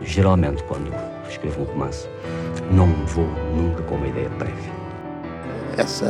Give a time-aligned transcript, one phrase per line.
[0.00, 0.92] Geralmente, quando
[1.28, 2.08] escrevo um romance,
[2.70, 4.72] não vou nunca com uma ideia prévia.
[5.76, 6.06] Essa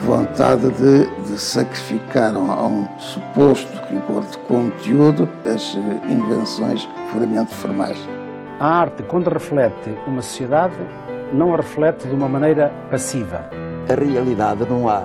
[0.00, 5.76] vontade de, de sacrificar a um suposto rigor de conteúdo as
[6.08, 7.98] invenções puramente formais.
[8.58, 10.74] A arte, quando reflete uma sociedade,
[11.32, 13.48] não a reflete de uma maneira passiva.
[13.88, 15.02] A realidade não há,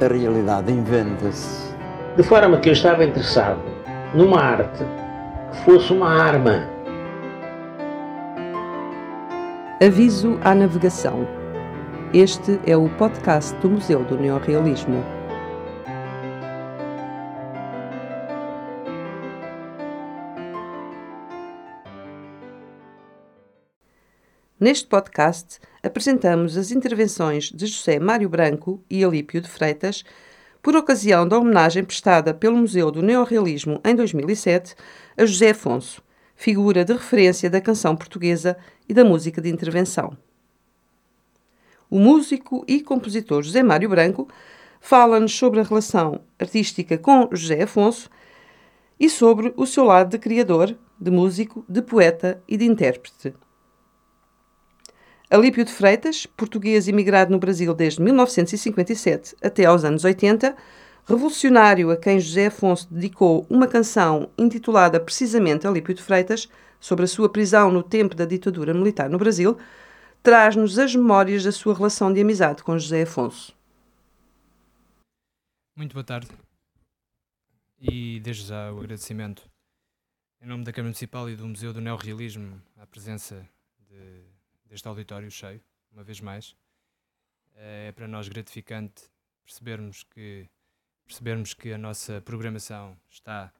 [0.00, 1.74] a realidade inventa-se.
[2.16, 3.60] De forma que eu estava interessado
[4.14, 4.84] numa arte
[5.52, 6.75] que fosse uma arma.
[9.78, 11.28] Aviso à navegação.
[12.10, 15.04] Este é o podcast do Museu do Neorrealismo.
[24.58, 30.02] Neste podcast apresentamos as intervenções de José Mário Branco e Alípio de Freitas
[30.62, 34.74] por ocasião da homenagem prestada pelo Museu do Neorrealismo em 2007
[35.18, 36.02] a José Afonso,
[36.36, 38.56] figura de referência da canção portuguesa
[38.88, 40.16] e da música de intervenção.
[41.90, 44.28] O músico e compositor José Mário Branco
[44.80, 48.10] fala-nos sobre a relação artística com José Afonso
[49.00, 53.34] e sobre o seu lado de criador, de músico, de poeta e de intérprete.
[55.28, 60.54] Alípio de Freitas, português imigrado no Brasil desde 1957 até aos anos 80,
[61.06, 66.48] revolucionário a quem José Afonso dedicou uma canção intitulada precisamente Alípio de Freitas,
[66.80, 69.58] sobre a sua prisão no tempo da ditadura militar no Brasil,
[70.22, 73.56] traz-nos as memórias da sua relação de amizade com José Afonso.
[75.74, 76.28] Muito boa tarde
[77.80, 79.48] e desde já o agradecimento
[80.40, 83.48] em nome da Câmara Municipal e do Museu do Neorrealismo à presença
[83.88, 84.22] de
[84.68, 85.60] deste auditório cheio,
[85.92, 86.54] uma vez mais.
[87.54, 89.04] É para nós gratificante
[89.44, 90.48] percebermos que,
[91.06, 93.52] percebermos que a nossa programação está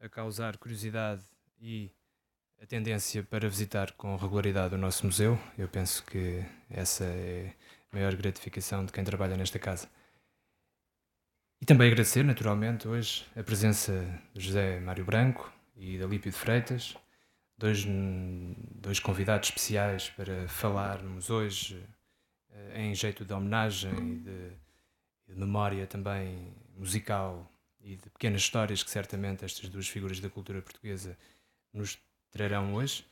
[0.00, 1.22] a causar curiosidade
[1.60, 1.90] e
[2.62, 5.38] a tendência para visitar com regularidade o nosso museu.
[5.56, 7.54] Eu penso que essa é
[7.92, 9.88] a maior gratificação de quem trabalha nesta casa.
[11.60, 13.92] E também agradecer, naturalmente, hoje a presença
[14.32, 16.96] de José Mário Branco e da Lípio de Freitas,
[17.56, 17.84] dois,
[18.76, 21.84] dois convidados especiais para falarmos hoje
[22.50, 24.50] eh, em jeito de homenagem e de,
[25.28, 27.50] de, memória também musical
[27.80, 31.16] e de pequenas histórias que certamente estas duas figuras da cultura portuguesa
[31.72, 31.98] nos
[32.30, 33.04] trarão hoje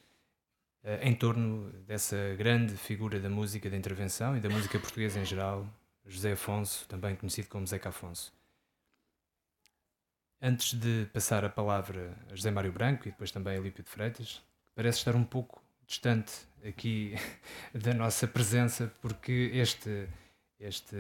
[0.87, 5.25] eh, em torno dessa grande figura da música de intervenção e da música portuguesa em
[5.25, 5.67] geral,
[6.05, 8.33] José Afonso, também conhecido como Zeca Afonso.
[10.41, 13.91] Antes de passar a palavra a José Mário Branco e depois também a Lípio de
[13.91, 14.41] Freitas,
[14.77, 16.33] parece estar um pouco distante
[16.65, 17.17] aqui
[17.75, 20.09] da nossa presença, porque este,
[20.59, 20.97] este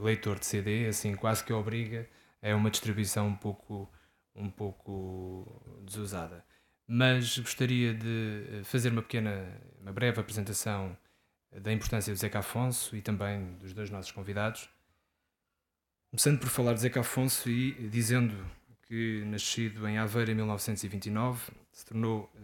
[0.00, 2.08] leitor de CD, assim, quase que obriga,
[2.42, 3.90] é uma distribuição um pouco,
[4.34, 6.44] um pouco desusada.
[6.86, 9.48] Mas gostaria de fazer uma pequena,
[9.80, 10.96] uma breve apresentação
[11.50, 14.68] da importância do Zeca Afonso e também dos dois nossos convidados.
[16.10, 18.34] Começando por falar de Zeca Afonso e dizendo
[18.82, 22.40] que, nascido em Aveiro em 1929, se tornou eh,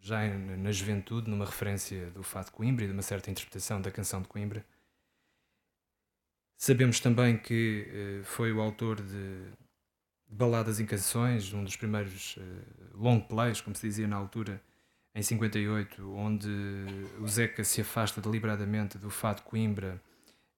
[0.00, 3.90] já na juventude numa referência do Fado de Coimbra e de uma certa interpretação da
[3.90, 4.64] canção de Coimbra.
[6.64, 9.48] Sabemos também que eh, foi o autor de
[10.28, 12.42] Baladas em Canções, um dos primeiros eh,
[12.94, 14.62] long plays, como se dizia na altura,
[15.12, 16.48] em 58, onde
[17.18, 20.00] o Zeca se afasta deliberadamente do Fado Coimbra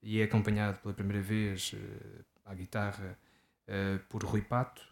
[0.02, 1.74] e é acompanhado pela primeira vez
[2.44, 3.18] à guitarra
[4.10, 4.82] por Rui Pato.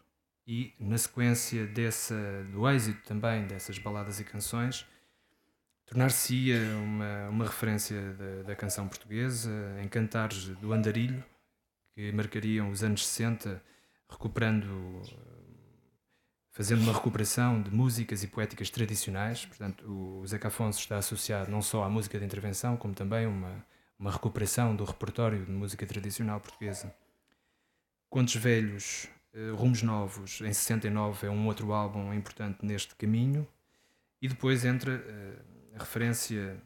[0.47, 4.83] E na sequência dessa, do êxito também dessas baladas e canções,
[5.93, 11.23] tornar-se-ia uma, uma referência da, da, canção portuguesa em cantares do andarilho,
[11.93, 13.61] que marcariam os anos 60,
[14.09, 15.03] recuperando,
[16.51, 19.45] fazendo uma recuperação de músicas e poéticas tradicionais.
[19.45, 23.63] Portanto, o Zeca Afonso está associado não só à música de intervenção, como também uma,
[23.99, 26.91] uma recuperação do repertório de música tradicional portuguesa.
[28.09, 33.47] Contos Velhos eh, Rumos Novos, em 69, é um outro álbum importante neste caminho.
[34.19, 36.61] E depois entra uh, a referência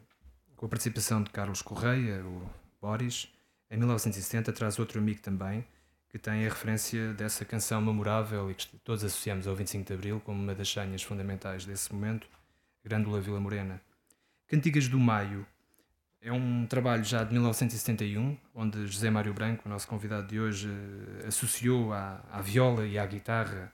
[0.55, 2.49] com a participação de Carlos Correia, o
[2.81, 3.31] Boris.
[3.69, 5.65] Em 1970 traz outro amigo também,
[6.09, 10.21] que tem a referência dessa canção memorável e que todos associamos ao 25 de Abril
[10.23, 12.27] como uma das senhas fundamentais desse momento,
[12.83, 13.81] Grândola Vila Morena.
[14.47, 15.45] Cantigas do Maio
[16.21, 20.69] é um trabalho já de 1971, onde José Mário Branco, o nosso convidado de hoje,
[20.69, 23.71] eh, associou à, à viola e à guitarra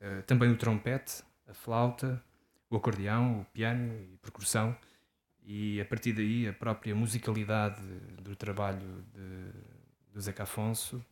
[0.00, 2.22] uh, também o trompete, a flauta,
[2.70, 4.76] o acordeão, o piano e percussão,
[5.42, 7.82] e a partir daí a própria musicalidade
[8.20, 11.02] do trabalho de, de Zeca Afonso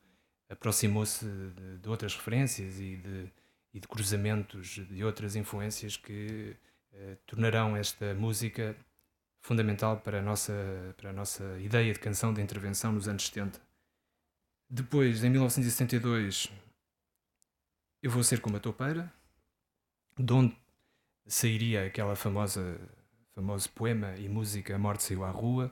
[0.48, 3.32] aproximou-se de, de, outras referências e de,
[3.72, 6.54] e de cruzamentos de outras influências que
[6.92, 8.76] uh, tornarão esta música
[9.40, 13.60] fundamental para a, nossa, para a nossa ideia de canção de intervenção nos anos 70.
[14.68, 16.52] Depois, em 1972,
[18.02, 19.12] Eu Vou Ser Como a Topeira,
[20.18, 20.56] de onde
[21.26, 22.78] sairia aquela famosa
[23.34, 25.70] famoso poema e música A Morte Saiu à Rua,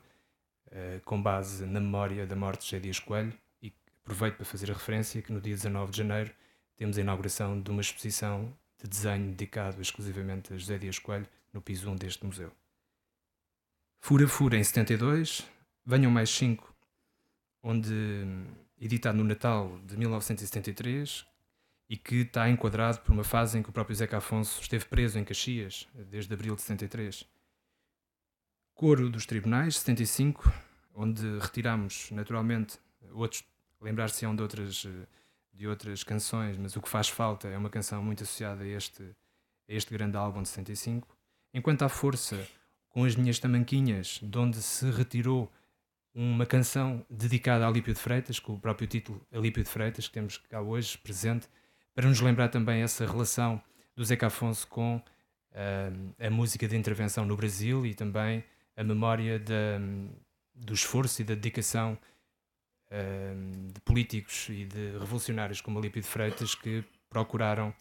[0.67, 3.73] uh, com base na memória da morte de José Dias Coelho, e
[4.03, 6.31] aproveito para fazer a referência que no dia 19 de janeiro
[6.77, 8.53] temos a inauguração de uma exposição
[8.83, 12.53] de desenho dedicado exclusivamente a José Dias Coelho no piso 1 deste museu.
[13.99, 15.49] Fura Fura em 72,
[15.87, 16.75] Venham Mais Cinco,
[17.63, 17.95] onde
[18.79, 21.25] editado no Natal de 1973
[21.95, 25.17] e que está enquadrado por uma fase em que o próprio Zeca Afonso esteve preso
[25.17, 27.25] em Caxias desde abril de 73.
[28.75, 30.53] Coro dos Tribunais, 75,
[30.93, 32.81] onde retiramos naturalmente
[33.13, 33.45] outros,
[33.81, 34.85] lembrar-se-ão de outras,
[35.53, 39.05] de outras canções, mas o que faz falta é uma canção muito associada a este,
[39.69, 41.07] a este grande álbum de 75.
[41.53, 42.45] Enquanto à força,
[42.89, 45.49] com as minhas tamanquinhas, de onde se retirou
[46.13, 50.15] uma canção dedicada a Alípio de Freitas, com o próprio título Alípio de Freitas, que
[50.15, 51.49] temos cá hoje presente,
[51.95, 53.63] para nos lembrar também essa relação
[53.95, 58.45] do Zeca Afonso com uh, a música de intervenção no Brasil e também
[58.77, 59.41] a memória
[60.55, 61.97] do esforço e da dedicação
[62.89, 67.73] uh, de políticos e de revolucionários como Alípio de Freitas que procuraram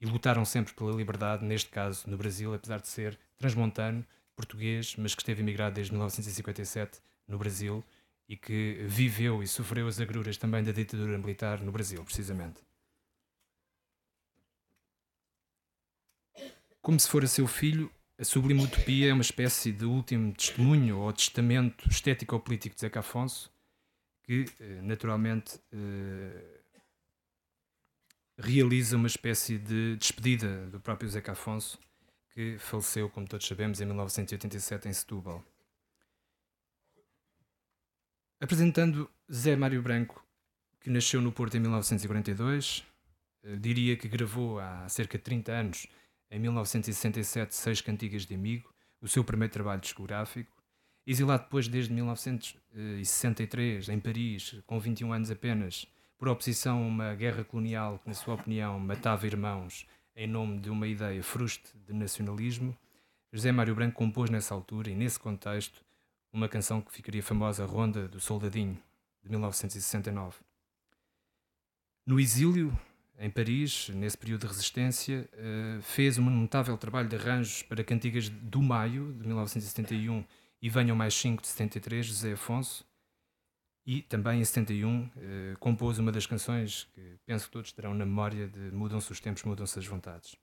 [0.00, 4.04] e lutaram sempre pela liberdade, neste caso no Brasil, apesar de ser transmontano,
[4.34, 7.84] português, mas que esteve emigrado desde 1957 no Brasil
[8.28, 12.60] e que viveu e sofreu as agruras também da ditadura militar no Brasil, precisamente.
[16.84, 21.10] Como se fora seu filho, a Sublime Utopia é uma espécie de último testemunho ou
[21.14, 23.50] testamento estético-político de Zeca Afonso,
[24.22, 26.60] que eh, naturalmente eh,
[28.36, 31.78] realiza uma espécie de despedida do próprio Zeca Afonso,
[32.34, 35.42] que faleceu, como todos sabemos, em 1987 em Setúbal.
[38.38, 40.22] Apresentando Zé Mário Branco,
[40.80, 42.84] que nasceu no Porto em 1942,
[43.42, 45.88] eh, diria que gravou há cerca de 30 anos
[46.30, 50.54] em 1967, Seis Cantigas de Amigo, o seu primeiro trabalho discográfico.
[51.06, 55.86] Exilado depois desde 1963, em Paris, com 21 anos apenas,
[56.16, 59.86] por oposição a uma guerra colonial que, na sua opinião, matava irmãos
[60.16, 62.76] em nome de uma ideia fruste de nacionalismo,
[63.32, 65.84] José Mário Branco compôs nessa altura e nesse contexto
[66.32, 68.80] uma canção que ficaria famosa, Ronda do Soldadinho,
[69.22, 70.36] de 1969.
[72.06, 72.76] No exílio,
[73.18, 78.28] em Paris, nesse período de resistência, uh, fez um notável trabalho de arranjos para cantigas
[78.28, 80.24] do Maio, de 1971,
[80.60, 82.84] e Venham Mais 5, de 73, José Afonso,
[83.86, 87.92] e também em 71 uh, eh, compôs uma das canções que penso que todos terão
[87.92, 90.36] na memória de Mudam-se os tempos, mudam-se as vontades.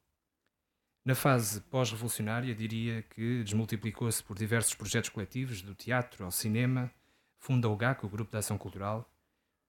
[1.04, 6.92] Na fase pós-revolucionária, diria que desmultiplicou-se por diversos projetos coletivos, do teatro ao cinema,
[7.40, 9.11] funda o GAC, o Grupo de Ação Cultural,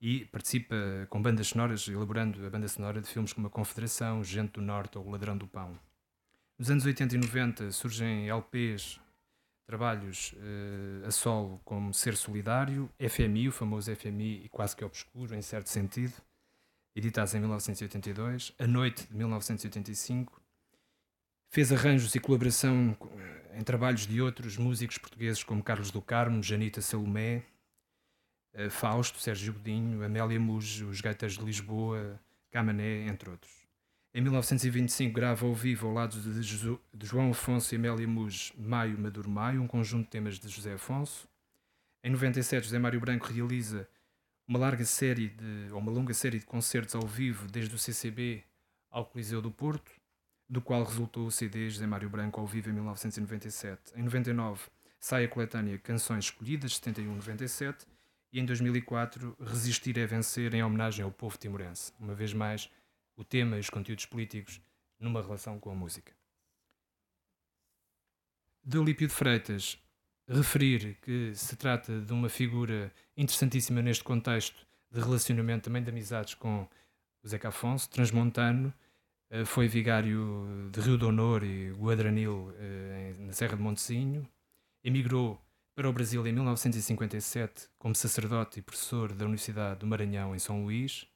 [0.02, 0.74] e participa
[1.08, 4.98] com bandas sonoras, elaborando a banda sonora de filmes como A Confederação, Gente do Norte
[4.98, 5.78] ou O Ladrão do Pão.
[6.58, 9.00] Nos anos 80 e 90 surgem LPs,
[9.64, 15.36] trabalhos uh, a solo como Ser Solidário, FMI, o famoso FMI e quase que obscuro,
[15.36, 16.14] em certo sentido,
[16.96, 20.42] editados em 1982, A Noite, de 1985.
[21.48, 26.42] Fez arranjos e colaboração eh, em trabalhos de outros músicos portugueses como Carlos do Carmo,
[26.42, 27.44] Janita Salomé,
[28.70, 33.62] Fausto, Sérgio Godinho, Amélia Mujo, Os Gaiteiros de Lisboa, Camané, entre outros.
[34.14, 38.98] Em 1925 grava ao vivo ao lado de, de João Afonso e Amélia Mujo Maio
[38.98, 41.26] Maduro Maio, um conjunto de temas de José Afonso.
[42.04, 43.88] Em 97 José Mário Branco realiza
[44.46, 48.44] uma larga série de, ou uma longa série de concertos ao vivo desde o CCB
[48.90, 49.90] ao Coliseu do Porto,
[50.46, 53.94] do qual resultou o CD José Mário Branco ao vivo em 1997.
[53.96, 54.60] Em 99
[55.00, 57.86] sai a coletânea Canções Escolhidas, 71-97,
[58.32, 61.92] e em 2004 Resistir é Vencer em homenagem ao povo timorense.
[62.00, 62.70] Uma vez mais,
[63.16, 64.60] o tema e os conteúdos políticos
[64.98, 66.12] numa relação com a música.
[68.64, 69.76] De Olímpio de Freitas,
[70.26, 76.34] referir que se trata de uma figura interessantíssima neste contexto de relacionamento também de amizades
[76.34, 76.66] com
[77.22, 78.72] o Zeca Afonso, transmontano,
[79.30, 84.28] eh, foi vigário de Rio do Honor e Guadranil eh, na Serra de Montezinho,
[84.84, 85.40] emigrou
[85.74, 90.64] para o Brasil em 1957 como sacerdote e professor da Universidade do Maranhão em São
[90.64, 91.06] Luís.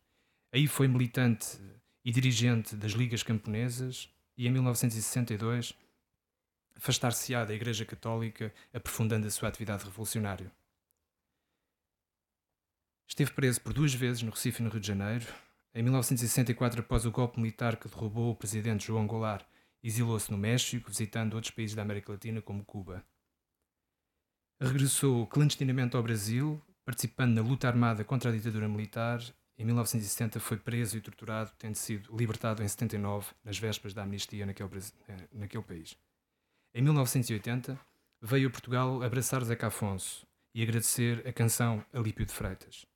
[0.52, 1.58] Aí foi militante
[2.04, 5.74] e dirigente das Ligas Camponesas e em 1962
[6.74, 10.52] afastar-se-á da Igreja Católica, aprofundando a sua atividade revolucionária.
[13.08, 15.26] Esteve preso por duas vezes no Recife e no Rio de Janeiro.
[15.74, 19.46] Em 1964, após o golpe militar que derrubou o presidente João Goulart
[19.86, 23.04] Exilou-se no México, visitando outros países da América Latina, como Cuba.
[24.60, 29.20] Regressou clandestinamente ao Brasil, participando na luta armada contra a ditadura militar.
[29.58, 34.46] Em 1970 foi preso e torturado, tendo sido libertado em 79, nas vésperas da amnistia
[34.46, 34.70] naquele,
[35.08, 35.96] eh, naquele país.
[36.74, 37.78] Em 1980
[38.20, 42.86] veio a Portugal abraçar Zeca Afonso e agradecer a canção Alípio de Freitas.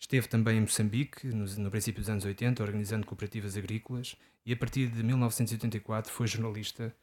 [0.00, 4.56] Esteve também em Moçambique, no, no, princípio dos anos 80, organizando cooperativas agrícolas, e a
[4.56, 6.94] partir de 1984 foi jornalista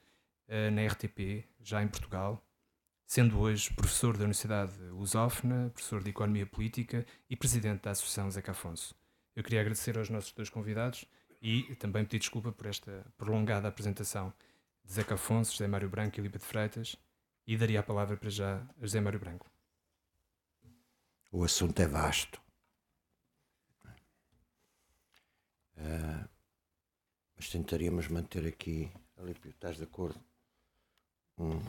[0.48, 2.46] uh, na RTP, já em Portugal,
[3.12, 8.54] sendo hoje professor da Universidade Lusófona, professor de Economia Política e presidente da Associação Zeca
[8.54, 8.96] Afonso.
[9.36, 11.04] Eu queria agradecer aos nossos dois convidados
[11.42, 14.34] e também pedir desculpa por esta prolongada apresentação
[14.86, 16.96] de Zeca Afonso, José Mário Branco e Lipa de Freitas,
[17.46, 19.46] e daria a palavra para já a José Mário Branco.
[21.34, 22.42] O assunto é vasto.
[25.76, 26.30] Uh,
[27.36, 30.18] mas tentaríamos manter aqui, Alípio, estás de acordo?
[31.38, 31.60] Um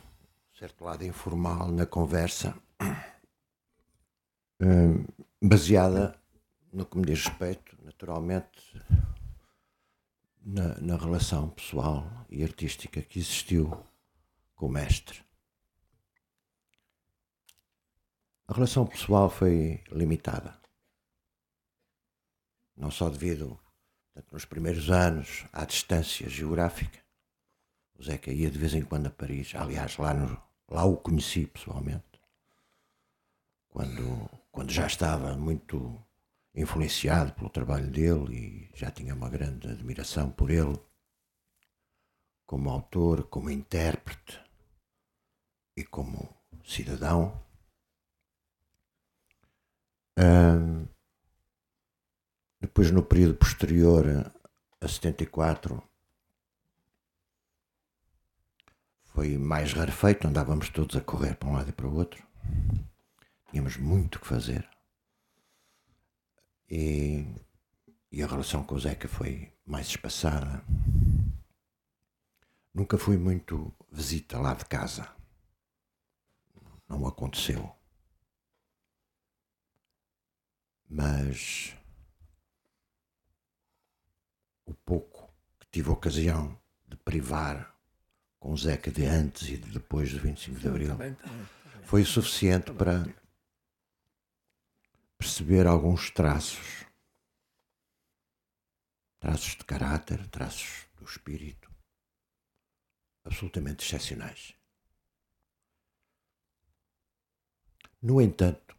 [0.63, 2.57] certo lado informal na conversa,
[4.63, 6.17] uh, baseada
[6.73, 8.81] no que me diz respeito, naturalmente,
[10.41, 13.77] na, na relação pessoal e artística que existiu
[14.55, 15.21] com o mestre.
[18.47, 20.57] A relação pessoal foi limitada.
[22.77, 23.59] Não só devido
[24.15, 27.01] Portanto, nos primeiros anos, à distância geográfica,
[27.99, 29.55] o Zeca ia de vez em quando a Paris.
[29.55, 32.21] Aliás, lá, no, lá o conheci pessoalmente,
[33.69, 36.03] quando, quando já estava muito
[36.55, 40.79] influenciado pelo trabalho dele e já tinha uma grande admiração por ele
[42.47, 44.41] como autor, como intérprete
[45.77, 46.29] e como
[46.65, 47.43] cidadão.
[50.19, 50.87] Um,
[52.61, 54.05] depois, no período posterior
[54.81, 55.83] a 74,
[59.13, 62.27] foi mais rarefeito, andávamos todos a correr para um lado e para o outro.
[63.51, 64.67] Tínhamos muito que fazer.
[66.69, 67.27] E,
[68.11, 70.65] e a relação com o Zeca foi mais espaçada.
[72.73, 75.07] Nunca fui muito visita lá de casa.
[76.89, 77.71] Não aconteceu.
[80.89, 81.77] Mas
[84.65, 87.72] o pouco que tive ocasião de privar
[88.43, 90.97] com o Zeca de antes e de depois do 25 de Abril.
[91.85, 93.07] Foi o suficiente para
[95.17, 96.85] perceber alguns traços.
[99.21, 101.71] Traços de caráter, traços do espírito.
[103.25, 104.57] Absolutamente excepcionais.
[108.03, 108.77] No entanto,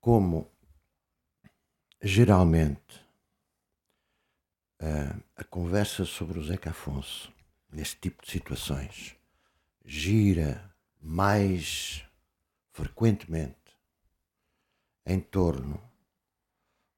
[0.00, 0.50] como
[2.00, 3.04] geralmente
[4.80, 7.35] a, a conversa sobre o Zeca Afonso,
[7.70, 9.16] neste tipo de situações,
[9.84, 12.04] gira mais
[12.72, 13.56] frequentemente
[15.06, 15.80] em torno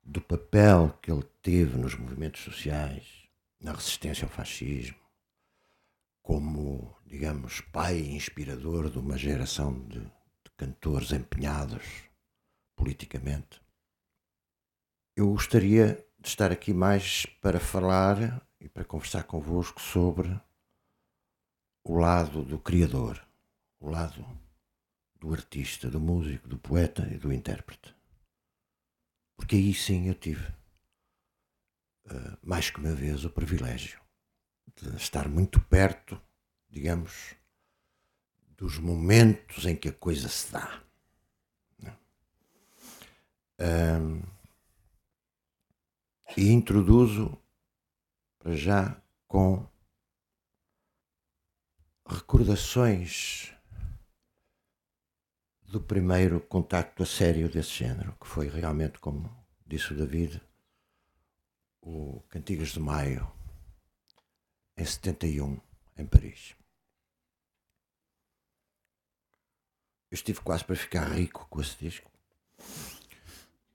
[0.03, 3.29] do papel que ele teve nos movimentos sociais,
[3.61, 4.99] na resistência ao fascismo,
[6.23, 11.85] como, digamos, pai inspirador de uma geração de, de cantores empenhados
[12.75, 13.61] politicamente.
[15.15, 20.41] Eu gostaria de estar aqui mais para falar e para conversar convosco sobre
[21.85, 23.27] o lado do criador,
[23.81, 24.25] o lado
[25.19, 27.95] do artista, do músico, do poeta e do intérprete.
[29.37, 30.47] Porque aí sim eu tive,
[32.07, 34.01] uh, mais que uma vez, o privilégio
[34.77, 36.21] de estar muito perto,
[36.69, 37.35] digamos,
[38.57, 40.83] dos momentos em que a coisa se dá.
[43.61, 44.23] Um,
[46.37, 47.37] e introduzo
[48.39, 49.67] para já com
[52.09, 53.53] recordações
[55.62, 59.31] do primeiro contacto a sério desse género, que foi realmente, como
[59.67, 60.41] disse o David,
[61.83, 63.31] o Cantigas de Maio,
[64.77, 65.61] em 71,
[65.99, 66.57] em Paris.
[70.11, 72.11] Eu estive quase para ficar rico com esse disco,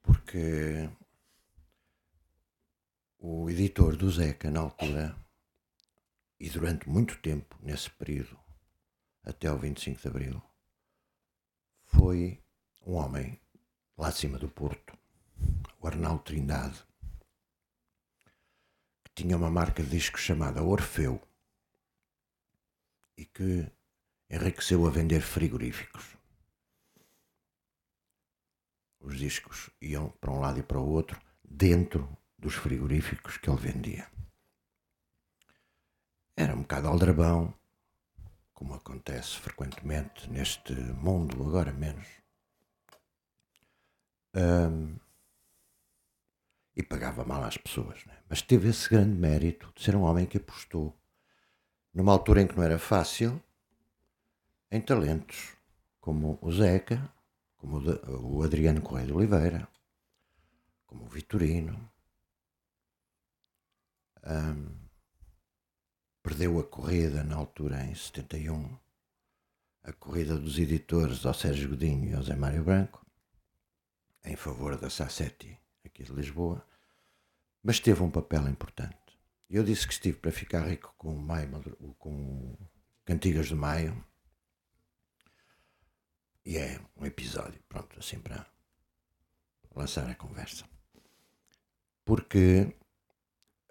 [0.02, 0.90] porque
[3.20, 5.16] o editor do Zeca, na altura,
[6.44, 8.38] e durante muito tempo, nesse período,
[9.22, 10.42] até o 25 de Abril,
[11.86, 12.44] foi
[12.86, 13.40] um homem
[13.96, 14.94] lá de cima do Porto,
[15.80, 16.84] o Arnaldo Trindade,
[19.02, 21.18] que tinha uma marca de discos chamada Orfeu
[23.16, 23.66] e que
[24.28, 26.04] enriqueceu a vender frigoríficos.
[29.00, 32.06] Os discos iam para um lado e para o outro, dentro
[32.38, 34.12] dos frigoríficos que ele vendia.
[36.64, 37.54] Bocado aldrabão,
[38.54, 42.06] como acontece frequentemente neste mundo, agora menos.
[44.34, 44.96] Um,
[46.74, 48.04] e pagava mal às pessoas.
[48.06, 48.16] Né?
[48.28, 50.96] Mas teve esse grande mérito de ser um homem que apostou,
[51.92, 53.40] numa altura em que não era fácil,
[54.70, 55.52] em talentos
[56.00, 57.12] como o Zeca,
[57.58, 57.80] como
[58.20, 59.68] o Adriano Correia de Oliveira,
[60.86, 61.90] como o Vitorino.
[64.26, 64.83] Um,
[66.24, 68.78] perdeu a corrida na altura em 71,
[69.82, 73.04] a corrida dos editores ao Sérgio Godinho e ao Zé Mário Branco,
[74.24, 76.66] em favor da Sassetti aqui de Lisboa,
[77.62, 78.96] mas teve um papel importante.
[79.50, 81.50] Eu disse que estive para ficar rico com, Maio,
[81.98, 82.56] com
[83.04, 84.02] Cantigas de Maio,
[86.42, 88.46] e é um episódio, pronto, assim para
[89.74, 90.64] lançar a conversa.
[92.02, 92.74] Porque,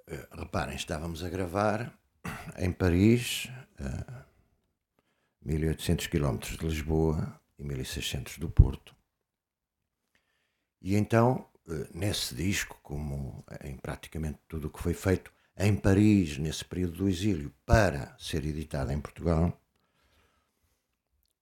[0.05, 2.02] eh, reparem, estávamos a gravar
[2.57, 3.49] em Paris,
[3.79, 4.25] a
[5.43, 8.95] 1800 km de Lisboa e 1600 do Porto.
[10.81, 16.37] E então, eh, nesse disco, como em praticamente tudo o que foi feito em Paris,
[16.37, 19.59] nesse período do exílio, para ser editado em Portugal,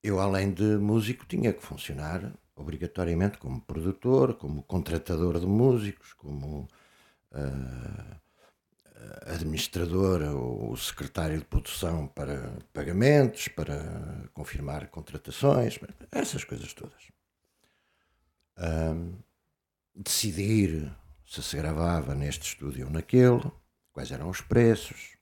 [0.03, 6.67] eu, além de músico, tinha que funcionar obrigatoriamente como produtor, como contratador de músicos, como
[7.31, 8.20] uh,
[9.25, 15.79] administrador ou secretário de produção para pagamentos, para confirmar contratações,
[16.11, 17.11] essas coisas todas.
[18.57, 19.13] Um,
[19.95, 20.91] decidir
[21.25, 23.41] se se gravava neste estúdio ou naquele,
[23.93, 25.17] quais eram os preços,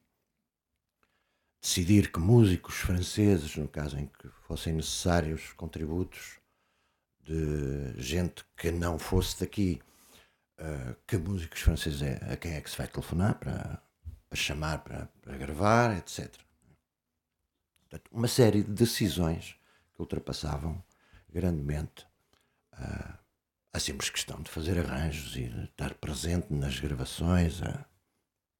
[1.61, 6.39] decidir que músicos franceses, no caso em que fossem necessários contributos
[7.21, 9.81] de gente que não fosse daqui,
[10.59, 13.81] uh, que músicos franceses é, a quem é que se vai telefonar para,
[14.29, 16.33] para chamar para, para gravar, etc.
[17.81, 19.55] Portanto, uma série de decisões
[19.93, 20.83] que ultrapassavam
[21.31, 22.05] grandemente
[22.73, 23.17] uh,
[23.71, 27.85] a simples questão de fazer arranjos e de estar presente nas gravações, a,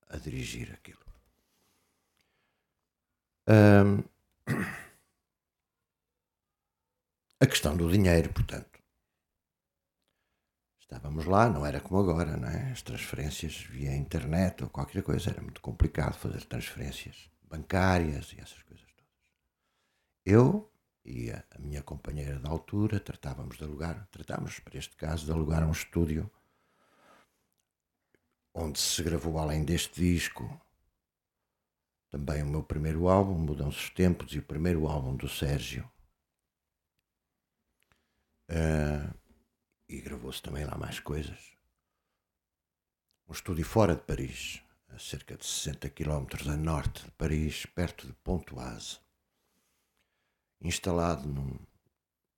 [0.09, 0.99] a dirigir aquilo.
[3.47, 4.03] Um,
[7.39, 8.68] a questão do dinheiro, portanto.
[10.91, 12.71] Estávamos lá, não era como agora, não é?
[12.71, 18.63] As transferências via internet ou qualquer coisa, era muito complicado fazer transferências bancárias e essas
[18.63, 19.13] coisas todas.
[20.25, 20.73] Eu
[21.05, 25.63] e a, minha companheira da altura tratávamos de alugar, tratávamos, para este caso, de alugar
[25.63, 26.29] um estúdio
[28.51, 30.59] onde se gravou, além deste disco,
[32.09, 35.87] também o meu primeiro álbum, Mudam-se os Tempos, e o primeiro álbum do Sérgio.
[38.49, 39.18] Uh,
[39.89, 41.57] e gravou-se também lá mais coisas.
[43.27, 48.05] Um estúdio fora de Paris, a cerca de 60 km a norte de Paris, perto
[48.05, 48.99] de Pontoise.
[50.61, 51.57] Instalado num,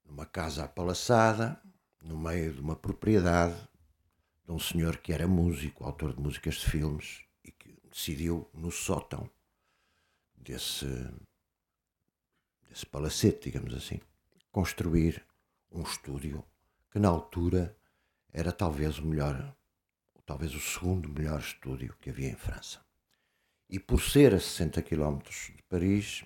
[0.06, 1.62] numa casa apalaçada,
[2.02, 3.60] no meio de uma propriedade
[4.46, 8.72] de um senhor que era músico, autor de músicas de filmes, e que decidiu, no
[8.72, 9.30] sótão
[10.36, 10.88] desse,
[12.70, 14.00] desse palacete, digamos assim,
[14.52, 15.26] construir
[15.72, 16.46] um estúdio
[16.92, 17.76] que na altura
[18.34, 19.56] era talvez o melhor,
[20.26, 22.80] talvez o segundo melhor estúdio que havia em França.
[23.70, 26.26] E por ser a 60 km de Paris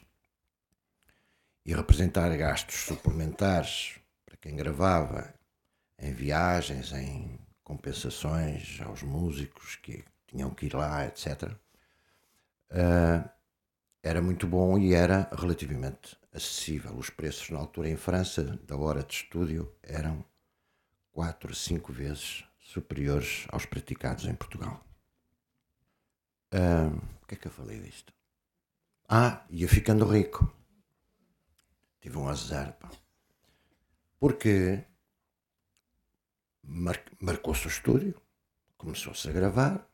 [1.64, 5.34] e representar gastos suplementares para quem gravava
[6.00, 11.58] em viagens, em compensações aos músicos que tinham que ir lá, etc., uh,
[12.70, 13.30] eh,
[14.04, 16.96] era muito bom e era relativamente acessível.
[16.96, 20.24] Os preços na altura em França da hora de estúdio eram
[21.16, 24.86] quatro, cinco vezes superiores aos praticados em Portugal.
[27.22, 28.14] O que é que eu falei disto?
[29.08, 30.54] Ah, ia ficando rico.
[32.02, 32.92] Tive um azar, pá.
[34.20, 34.84] Porque
[36.62, 38.22] mar marcou-se o estúdio,
[38.78, 39.90] começou-se a gravar.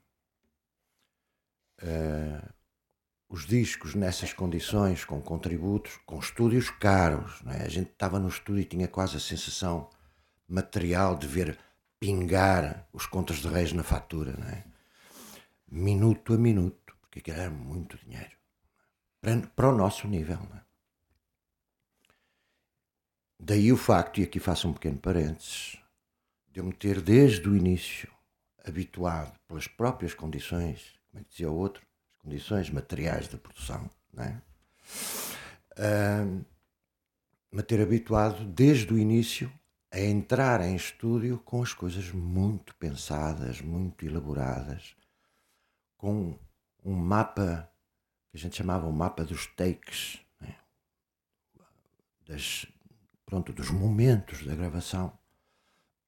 [3.29, 7.43] Os discos nessas condições, com contributos, com estúdios caros.
[7.45, 7.63] É?
[7.63, 9.87] A gente estava no estúdio e tinha quase a sensação
[10.51, 11.57] material de ver
[11.99, 14.65] pingar os contas de reis na fatura, não é?
[15.71, 18.35] minuto a minuto, porque aquilo era muito dinheiro
[19.21, 20.39] para, para o nosso nível.
[20.55, 20.61] É?
[23.39, 25.77] Daí o facto, e aqui faço um pequeno parênteses,
[26.51, 28.11] de eu me ter desde o início
[28.65, 31.81] habituado pelas próprias condições, como é que dizia o outro,
[32.17, 34.41] as condições materiais da produção, não é?
[35.77, 36.45] Uh,
[37.51, 39.51] me ter habituado desde o início
[39.91, 44.95] a entrar em estúdio com as coisas muito pensadas, muito elaboradas,
[45.97, 46.39] com
[46.83, 47.69] um mapa
[48.29, 50.55] que a gente chamava o mapa dos takes, né?
[52.25, 52.65] das,
[53.25, 55.11] pronto, dos momentos da gravação,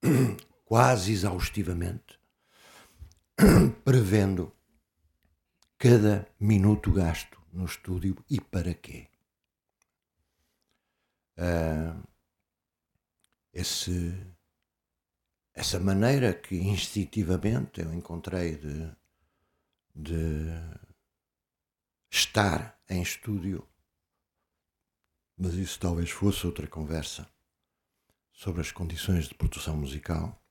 [0.64, 2.18] quase exaustivamente,
[3.84, 4.54] prevendo
[5.78, 9.10] cada minuto gasto no estúdio e para quê.
[11.38, 12.13] Uh,
[13.54, 14.14] esse,
[15.54, 18.92] essa maneira que instintivamente eu encontrei de,
[19.96, 20.48] de
[22.10, 23.68] estar em estúdio,
[25.38, 27.30] mas isso talvez fosse outra conversa
[28.32, 30.44] sobre as condições de produção musical,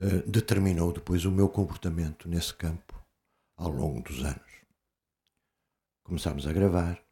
[0.00, 3.04] uh, determinou depois o meu comportamento nesse campo
[3.56, 4.52] ao longo dos anos.
[6.04, 7.02] Começámos a gravar,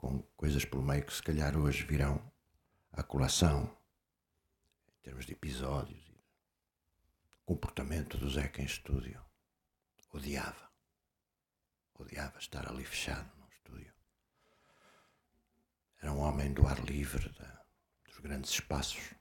[0.00, 2.32] com coisas pelo meio que se calhar hoje virão
[2.90, 3.70] à colação,
[4.88, 6.18] em termos de episódios e
[7.44, 9.22] comportamento do Zeca em estúdio.
[10.10, 10.70] Odiava.
[11.92, 13.92] Odiava estar ali fechado no estúdio.
[15.98, 17.62] Era um homem do ar livre, da,
[18.08, 19.14] dos grandes espaços.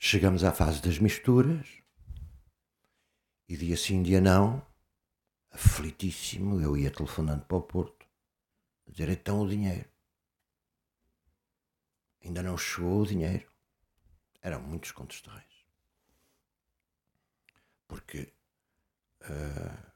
[0.00, 1.68] chegamos à fase das misturas
[3.48, 4.73] e dia sim, dia não,
[5.54, 8.04] aflitíssimo, eu ia telefonando para o Porto,
[8.86, 9.88] a dizer então o dinheiro.
[12.22, 13.48] Ainda não chegou o dinheiro.
[14.42, 15.22] Eram muitos contos.
[17.86, 18.32] Porque
[19.22, 19.92] uh,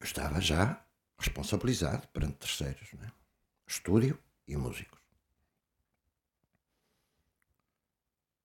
[0.00, 0.84] eu estava já
[1.18, 3.12] responsabilizado perante terceiros, né?
[3.66, 5.00] estúdio e músicos.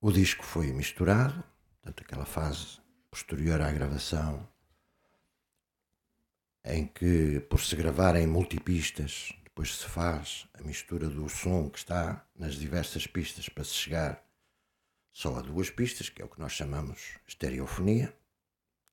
[0.02, 4.51] O disco foi misturado, portanto, aquela fase posterior à gravação
[6.64, 11.80] em que, por se gravar em multipistas, depois se faz a mistura do som que
[11.80, 14.24] está nas diversas pistas para se chegar
[15.12, 18.08] só a duas pistas, que é o que nós chamamos estereofonia,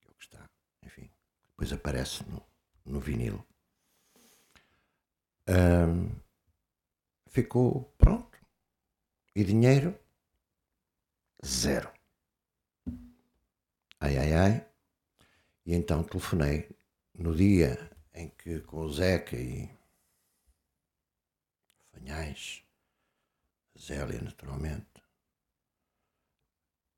[0.00, 0.44] que é o que está,
[0.85, 1.11] enfim,
[1.50, 2.44] depois aparece no,
[2.85, 3.44] no vinil.
[5.48, 6.11] Um,
[7.28, 8.38] ficou pronto.
[9.35, 9.98] E dinheiro?
[11.44, 11.90] Zero.
[14.00, 14.66] Ai, ai, ai.
[15.64, 16.68] E então telefonei
[17.18, 19.68] no dia em que com o Zeca e
[21.90, 22.64] Fanhais,
[23.76, 25.02] Zélia naturalmente,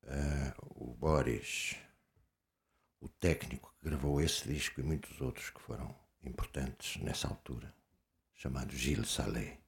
[0.03, 1.75] uh, o Boris,
[2.99, 7.73] o técnico que gravou esse disco e muitos outros que foram importantes nessa altura,
[8.33, 9.59] chamado Gilles Salé.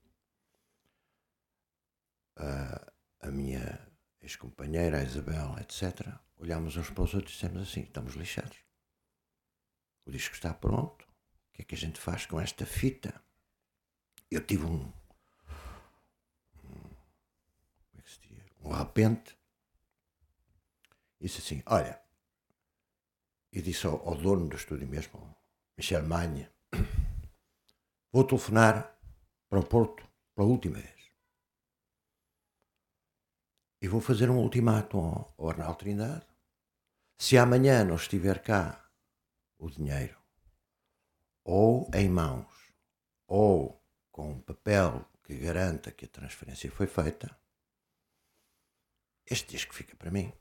[2.38, 3.88] Uh, a minha
[4.22, 8.73] ex-companheira, a Isabel, etc., olhámos uns para os outros e dissemos assim: estamos lixados.
[10.06, 11.04] O disco está pronto.
[11.04, 13.22] O que é que a gente faz com esta fita?
[14.30, 14.92] Eu tive um.
[16.64, 18.44] um como é que se diz?
[18.62, 19.38] Um repente.
[21.20, 22.02] Disse assim: Olha.
[23.52, 25.36] E disse ao, ao dono do estúdio mesmo,
[25.78, 26.50] Michel Magne:
[28.12, 29.00] Vou telefonar
[29.48, 30.04] para o Porto
[30.36, 30.94] pela última vez.
[33.80, 36.26] E vou fazer um ultimato ao, Arnaldo Trindade.
[37.18, 38.83] Se amanhã não estiver cá
[39.66, 40.18] o dinheiro,
[41.44, 42.52] ou em mãos,
[43.26, 47.36] ou com um papel que garanta que a transferência foi feita,
[49.26, 50.34] este disco fica para mim.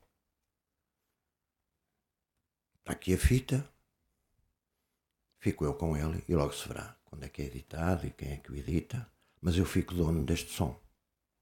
[2.80, 3.72] Está aqui a fita,
[5.38, 8.32] fico eu com ele e logo se verá quando é que é editado e quem
[8.32, 9.08] é que o edita,
[9.40, 10.80] mas eu fico dono deste som.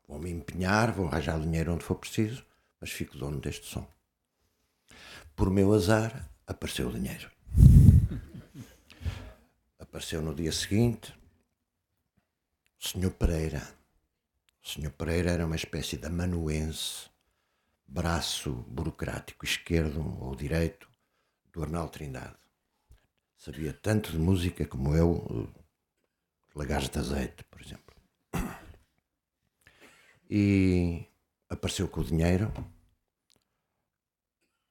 [0.06, 2.44] Vou me empenhar, vou arranjar dinheiro onde for preciso,
[2.78, 3.88] mas fico dono deste som.
[5.34, 7.30] Por meu azar, apareceu o dinheiro.
[9.90, 11.12] Apareceu no dia seguinte
[12.78, 13.10] o Sr.
[13.10, 13.60] Pereira.
[14.62, 14.92] O Sr.
[14.92, 17.10] Pereira era uma espécie de amanuense,
[17.88, 20.88] braço burocrático esquerdo ou direito
[21.52, 22.36] do Arnaldo Trindade.
[23.36, 25.52] Sabia tanto de música como eu,
[26.54, 27.96] lagares de azeite, por exemplo.
[30.30, 31.04] E
[31.48, 32.52] apareceu com o dinheiro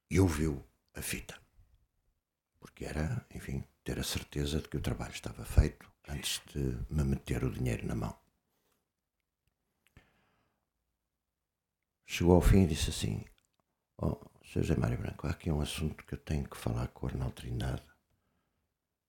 [0.09, 1.37] e ouviu a fita
[2.79, 7.03] porque era, enfim, ter a certeza de que o trabalho estava feito antes de me
[7.03, 8.15] meter o dinheiro na mão.
[12.05, 13.25] Chegou ao fim e disse assim:
[13.97, 14.61] Oh, Sr.
[14.61, 17.33] José Mário Branco, há aqui um assunto que eu tenho que falar com o Arnaldo
[17.33, 17.83] Trindade.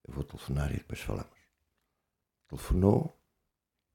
[0.08, 1.38] Eu vou telefonar e depois falamos.
[2.48, 3.14] Telefonou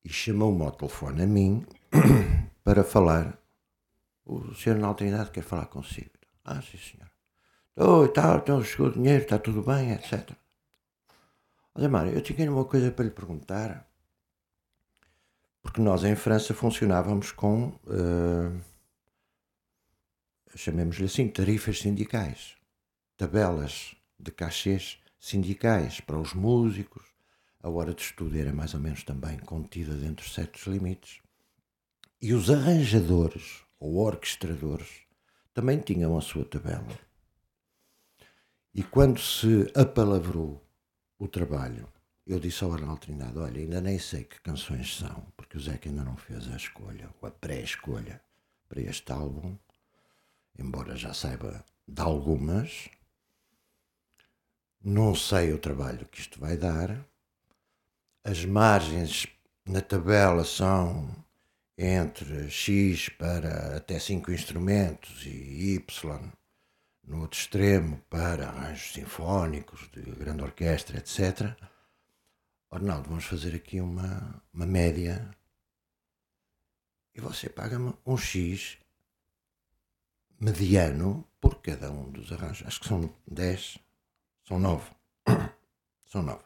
[0.04, 1.66] e chamou-me ao telefone a mim
[2.64, 3.40] para falar.
[4.24, 4.74] O Sr.
[4.74, 6.12] Arnaldo Trindade quer falar consigo.
[6.44, 7.10] Ah, sim, senhor.
[7.76, 10.45] Oh, e tal, então chegou o dinheiro, está tudo bem, etc.
[11.78, 13.86] Olha, Mário, eu tinha uma coisa para lhe perguntar.
[15.62, 18.62] Porque nós em França funcionávamos com uh,
[20.56, 22.56] chamemos-lhe assim, tarifas sindicais,
[23.18, 27.04] tabelas de cachês sindicais para os músicos.
[27.62, 31.20] A hora de estudo era mais ou menos também contida dentro de certos limites.
[32.22, 35.02] E os arranjadores ou orquestradores
[35.54, 36.98] também tinham a sua tabela.
[38.74, 40.65] E quando se apalavrou
[41.18, 41.88] o trabalho,
[42.26, 45.90] eu disse ao Arnaldo Trindade: Olha, ainda nem sei que canções são, porque o Zeca
[45.90, 48.22] ainda não fez a escolha, ou a pré-escolha
[48.68, 49.58] para este álbum,
[50.58, 52.90] embora já saiba de algumas.
[54.84, 57.06] Não sei o trabalho que isto vai dar.
[58.24, 59.28] As margens
[59.66, 61.10] na tabela são
[61.78, 66.32] entre X para até 5 instrumentos e Y
[67.08, 71.56] no outro extremo para arranjos sinfónicos, de grande orquestra, etc.
[72.72, 75.30] Arnaldo, vamos fazer aqui uma, uma média
[77.14, 78.78] e você paga-me um X
[80.40, 82.68] mediano por cada um dos arranjos.
[82.68, 83.78] Acho que são 10,
[84.48, 84.92] são 9.
[86.06, 86.44] são 9.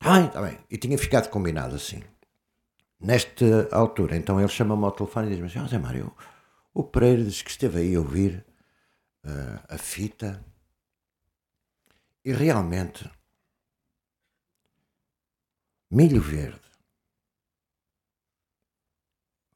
[0.00, 0.58] Ai, está bem.
[0.70, 2.02] E tinha ficado combinado assim.
[3.00, 6.14] Nesta altura, então ele chama-me ao telefone e diz-me assim: José Mário,
[6.74, 8.44] o Pereira diz que esteve aí a ouvir
[9.24, 10.44] uh, a fita
[12.24, 13.10] e realmente
[15.90, 16.60] milho verde,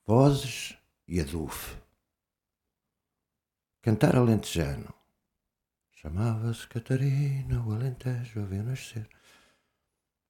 [0.04, 0.76] vozes
[1.08, 1.80] e adufe,
[3.80, 4.92] cantar alentejano,
[5.92, 9.08] chamava-se Catarina, o Alentejo havia nascer,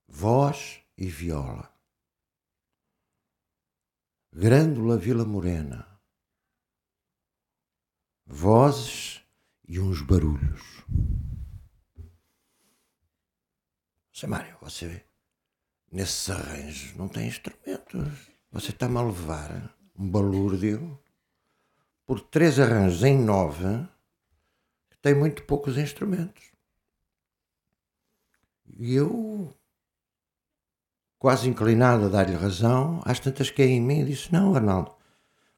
[0.07, 1.75] voz e viola.
[4.33, 5.96] Grândola Vila Morena,
[8.27, 9.23] vozes
[9.69, 10.62] e uns barulhos.
[14.12, 15.05] Você, Mário, você
[15.93, 18.31] nesses arranjos não tem instrumentos.
[18.51, 20.99] Você está-me a levar um balúrdio
[22.05, 23.87] por três arranjos em nove
[24.91, 26.45] que tem muito poucos instrumentos.
[28.79, 29.55] E eu,
[31.19, 34.95] quase inclinado a dar-lhe razão, às tantas que é em mim, disse: Não, Arnaldo,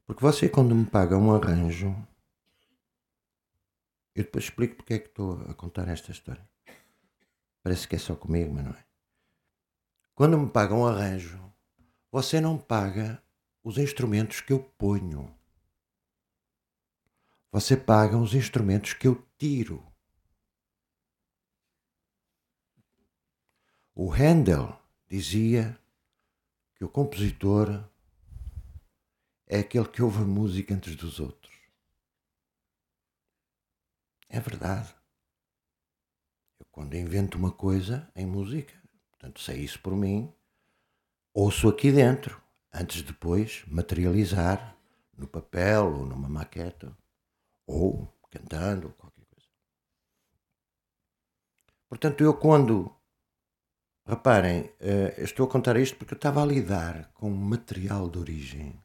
[0.05, 1.95] porque você, quando me paga um arranjo,
[4.19, 6.45] eu depois explico porque é que estou a contar esta história.
[7.63, 8.85] Parece que é só comigo, mas não é.
[10.13, 11.39] Quando me paga um arranjo,
[12.11, 13.23] você não paga
[13.63, 15.33] os instrumentos que eu ponho.
[17.49, 19.81] Você paga os instrumentos que eu tiro.
[23.95, 24.77] O Handel
[25.07, 25.79] dizia
[26.75, 27.89] que o compositor
[29.47, 31.38] é aquele que ouve música antes dos outros.
[34.29, 34.93] É verdade.
[36.59, 38.73] Eu, quando invento uma coisa em música,
[39.09, 40.31] portanto, sei isso por mim,
[41.33, 44.77] ouço aqui dentro, antes de depois materializar
[45.17, 46.95] no papel ou numa maqueta,
[47.65, 49.47] ou cantando, qualquer coisa.
[51.87, 52.95] Portanto, eu quando.
[54.05, 58.81] Reparem, eh, estou a contar isto porque eu estava a lidar com material de origem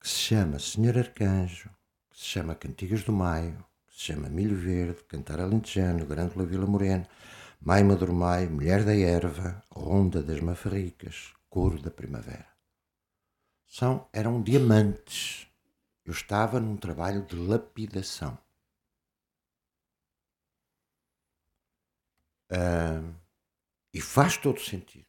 [0.00, 1.70] que se chama Senhor Arcanjo,
[2.14, 6.64] que se chama Cantigas do Maio, que se chama Milho Verde, Cantar Alentejano, Grândola Vila
[6.64, 7.08] Morena,
[7.60, 12.46] Maima do Maio, Mulher da Erva, Ronda das Mafarricas, Coro da Primavera.
[13.66, 15.48] São, eram diamantes.
[16.04, 18.38] Eu estava num trabalho de lapidação.
[22.52, 23.12] Uh,
[23.92, 25.08] e faz todo sentido.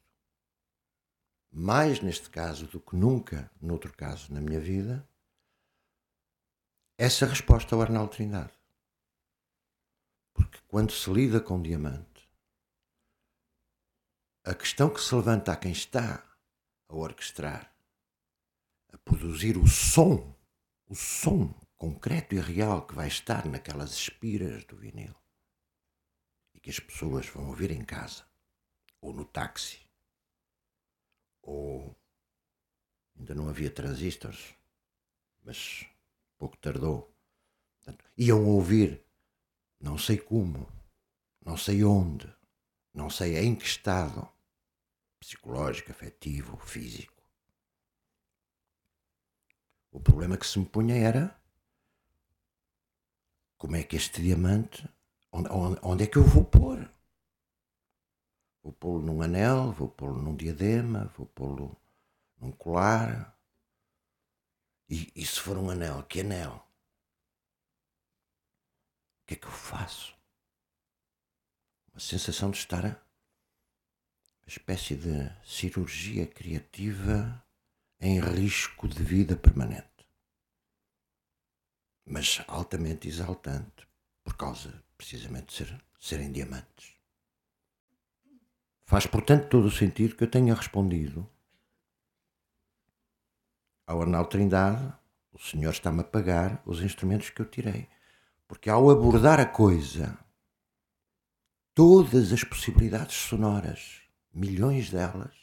[1.51, 5.07] Mais neste caso do que nunca noutro caso na minha vida,
[6.97, 8.53] essa resposta ao Arnaldo Trindade.
[10.33, 12.29] Porque quando se lida com diamante,
[14.43, 16.23] a questão que se levanta a quem está
[16.87, 17.73] a orquestrar,
[18.93, 20.35] a produzir o som,
[20.87, 25.15] o som concreto e real que vai estar naquelas espiras do vinil
[26.53, 28.25] e que as pessoas vão ouvir em casa,
[29.01, 29.79] ou no táxi,
[31.41, 31.95] ou
[33.17, 34.55] ainda não havia transistores,
[35.43, 35.85] mas
[36.37, 37.13] pouco tardou.
[37.77, 39.03] Portanto, iam ouvir,
[39.79, 40.67] não sei como,
[41.43, 42.33] não sei onde,
[42.93, 44.27] não sei em que estado
[45.19, 47.13] psicológico, afetivo, físico.
[49.91, 51.39] O problema que se me punha era
[53.57, 54.87] como é que este diamante,
[55.31, 55.49] onde,
[55.81, 56.89] onde é que eu vou pôr?
[58.61, 61.75] Vou pô-lo num anel, vou pô-lo num diadema, vou pô-lo
[62.39, 63.34] num colar,
[64.89, 66.65] e, e se for um anel, que anel?
[69.23, 70.15] O que é que eu faço?
[71.91, 72.83] Uma sensação de estar
[74.45, 77.43] uma espécie de cirurgia criativa
[77.99, 80.07] em risco de vida permanente.
[82.05, 83.87] Mas altamente exaltante,
[84.23, 86.93] por causa precisamente de ser, serem diamantes.
[88.85, 91.27] Faz, portanto, todo o sentido que eu tenha respondido
[93.85, 94.93] ao Arnaldo Trindade:
[95.31, 97.89] o Senhor está-me a pagar os instrumentos que eu tirei.
[98.47, 100.17] Porque ao abordar a coisa,
[101.73, 105.35] todas as possibilidades sonoras, milhões delas,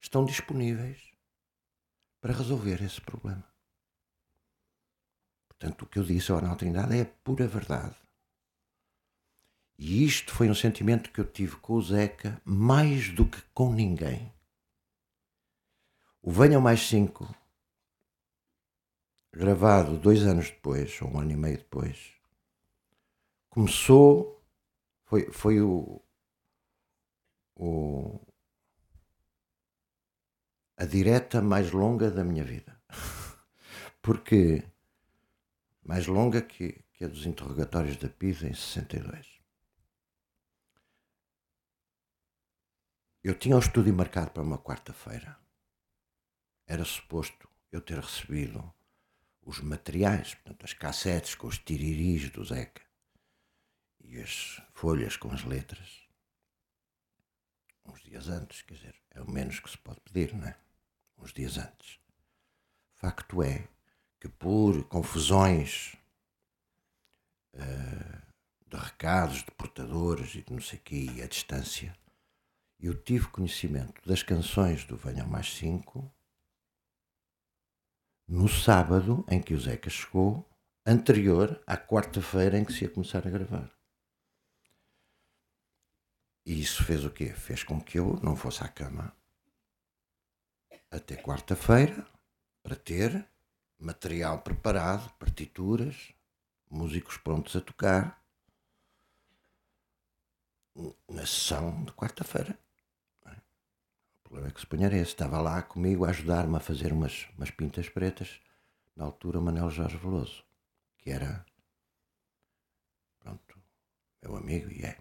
[0.00, 1.12] estão disponíveis
[2.20, 3.44] para resolver esse problema.
[5.48, 7.96] Portanto, o que eu disse ao Arnaldo Trindade é a pura verdade.
[9.78, 13.72] E isto foi um sentimento que eu tive com o Zeca mais do que com
[13.72, 14.32] ninguém.
[16.20, 17.34] O Venham Mais Cinco,
[19.32, 22.14] gravado dois anos depois, ou um ano e meio depois,
[23.48, 24.44] começou,
[25.04, 26.02] foi, foi o,
[27.56, 28.20] o,
[30.76, 32.80] a direta mais longa da minha vida.
[34.02, 34.64] Porque
[35.82, 39.40] mais longa que, que a dos interrogatórios da PISA em 62.
[43.24, 45.38] Eu tinha o estúdio marcado para uma quarta-feira.
[46.66, 48.72] Era suposto eu ter recebido
[49.44, 52.82] os materiais, portanto, as cassetes com os tiriris do Zeca
[54.00, 56.06] e as folhas com as letras,
[57.84, 60.56] uns dias antes, quer dizer, é o menos que se pode pedir, não é?
[61.18, 61.98] Uns dias antes.
[62.94, 63.68] Facto é
[64.20, 65.94] que por confusões
[67.54, 68.22] uh,
[68.68, 71.96] de recados, de portadores e de não sei o quê, e a distância,
[72.78, 76.12] eu tive conhecimento das canções do Venham Mais Cinco
[78.32, 80.48] no sábado em que o Zeca chegou,
[80.86, 83.70] anterior à quarta-feira em que se ia começar a gravar.
[86.46, 87.34] E isso fez o quê?
[87.34, 89.14] Fez com que eu não fosse à cama
[90.90, 92.06] até quarta-feira
[92.62, 93.22] para ter
[93.78, 96.14] material preparado, partituras,
[96.70, 98.24] músicos prontos a tocar
[101.06, 102.58] na sessão de quarta-feira
[104.32, 105.10] problema é que se era esse.
[105.10, 108.40] Estava lá comigo a ajudar-me a fazer umas, umas pintas pretas,
[108.96, 110.42] na altura o Manel Jorge Veloso,
[110.96, 111.44] que era,
[113.20, 113.60] pronto,
[114.22, 114.98] meu amigo e é.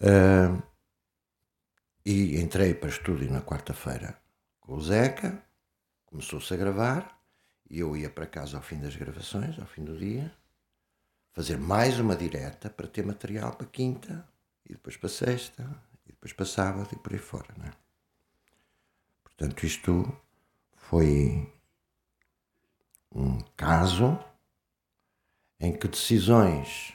[0.00, 0.62] Uh,
[2.04, 4.20] e entrei para estúdio na quarta-feira
[4.60, 5.42] com o Zeca,
[6.04, 7.20] começou-se a gravar,
[7.70, 10.34] e eu ia para casa ao fim das gravações, ao fim do dia,
[11.32, 14.28] fazer mais uma direta para ter material para quinta,
[14.64, 15.87] e depois para sexta,
[16.20, 17.54] depois para sábado e por aí fora.
[17.56, 17.72] Não é?
[19.22, 20.20] Portanto, isto
[20.76, 21.52] foi
[23.14, 24.18] um caso
[25.60, 26.92] em que decisões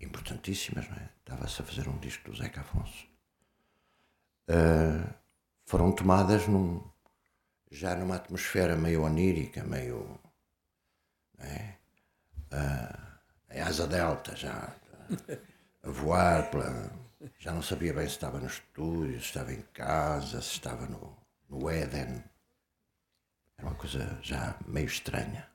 [0.00, 1.10] importantíssimas, não é?
[1.20, 3.06] Estava-se a fazer um disco do Zeca Afonso.
[4.48, 5.14] Uh,
[5.64, 6.82] foram tomadas num,
[7.70, 10.20] já numa atmosfera meio onírica, meio.
[11.38, 11.76] É?
[12.52, 13.12] Uh,
[13.50, 14.74] a asa delta, já
[15.82, 16.92] a voar pela,
[17.38, 21.16] já não sabia bem se estava no estúdio, se estava em casa, se estava no,
[21.48, 22.22] no Éden.
[23.56, 25.48] Era uma coisa já meio estranha.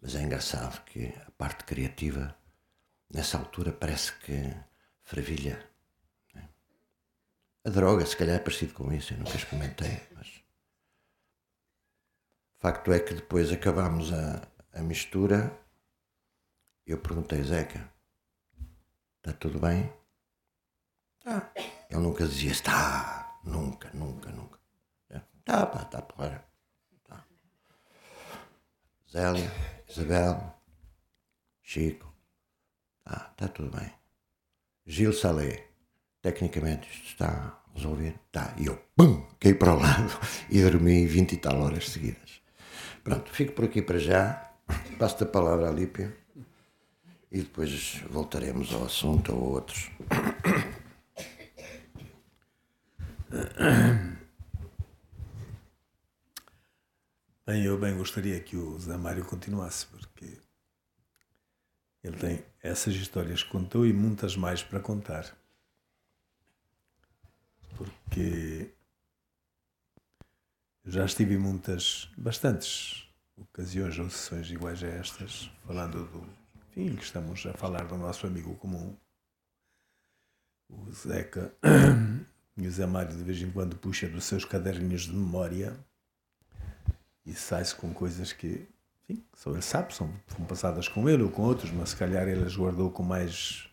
[0.00, 2.36] Mas é engraçado que a parte criativa,
[3.12, 4.54] nessa altura, parece que
[5.02, 5.68] fervilha.
[6.34, 6.48] Né?
[7.64, 10.44] A droga, se calhar, é parecido com isso, eu nunca experimentei, mas.
[12.58, 15.56] Facto é que depois acabámos a, a mistura.
[16.86, 17.92] Eu perguntei, Zeca,
[19.18, 19.92] está tudo bem?
[21.26, 21.50] Ah.
[21.90, 24.56] Ele nunca dizia está, nunca, nunca, nunca.
[25.44, 26.44] Tá, pá, tá porra.
[27.04, 27.24] Tá.
[29.10, 29.52] Zélia,
[29.88, 30.54] Isabel,
[31.62, 32.12] Chico,
[33.04, 33.92] tá, tá tudo bem.
[34.84, 35.68] Gil Salé,
[36.22, 38.18] tecnicamente isto está resolvido?
[38.32, 38.54] Tá.
[38.56, 40.12] E eu, pum, caí para o lado
[40.50, 42.40] e dormi 20 e tal horas seguidas.
[43.04, 44.52] Pronto, fico por aqui para já.
[44.98, 46.16] Passo a palavra à Lípia
[47.30, 49.90] e depois voltaremos ao assunto ou outros.
[57.44, 60.38] Bem, eu bem gostaria que o Zé Mário continuasse, porque
[62.02, 65.36] ele tem essas histórias que contou e muitas mais para contar.
[67.76, 68.72] Porque
[70.84, 76.26] já estive em muitas, bastantes ocasiões ou sessões iguais a estas, falando do.
[76.76, 78.96] Enfim, que estamos a falar do nosso amigo comum,
[80.68, 81.54] o Zeca.
[82.56, 85.76] E o Zé Mário de vez em quando puxa dos seus caderninhos de memória
[87.24, 88.66] e sai-se com coisas que,
[89.08, 92.26] enfim, só ele sabe, são, foram passadas com ele ou com outros, mas se calhar
[92.26, 93.68] ele as guardou com mais,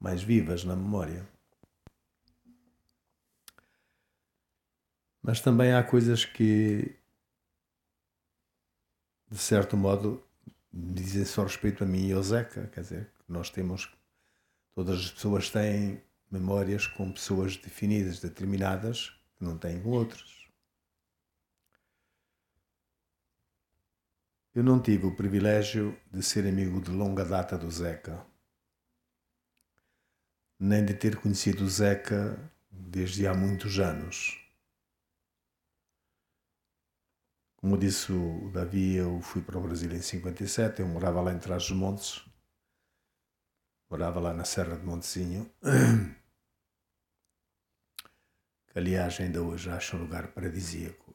[0.00, 1.26] mais vivas na memória.
[5.20, 6.94] Mas também há coisas que,
[9.28, 10.24] de certo modo,
[10.72, 12.70] dizem só respeito a mim e ao Zeca.
[12.72, 13.90] Quer dizer, nós temos,
[14.72, 16.00] todas as pessoas têm
[16.36, 20.46] memórias com pessoas definidas, determinadas, que não têm com outras.
[24.54, 28.26] Eu não tive o privilégio de ser amigo de longa data do Zeca,
[30.58, 32.38] nem de ter conhecido o Zeca
[32.70, 34.42] desde há muitos anos.
[37.56, 41.38] Como disse o Davi, eu fui para o Brasil em 57, eu morava lá em
[41.38, 42.24] Trás-os-Montes,
[43.90, 45.50] morava lá na Serra de Montezinho,
[48.76, 51.14] aliás ainda hoje acho um lugar paradisíaco.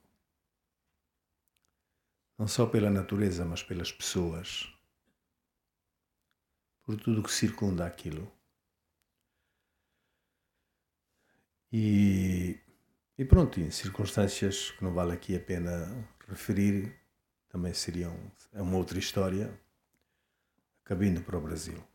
[2.38, 4.68] Não só pela natureza, mas pelas pessoas,
[6.84, 8.32] por tudo que circunda aquilo.
[11.72, 12.60] E,
[13.18, 15.88] e pronto, em circunstâncias que não vale aqui a pena
[16.28, 17.00] referir,
[17.48, 18.18] também seriam
[18.52, 19.54] é uma outra história,
[20.84, 21.91] acabei indo para o Brasil.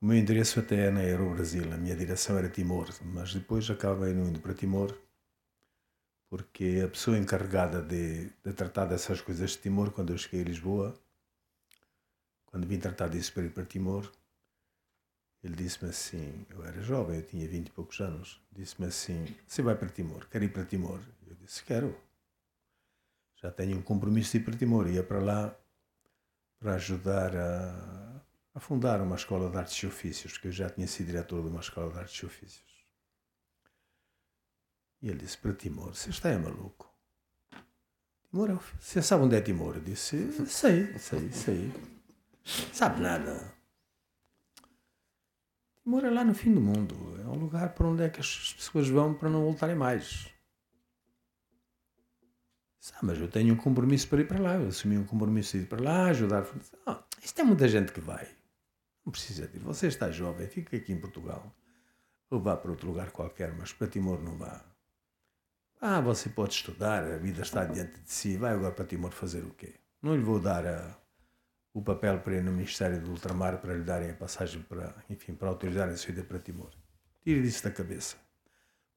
[0.00, 3.68] O meu endereço até não era o Brasil, a minha direção era Timor, mas depois
[3.68, 4.96] acabei indo para Timor,
[6.30, 10.44] porque a pessoa encarregada de, de tratar dessas coisas de Timor, quando eu cheguei a
[10.44, 10.98] Lisboa,
[12.46, 14.10] quando vim tratar disso para ir para Timor,
[15.42, 19.60] ele disse-me assim, eu era jovem, eu tinha vinte e poucos anos, disse-me assim, você
[19.60, 21.00] vai para Timor, quer ir para Timor?
[21.26, 21.94] Eu disse, quero.
[23.36, 25.54] Já tenho um compromisso de ir para Timor, ia para lá
[26.58, 28.09] para ajudar a,
[28.60, 31.48] a fundar uma escola de artes e ofícios, que eu já tinha sido diretor de
[31.48, 32.70] uma escola de artes e ofícios.
[35.00, 36.94] E ele disse, para Timor, você está é maluco?
[38.28, 39.76] Timor, é você sabe onde é Timor?
[39.76, 41.72] Eu disse, sei, sei, sei.
[42.70, 43.54] Sabe nada.
[45.82, 47.18] Timor é lá no fim do mundo.
[47.18, 50.28] É um lugar para onde é que as pessoas vão para não voltarem mais.
[52.94, 54.54] Ah, mas eu tenho um compromisso para ir para lá.
[54.56, 56.46] Eu assumi um compromisso de ir para lá, ajudar.
[56.86, 58.39] Ah, isto é muita gente que vai.
[59.10, 59.58] Precisa de.
[59.58, 61.54] Você está jovem, fica aqui em Portugal.
[62.30, 64.64] Ou vá para outro lugar qualquer, mas para Timor não vá.
[65.80, 68.36] Ah, você pode estudar, a vida está diante de si.
[68.36, 69.74] Vai agora para Timor fazer o quê?
[70.02, 70.96] Não lhe vou dar a,
[71.72, 75.34] o papel para ir no Ministério do Ultramar para lhe darem a passagem para, enfim,
[75.34, 76.70] para autorizarem a saída para Timor.
[77.22, 78.16] Tire disso da cabeça.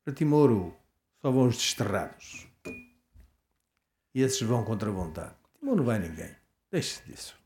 [0.04, 0.74] Para Timor
[1.22, 2.48] só vão os desterrados.
[4.14, 5.36] E esses vão contra a vontade.
[5.60, 6.36] Timor não vai ninguém.
[6.70, 7.43] Deixe-se disso.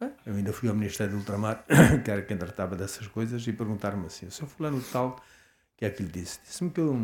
[0.00, 1.62] Bem, eu ainda fui ao Ministério do Ultramar,
[2.02, 5.22] que era quem tratava dessas coisas, e perguntaram-me assim: o seu fulano tal,
[5.76, 6.40] que é que lhe disse?
[6.42, 6.96] Disse-me que, eu,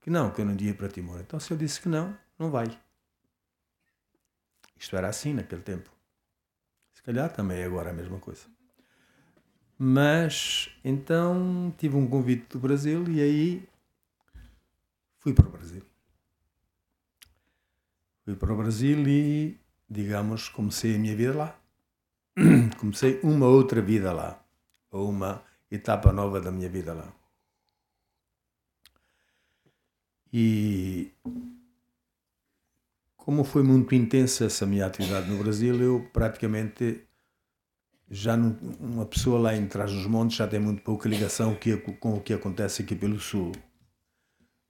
[0.00, 1.20] que não, que eu não ia para Timor.
[1.20, 2.66] Então, se eu disse que não, não vai.
[4.76, 5.88] Isto era assim naquele tempo.
[6.92, 8.42] Se calhar também é agora a mesma coisa.
[9.78, 13.68] Mas então tive um convite do Brasil e aí
[15.18, 15.82] fui para o Brasil.
[18.24, 21.65] Fui para o Brasil e, digamos, comecei a minha vida lá.
[22.78, 24.42] comecei uma outra vida lá.
[24.90, 27.12] Ou uma etapa nova da minha vida lá.
[30.32, 31.12] E
[33.16, 37.02] como foi muito intensa essa minha atividade no Brasil, eu praticamente
[38.08, 41.56] já não, uma pessoa lá em trás dos montes já tem muito pouca ligação
[41.98, 43.52] com o que acontece aqui pelo sul.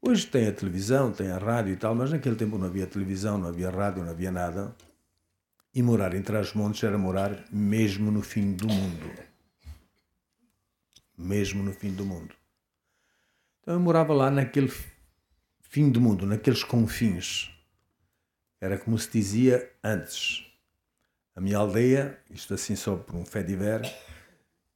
[0.01, 3.37] Hoje tem a televisão, tem a rádio e tal, mas naquele tempo não havia televisão,
[3.37, 4.75] não havia rádio, não havia nada.
[5.77, 9.13] E morar em Trás-os-Montes era morar mesmo no fim do mundo.
[11.19, 12.35] Mesmo no fim do mundo.
[13.61, 14.73] Então eu morava lá naquele
[15.61, 17.51] fim do mundo, naqueles confins.
[18.59, 20.47] Era como se dizia antes.
[21.35, 23.83] A minha aldeia, isto assim só por um fé de ver,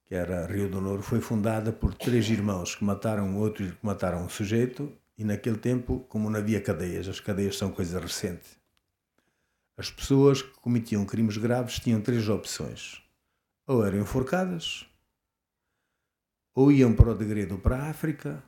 [0.05, 4.23] que era Rio do Nouro, foi fundada por três irmãos que mataram outro que mataram
[4.23, 8.60] um sujeito e naquele tempo, como não havia cadeias, as cadeias são coisa recente.
[9.77, 13.01] As pessoas que cometiam crimes graves tinham três opções.
[13.65, 14.85] Ou eram enforcadas,
[16.53, 18.43] ou iam para o degredo para a África,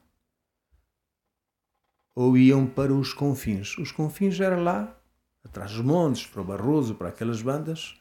[2.16, 3.78] ou iam para os confins.
[3.78, 5.00] Os confins era lá
[5.44, 8.00] atrás dos montes, para o Barroso, para aquelas bandas,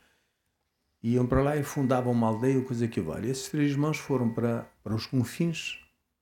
[1.03, 3.31] iam para lá e fundavam uma aldeia, coisa que vale.
[3.31, 5.79] Esses três irmãos foram para, para os confins,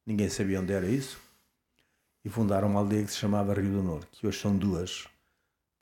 [0.07, 1.21] ninguém sabia onde era isso,
[2.25, 5.07] e fundaram uma aldeia que se chamava Rio do Norte, que hoje são duas,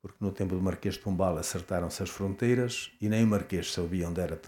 [0.00, 4.08] porque no tempo do Marquês de Pombal acertaram-se as fronteiras e nem o Marquês sabia
[4.08, 4.38] onde era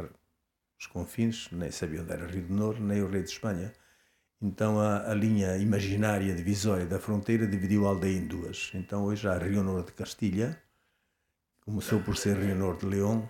[0.78, 3.72] os confins, nem sabia onde era Rio do Norte, nem o rei de Espanha.
[4.40, 8.70] Então a, a, linha imaginária divisória da fronteira dividiu a aldeia em duas.
[8.74, 10.59] Então hoje há Rio Norte de Castilha,
[11.61, 13.22] começou por ser Rio Norte de León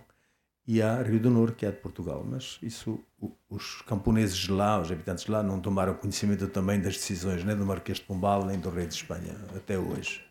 [0.65, 2.23] e há Rio do Norte, que é de Portugal.
[2.25, 3.03] Mas isso,
[3.49, 7.57] os camponeses de lá, os habitantes de lá, não tomaram conhecimento também das decisões nem
[7.57, 10.30] do Marquês de Pombal nem do Rei de Espanha, até hoje.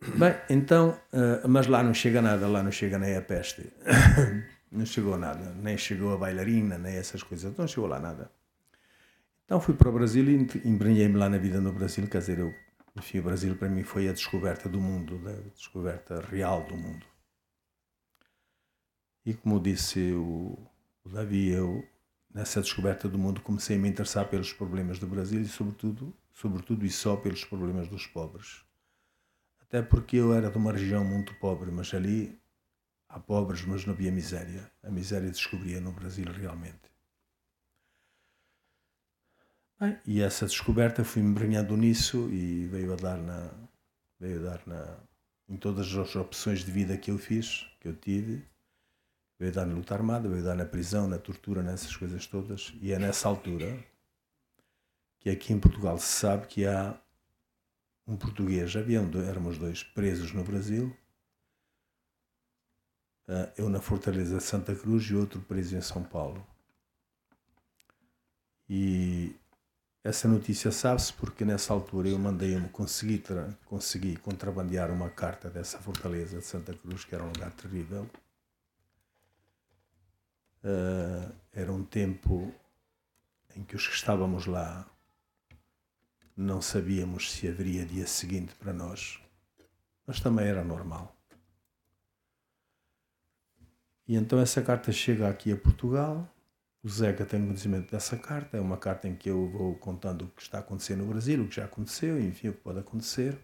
[0.00, 3.72] Bem, então, uh, mas lá não chega nada, lá não chega nem a peste.
[4.70, 8.30] não chegou nada, nem chegou a bailarina, nem essas coisas, não chegou lá nada.
[9.44, 12.54] Então fui para o Brasil e embrenhei-me lá na vida no Brasil, quer dizer, eu,
[12.96, 17.06] enfim, o Brasil para mim foi a descoberta do mundo, a descoberta real do mundo.
[19.24, 20.58] E como disse o,
[21.04, 21.84] o Davi, eu
[22.32, 26.84] nessa descoberta do mundo comecei a me interessar pelos problemas do Brasil e sobretudo, sobretudo
[26.86, 28.67] e só pelos problemas dos pobres.
[29.68, 32.40] Até porque eu era de uma região muito pobre, mas ali
[33.06, 34.70] há pobres, mas não havia miséria.
[34.82, 36.90] A miséria descobria no Brasil realmente.
[39.78, 43.50] Bem, e essa descoberta fui-me embrenhando nisso e veio a dar na
[44.18, 44.98] veio a dar na
[45.48, 48.44] em todas as opções de vida que eu fiz, que eu tive,
[49.38, 52.74] veio dar na luta armada, veio dar na prisão, na tortura, nessas coisas todas.
[52.82, 53.78] E é nessa altura
[55.20, 57.00] que aqui em Portugal se sabe que há
[58.08, 60.96] um português, havia éramos dois presos no Brasil,
[63.28, 66.44] ah, eu na Fortaleza Santa Cruz e outro preso em São Paulo.
[68.68, 69.36] E
[70.02, 73.22] essa notícia sabe-se porque nessa altura eu mandei-me conseguir,
[73.66, 78.08] consegui contrabandear uma carta dessa Fortaleza de Santa Cruz, que era um lugar terrível.
[80.64, 82.52] Uh, era um tempo
[83.54, 84.86] em que os que estávamos lá
[86.38, 89.18] não sabíamos se haveria dia seguinte para nós,
[90.06, 91.16] mas também era normal.
[94.06, 96.32] E então essa carta chega aqui a Portugal.
[96.80, 98.56] O Zeca tem conhecimento dessa carta.
[98.56, 101.48] É uma carta em que eu vou contando o que está acontecendo no Brasil, o
[101.48, 103.36] que já aconteceu, enfim, o que pode acontecer.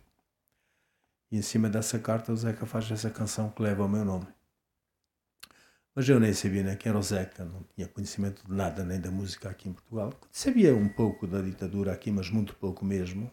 [1.32, 4.28] E em cima dessa carta o Zeca faz essa canção que leva o meu nome.
[5.94, 9.00] Mas eu nem sabia nem quem era o Zeca, não tinha conhecimento de nada, nem
[9.00, 10.12] da música aqui em Portugal.
[10.32, 13.30] Sabia um pouco da ditadura aqui, mas muito pouco mesmo,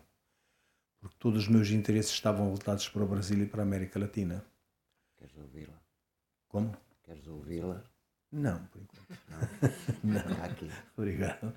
[0.99, 4.45] porque todos os meus interesses estavam voltados para o Brasil e para a América Latina.
[5.18, 5.82] Queres ouvi-la?
[6.47, 6.78] Como?
[7.03, 7.84] Queres ouvi-la?
[8.32, 9.07] Não, por enquanto.
[10.03, 10.14] Não.
[10.14, 10.43] não.
[10.43, 10.70] Aqui.
[10.95, 11.53] Obrigado.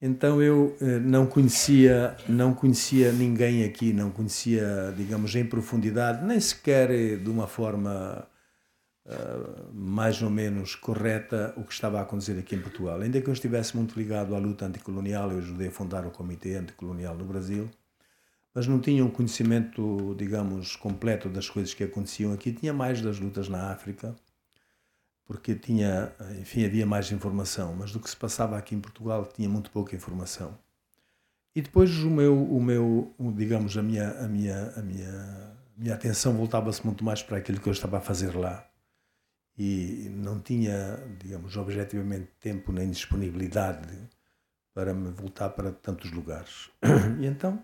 [0.00, 6.40] Então eu eh, não conhecia, não conhecia ninguém aqui, não conhecia, digamos, em profundidade, nem
[6.40, 8.26] sequer eh, de uma forma
[9.06, 13.00] uh, mais ou menos correta o que estava a acontecer aqui em Portugal.
[13.00, 16.56] Ainda que eu estivesse muito ligado à luta anticolonial, eu ajudei a fundar o Comitê
[16.56, 17.70] Anticolonial no Brasil,
[18.54, 22.52] mas não tinha um conhecimento, digamos, completo das coisas que aconteciam aqui.
[22.52, 24.14] Tinha mais das lutas na África,
[25.24, 29.48] porque tinha, enfim, havia mais informação, mas do que se passava aqui em Portugal tinha
[29.48, 30.58] muito pouca informação.
[31.54, 35.94] E depois o meu, o meu, digamos, a minha, a minha, a minha, a minha
[35.94, 38.69] atenção voltava-se muito mais para aquilo que eu estava a fazer lá
[39.62, 43.94] e não tinha, digamos, objetivamente tempo nem disponibilidade
[44.72, 46.70] para me voltar para tantos lugares.
[47.20, 47.62] E então,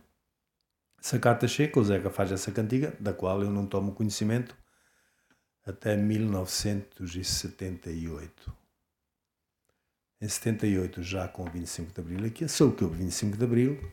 [1.00, 4.54] essa carta chega, o Zeca faz essa cantiga, da qual eu não tomo conhecimento
[5.64, 8.54] até 1978.
[10.20, 13.92] Em 78, já com o 25 de Abril aqui, soube que houve 25 de Abril,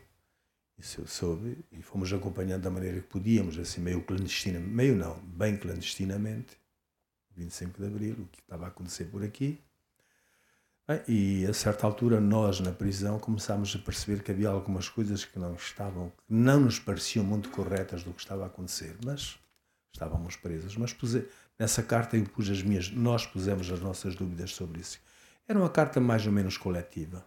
[0.76, 5.18] isso eu soube, e fomos acompanhando da maneira que podíamos, assim, meio clandestinamente, meio não,
[5.20, 6.62] bem clandestinamente,
[7.36, 9.60] 25 de Abril, o que estava a acontecer por aqui.
[11.08, 15.38] E a certa altura nós na prisão começámos a perceber que havia algumas coisas que
[15.38, 19.38] não estavam, que não nos pareciam muito corretas do que estava a acontecer, mas
[19.90, 20.76] estávamos presos.
[20.76, 21.26] Mas puse,
[21.58, 25.00] nessa carta eu pus as minhas, nós pusemos as nossas dúvidas sobre isso.
[25.48, 27.26] Era uma carta mais ou menos coletiva.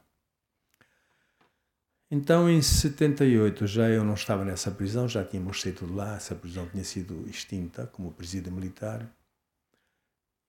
[2.11, 6.35] Então em 78 já eu não estava nessa prisão, já tínhamos saído de lá, essa
[6.35, 9.05] prisão tinha sido extinta como presídio militar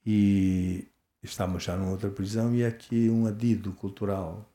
[0.05, 0.89] e
[1.23, 4.49] estamos já numa outra prisão e aqui um adido cultural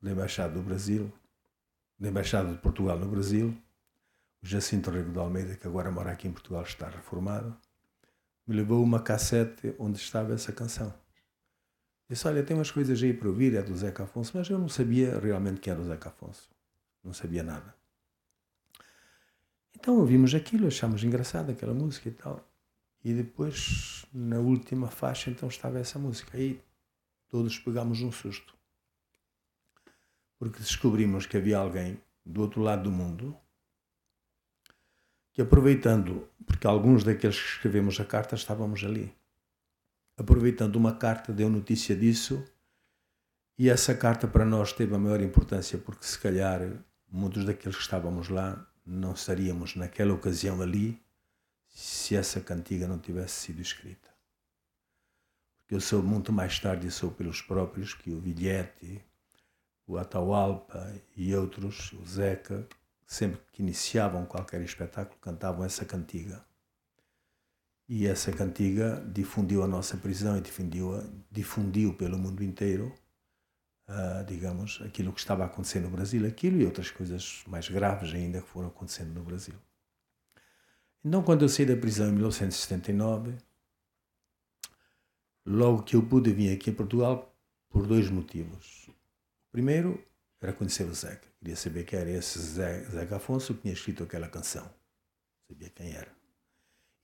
[0.00, 1.12] da Embaixada do Brasil,
[1.98, 3.56] da Embaixada de Portugal no Brasil,
[4.42, 7.56] o Jacinto Rego de Almeida, que agora mora aqui em Portugal, está reformado,
[8.46, 10.92] me levou uma cassete onde estava essa canção.
[12.08, 14.68] Disse, olha, tem umas coisas aí para ouvir, é do Zeca Afonso, mas eu não
[14.68, 16.50] sabia realmente quem era o Zeca Afonso.
[17.02, 17.74] Não sabia nada.
[19.74, 22.46] Então ouvimos aquilo, achamos engraçado aquela música e tal.
[23.04, 26.36] E depois, na última faixa, então estava essa música.
[26.36, 26.62] Aí
[27.28, 28.54] todos pegámos um susto.
[30.38, 33.36] Porque descobrimos que havia alguém do outro lado do mundo
[35.32, 39.12] que, aproveitando, porque alguns daqueles que escrevemos a carta estávamos ali,
[40.16, 42.44] aproveitando uma carta, deu notícia disso.
[43.58, 46.60] E essa carta para nós teve a maior importância, porque se calhar
[47.10, 51.00] muitos daqueles que estávamos lá não estaríamos naquela ocasião ali
[51.72, 54.10] se essa cantiga não tivesse sido escrita.
[55.66, 59.02] que eu soube muito mais tarde, soube pelos próprios, que o Vilhete,
[59.86, 62.68] o Atahualpa e outros, o Zeca,
[63.06, 66.44] sempre que iniciavam qualquer espetáculo, cantavam essa cantiga.
[67.88, 70.92] E essa cantiga difundiu a nossa prisão e difundiu,
[71.30, 72.94] difundiu pelo mundo inteiro,
[73.88, 78.42] uh, digamos, aquilo que estava acontecendo no Brasil, aquilo e outras coisas mais graves ainda
[78.42, 79.54] que foram acontecendo no Brasil.
[81.04, 83.34] Então, quando eu saí da prisão em 1979,
[85.44, 87.34] logo que eu pude vir aqui a Portugal
[87.68, 88.88] por dois motivos.
[88.88, 90.02] O primeiro
[90.40, 91.26] era conhecer o Zeca.
[91.38, 94.68] Queria saber quem era esse Zeca Afonso que tinha escrito aquela canção.
[95.48, 96.10] Sabia quem era.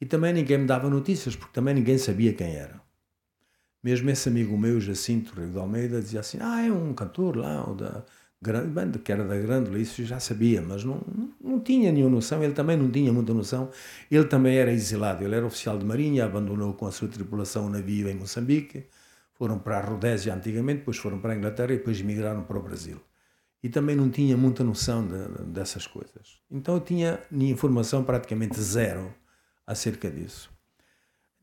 [0.00, 2.80] E também ninguém me dava notícias, porque também ninguém sabia quem era.
[3.82, 7.62] Mesmo esse amigo meu, Jacinto Rio de Almeida, dizia assim: Ah, é um cantor lá,
[7.74, 8.04] da
[8.40, 11.00] grande que era da Grândola, isso já sabia, mas não,
[11.58, 12.42] não tinha nenhuma noção.
[12.42, 13.70] Ele também não tinha muita noção.
[14.10, 17.70] Ele também era exilado, ele era oficial de marinha, abandonou com a sua tripulação o
[17.70, 18.86] navio em Moçambique,
[19.34, 22.62] foram para a Rodésia antigamente, depois foram para a Inglaterra e depois migraram para o
[22.62, 23.00] Brasil.
[23.62, 26.40] E também não tinha muita noção de, dessas coisas.
[26.50, 29.12] Então eu tinha informação praticamente zero
[29.66, 30.50] acerca disso.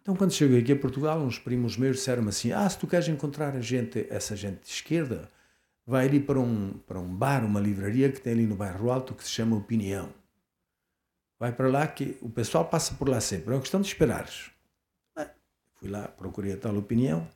[0.01, 3.07] Então, quando cheguei aqui a Portugal, uns primos meus disseram-me assim: Ah, se tu queres
[3.07, 5.32] encontrar gente, essa gente de esquerda,
[5.86, 9.13] vai ali para um, para um bar, uma livraria que tem ali no bairro Alto
[9.13, 10.13] que se chama Opinião.
[11.39, 13.51] Vai para lá que o pessoal passa por lá sempre.
[13.51, 14.51] É uma questão de esperares.
[15.75, 17.27] fui lá, procurei a tal Opinião.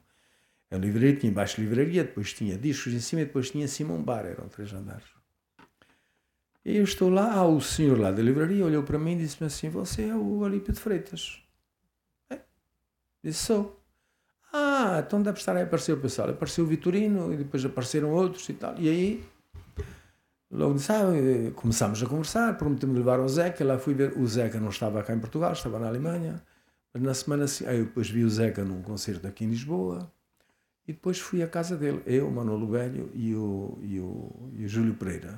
[0.72, 3.68] É uma livraria, tinha embaixo livraria, depois tinha discos em cima e depois tinha em
[3.68, 4.26] cima um bar.
[4.26, 5.08] Eram três andares.
[6.64, 9.48] E eu estou lá, ah, o senhor lá da livraria olhou para mim e disse-me
[9.48, 11.42] assim: Você é o Alípio de Freitas?
[12.30, 12.40] É.
[13.24, 13.79] Disse: Sou.
[14.52, 16.30] Ah, então deve estar aí a aparecer o pessoal.
[16.30, 18.76] Apareceu o Vitorino e depois apareceram outros e tal.
[18.80, 19.24] E aí,
[20.52, 21.04] logo disse: Ah,
[21.56, 23.64] começámos a conversar, prometemos levar o Zeca.
[23.64, 26.42] Lá fui ver, o Zeca não estava cá em Portugal, estava na Alemanha.
[26.94, 30.12] Mas na semana seguinte, aí depois vi o Zeca num concerto aqui em Lisboa.
[30.88, 34.68] E depois fui à casa dele, eu, Manolo Velho e o, e o, e o
[34.68, 35.36] Júlio Pereira.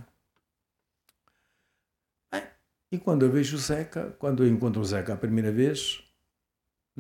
[2.90, 6.04] E quando eu vejo o Zeca, quando eu encontro o Zeca a primeira vez,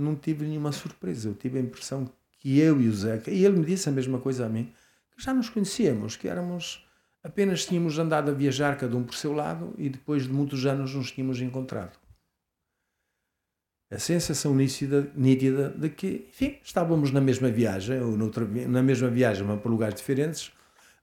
[0.02, 1.30] não tive nenhuma surpresa.
[1.30, 4.20] Eu tive a impressão que eu e o Zeca, e ele me disse a mesma
[4.20, 4.74] coisa a mim,
[5.16, 6.86] que já nos conhecíamos, que éramos
[7.24, 10.96] apenas tínhamos andado a viajar cada um por seu lado e depois de muitos anos
[10.96, 12.00] nos tínhamos encontrado.
[13.92, 19.10] A sensação nítida, nítida de que, enfim, estávamos na mesma viagem, ou noutra, na mesma
[19.10, 20.52] viagem, mas por lugares diferentes,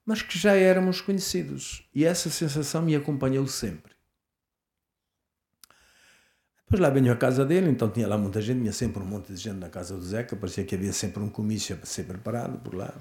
[0.03, 1.87] mas que já éramos conhecidos.
[1.93, 3.93] E essa sensação me acompanhou sempre.
[6.69, 9.33] Depois lá venho à casa dele, então tinha lá muita gente, tinha sempre um monte
[9.33, 12.59] de gente na casa do Zeca, parecia que havia sempre um comício para ser preparado
[12.59, 12.93] por lá.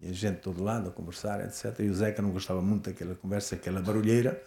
[0.00, 1.78] E a gente todo lado a conversar, etc.
[1.80, 4.42] E o Zeca não gostava muito daquela conversa, aquela barulheira,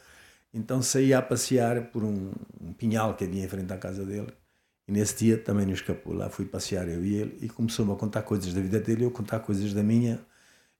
[0.51, 4.33] então saía a passear por um, um pinhal que havia em frente à casa dele.
[4.87, 7.95] E nesse dia também nos escapou lá, fui passear eu e ele, e começou-me a
[7.95, 10.19] contar coisas da vida dele, eu contar coisas da minha,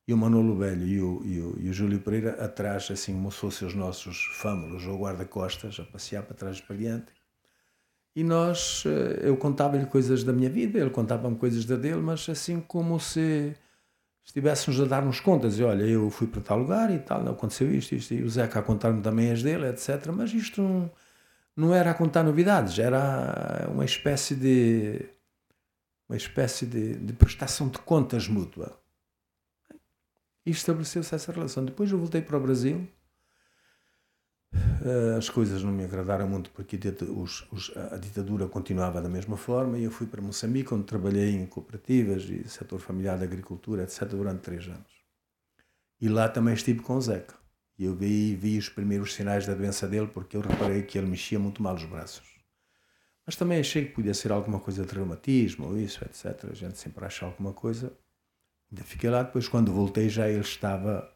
[0.07, 3.31] e o Manolo Velho e o, e o, e o Júlio Pereira atrás, assim como
[3.31, 7.18] se fossem os nossos fâmulos ou guarda-costas, a passear para trás e para diante.
[8.19, 12.27] E nós, eh, eu contava-lhe coisas da minha vida, ele contava-me coisas da dele, mas
[12.27, 13.55] assim como se
[14.25, 15.57] estivéssemos a dar-nos contas.
[15.57, 18.59] E olha, eu fui para tal lugar e tal, aconteceu isto, isto, e o Zeca
[18.59, 20.07] a contar-me também as dele, etc.
[20.13, 20.91] Mas isto não,
[21.55, 25.05] não era a contar novidades, era uma espécie de
[26.09, 28.77] uma espécie de, de prestação de contas mútua.
[30.45, 31.63] E estabeleceu-se essa relação.
[31.63, 32.85] Depois eu voltei para o Brasil
[35.17, 39.77] as coisas não me agradaram muito porque os, os, a ditadura continuava da mesma forma
[39.77, 44.07] e eu fui para Moçambique, onde trabalhei em cooperativas e setor familiar da agricultura, etc.,
[44.07, 44.99] durante três anos.
[46.01, 47.35] E lá também estive com o Zeca.
[47.77, 51.07] E eu vi, vi os primeiros sinais da doença dele porque eu reparei que ele
[51.07, 52.27] mexia muito mal os braços.
[53.25, 56.49] Mas também achei que podia ser alguma coisa de reumatismo ou isso, etc.
[56.49, 57.93] A gente sempre acha alguma coisa.
[58.71, 61.09] Ainda fiquei lá, depois quando voltei já ele estava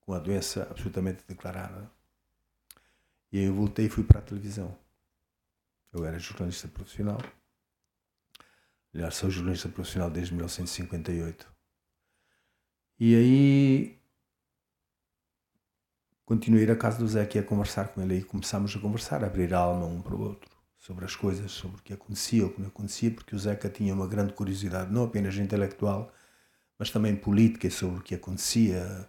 [0.00, 1.90] com a doença absolutamente declarada.
[3.32, 4.76] E aí eu voltei e fui para a televisão.
[5.92, 7.20] Eu era jornalista profissional.
[8.92, 11.46] Aliás, sou jornalista profissional desde 1958.
[12.98, 13.98] E aí
[16.24, 19.26] continuei a casa do Zé aqui a conversar com ele e começámos a conversar, a
[19.26, 20.50] abrir a alma um para o outro
[20.80, 23.94] sobre as coisas, sobre o que acontecia o que não acontecia, porque o Zeca tinha
[23.94, 26.12] uma grande curiosidade, não apenas intelectual,
[26.78, 29.08] mas também política sobre o que acontecia,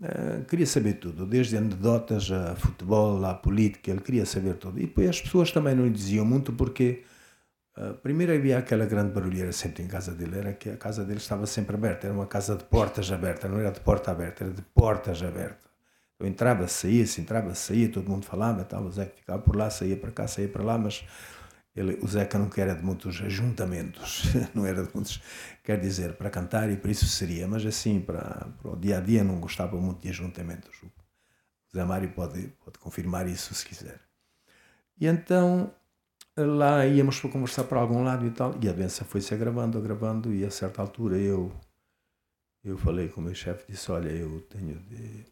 [0.00, 4.78] Uh, queria saber tudo, desde anedotas a futebol, a política, ele queria saber tudo.
[4.78, 7.04] E depois as pessoas também não lhe diziam muito porque,
[7.76, 11.18] uh, primeiro havia aquela grande barulheira sempre em casa dele, era que a casa dele
[11.18, 14.52] estava sempre aberta, era uma casa de portas abertas, não era de porta aberta, era
[14.52, 15.64] de portas abertas.
[16.16, 19.70] Então entrava, saía, se entrava, saía, todo mundo falava, tal, o Zé ficava por lá,
[19.70, 21.04] saía para cá, saía para lá, mas
[21.74, 24.22] Ele, o Zeca não era de muitos ajuntamentos,
[24.54, 25.20] não era de muitos,
[25.62, 29.00] quer dizer, para cantar e para isso seria, mas assim, para, para o dia a
[29.00, 30.82] dia não gostava muito de ajuntamentos.
[30.84, 30.90] O
[31.76, 34.00] Zé Mário pode, pode confirmar isso se quiser.
[35.00, 35.74] E então
[36.36, 40.32] lá íamos para conversar para algum lado e tal, e a benção foi-se agravando, agravando,
[40.32, 41.52] e a certa altura eu,
[42.62, 45.26] eu falei com o meu chefe, disse, olha, eu tenho de,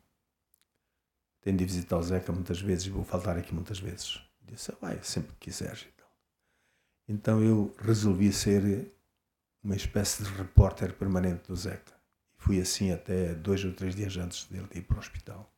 [1.41, 4.21] tenho de visitar o Zeca muitas vezes, vou faltar aqui muitas vezes.
[4.43, 5.87] Disse, vai, sempre que quiseres.
[7.09, 8.93] Então eu resolvi ser
[9.63, 11.93] uma espécie de repórter permanente do Zeca.
[12.37, 15.53] Fui assim até dois ou três dias antes dele ir para o hospital.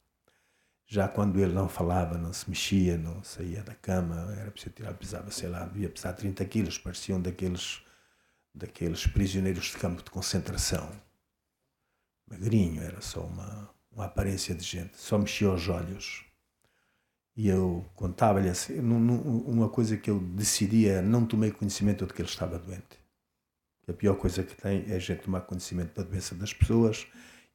[0.87, 4.93] Já quando ele não falava, não se mexia, não saía da cama, era preciso tirar,
[4.95, 7.83] pesava, sei lá, devia pesar 30 quilos, pareciam daqueles,
[8.55, 10.91] daqueles prisioneiros de campo de concentração.
[12.27, 16.24] Magrinho, era só uma, uma aparência de gente, só mexia os olhos.
[17.37, 22.29] E eu contava-lhe assim, uma coisa que eu decidia, não tomei conhecimento de que ele
[22.29, 22.99] estava doente.
[23.89, 27.07] A pior coisa que tem é a gente tomar conhecimento da doença das pessoas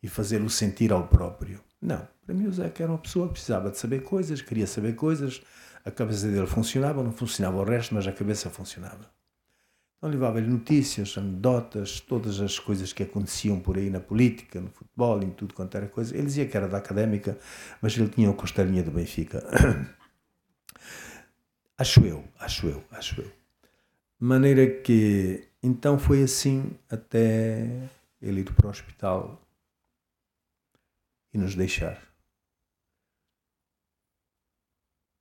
[0.04, 1.62] e fazê-lo sentir ao próprio.
[1.82, 4.96] Não, para mim o Zeca era uma pessoa que precisava de saber coisas, queria saber
[4.96, 5.42] coisas,
[5.86, 9.10] a cabeça dele funcionava, não funcionava o resto, mas a cabeça funcionava.
[10.00, 15.22] Então levava-lhe notícias, anedotas, todas as coisas que aconteciam por aí na política, no futebol,
[15.22, 16.16] em tudo quanto era coisa.
[16.16, 17.38] Ele dizia que era da académica,
[17.82, 19.44] mas ele tinha o costelinha do Benfica.
[21.78, 23.30] acho eu, acho eu, acho eu.
[24.18, 27.90] Maneira que, então foi assim até
[28.22, 29.46] ele ir para o hospital
[31.34, 32.09] e nos deixar.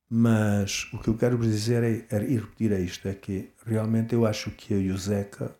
[0.09, 4.15] Mas o que eu quero dizer é, é, e repetir é isto: é que realmente
[4.15, 5.55] eu acho que eu e o Zeca,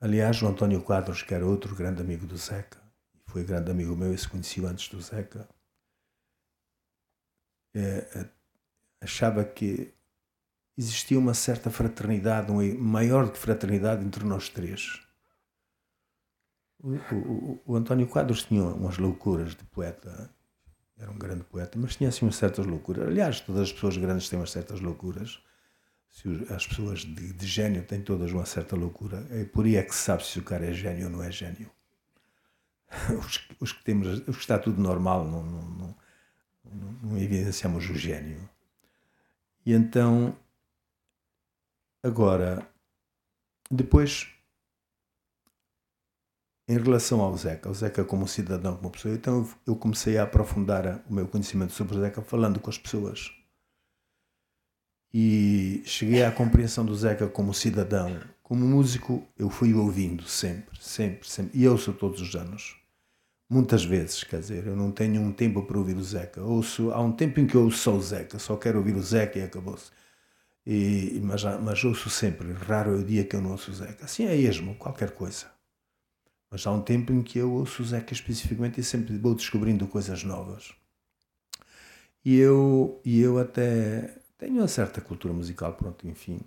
[0.00, 2.82] aliás, o António Quadros, que era outro grande amigo do Zeca,
[3.26, 5.48] foi grande amigo meu e se conheceu antes do Zeca,
[7.74, 8.30] é, é,
[9.00, 9.94] achava que
[10.76, 15.00] existia uma certa fraternidade, um, maior que fraternidade entre nós três.
[16.80, 20.34] O, o, o António Quadros tinha umas loucuras de poeta
[21.02, 23.08] era um grande poeta, mas tinha assim umas certas loucuras.
[23.08, 25.42] Aliás, todas as pessoas grandes têm umas certas loucuras.
[26.54, 29.26] As pessoas de, de gênio têm todas uma certa loucura.
[29.30, 31.32] É por aí é que se sabe se o cara é gênio ou não é
[31.32, 31.68] gênio.
[33.18, 35.96] Os, os que temos, os que está tudo normal, não, não, não,
[36.64, 38.48] não, não evidenciamos o gênio.
[39.64, 40.36] E então,
[42.02, 42.68] agora,
[43.70, 44.31] depois
[46.68, 51.02] em relação ao Zeca, o Zeca como cidadão, como pessoa, então eu comecei a aprofundar
[51.08, 53.32] o meu conhecimento sobre o Zeca falando com as pessoas.
[55.14, 58.18] E cheguei à compreensão do Zeca como cidadão.
[58.42, 61.58] Como músico, eu fui ouvindo sempre, sempre, sempre.
[61.58, 62.76] E ouço todos os anos.
[63.48, 66.42] Muitas vezes, quer dizer, eu não tenho um tempo para ouvir o Zeca.
[66.42, 69.02] Ouço, há um tempo em que eu ouço só o Zeca, só quero ouvir o
[69.02, 69.90] Zeca e acabou-se.
[70.66, 74.06] E, mas, mas ouço sempre, raro é o dia que eu não ouço o Zeca.
[74.06, 75.51] Assim é esmo, qualquer coisa.
[76.52, 79.88] Mas há um tempo em que eu ouço o Zeca especificamente e sempre vou descobrindo
[79.88, 80.74] coisas novas.
[82.22, 86.40] E eu, e eu até tenho uma certa cultura musical, pronto, enfim.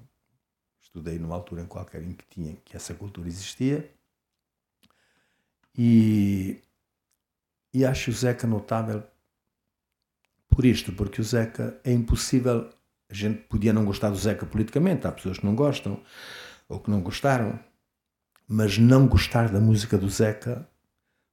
[0.79, 3.91] Estudei numa altura em qualquer em que tinha que essa cultura existia.
[5.75, 6.61] E,
[7.73, 9.03] e acho o Zeca notável
[10.47, 12.69] por isto, porque o Zeca é impossível.
[13.09, 15.99] A gente podia não gostar do Zeca politicamente, há pessoas que não gostam
[16.69, 17.59] ou que não gostaram
[18.47, 20.67] mas não gostar da música do Zeca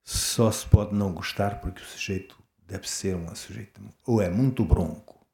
[0.02, 4.64] só se pode não gostar porque o sujeito deve ser um sujeito ou é muito
[4.64, 5.26] bronco,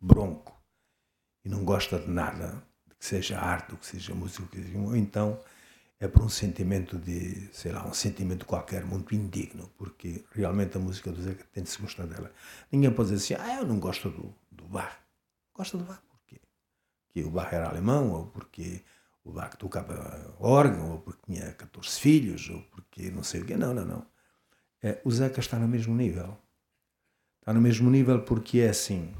[0.00, 0.60] bronco,
[1.44, 2.62] e não gosta de nada,
[2.98, 4.46] que seja arte, ou que seja música,
[4.76, 5.40] ou então
[5.98, 10.80] é por um sentimento de, sei lá, um sentimento qualquer muito indigno, porque realmente a
[10.80, 12.32] música do Zeca tem de se gostar dela.
[12.72, 14.96] Ninguém pode dizer assim, ah, eu não gosto do, do Bach.
[15.54, 16.40] Gosta do Bach porquê?
[17.06, 18.82] Porque o Bach era alemão, ou porque
[19.24, 23.56] o Bach tocava órgão, ou porque tinha 14 filhos, ou porque não sei o quê.
[23.56, 24.06] Não, não, não.
[24.82, 26.36] É, o Zeca está no mesmo nível.
[27.40, 29.14] Está no mesmo nível porque é assim.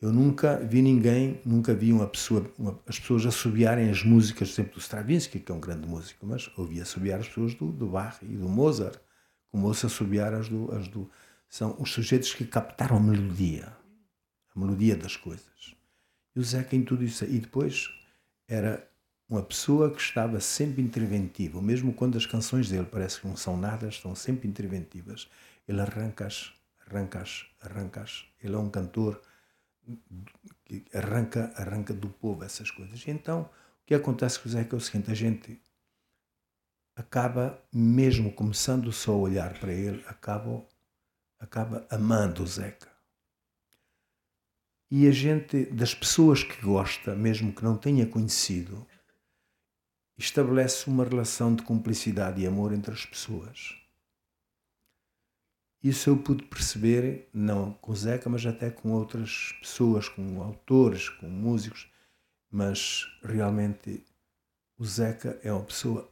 [0.00, 4.54] Eu nunca vi ninguém, nunca vi uma pessoa, uma, as pessoas assobiarem as músicas, por
[4.54, 7.86] exemplo, do Stravinsky, que é um grande músico, mas ouvi assobiar as pessoas do, do
[7.86, 8.98] Bach e do Mozart,
[9.50, 11.10] como ouço assobiar as do, as do.
[11.48, 13.72] São os sujeitos que captaram a melodia,
[14.54, 15.74] a melodia das coisas.
[16.34, 17.24] E o Zeca em tudo isso.
[17.24, 17.88] E depois
[18.48, 18.86] era
[19.28, 23.56] uma pessoa que estava sempre interventiva, mesmo quando as canções dele parecem que não são
[23.56, 25.28] nada, estão sempre interventivas.
[25.66, 26.52] Ele arranca-as,
[26.86, 28.26] arranca-as, arranca-as.
[28.42, 29.20] Ele é um cantor
[30.64, 33.00] que arranca, arranca do povo essas coisas.
[33.06, 33.42] E então,
[33.82, 35.60] o que acontece com o Zeca é o seguinte, a gente
[36.94, 40.64] acaba, mesmo começando só a olhar para ele, acaba,
[41.38, 42.88] acaba amando o Zeca.
[44.90, 48.86] E a gente, das pessoas que gosta, mesmo que não tenha conhecido,
[50.16, 53.74] estabelece uma relação de cumplicidade e amor entre as pessoas.
[55.82, 61.28] Isso eu pude perceber, não com Zeca, mas até com outras pessoas, com autores, com
[61.28, 61.90] músicos,
[62.50, 64.02] mas realmente
[64.78, 66.10] o Zeca é uma pessoa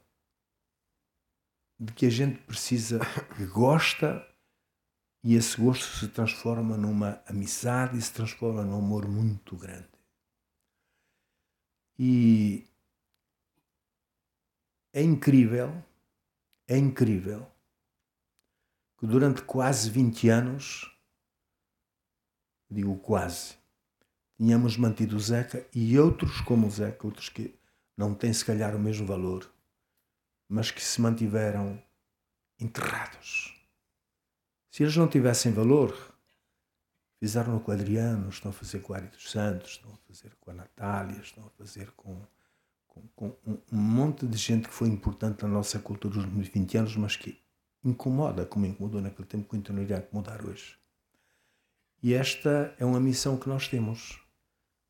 [1.81, 3.01] de que a gente precisa,
[3.35, 4.29] que gosta,
[5.25, 9.89] e esse gosto se transforma numa amizade e se transforma num amor muito grande.
[11.99, 12.69] E
[14.93, 15.83] é incrível,
[16.69, 17.47] é incrível
[18.99, 20.97] que durante quase 20 anos,
[22.71, 23.57] digo quase,
[24.37, 27.55] tínhamos mantido o Zeca e outros como o Zeca, outros que
[27.97, 29.51] não têm se calhar o mesmo valor,
[30.49, 31.83] mas que se mantiveram
[32.59, 33.55] enterrados.
[34.71, 36.15] Se eles não tivessem valor,
[37.19, 40.35] fizeram com o Adriano, estão a fazer com o Ari dos Santos, estão a fazer
[40.41, 42.21] com a Natália, estão a fazer com,
[42.93, 46.79] com, com um, monte de gente que foi importante na nossa cultura nos últimos 20
[46.79, 47.39] anos, mas que
[47.83, 50.77] incomoda, como incomodou naquele tempo, continuaria a incomodar hoje.
[52.03, 54.21] E esta é uma missão que nós temos.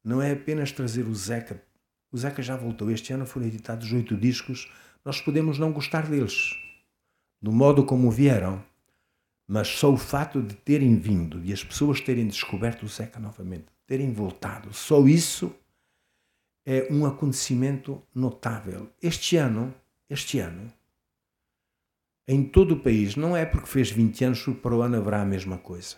[0.02, 1.62] Não é apenas trazer o Zeca.
[2.10, 2.90] O Zeca já voltou.
[2.90, 4.70] Este ano foram editados oito discos.
[5.04, 6.56] Nós podemos não gostar deles,
[7.40, 8.64] do modo como vieram,
[9.46, 13.66] mas só o fato de terem vindo, de as pessoas terem descoberto o Zeca novamente,
[13.86, 15.54] terem voltado, só isso
[16.64, 18.90] é um acontecimento notável.
[19.00, 19.74] Este ano,
[20.08, 20.72] este ano,
[22.26, 25.22] em todo o país, não é porque fez 20 anos que para o ano haverá
[25.22, 25.96] a mesma coisa.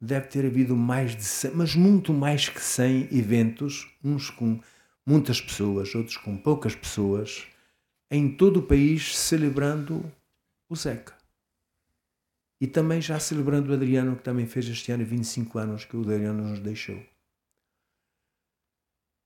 [0.00, 4.60] Deve ter havido mais de 100, mas muito mais que 100 eventos, uns com
[5.06, 7.46] muitas pessoas, outros com poucas pessoas,
[8.10, 10.12] em todo o país celebrando
[10.68, 11.14] o Zeca.
[12.60, 16.02] E também já celebrando o Adriano, que também fez este ano 25 anos que o
[16.02, 17.00] Adriano nos deixou.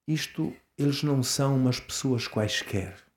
[0.09, 3.09] Isto, eles não são umas pessoas quaisquer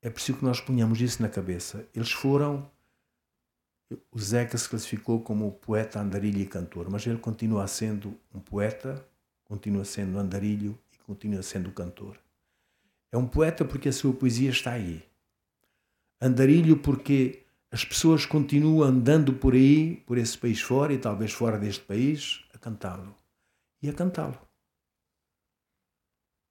[0.00, 1.86] é preciso que nós ponhamos isso na cabeça.
[1.94, 2.70] Eles foram.
[4.10, 9.02] O Zeca se classificou como poeta, andarilho e cantor, mas ele continua sendo um poeta,
[9.44, 12.18] continua sendo andarilho e continua sendo cantor.
[13.10, 15.02] É um poeta porque a sua poesia está aí.
[16.20, 21.58] Andarilho porque as pessoas continuam andando por aí, por esse país fora e talvez fora
[21.58, 23.16] deste país, a cantá-lo.
[23.82, 24.47] E a cantá-lo.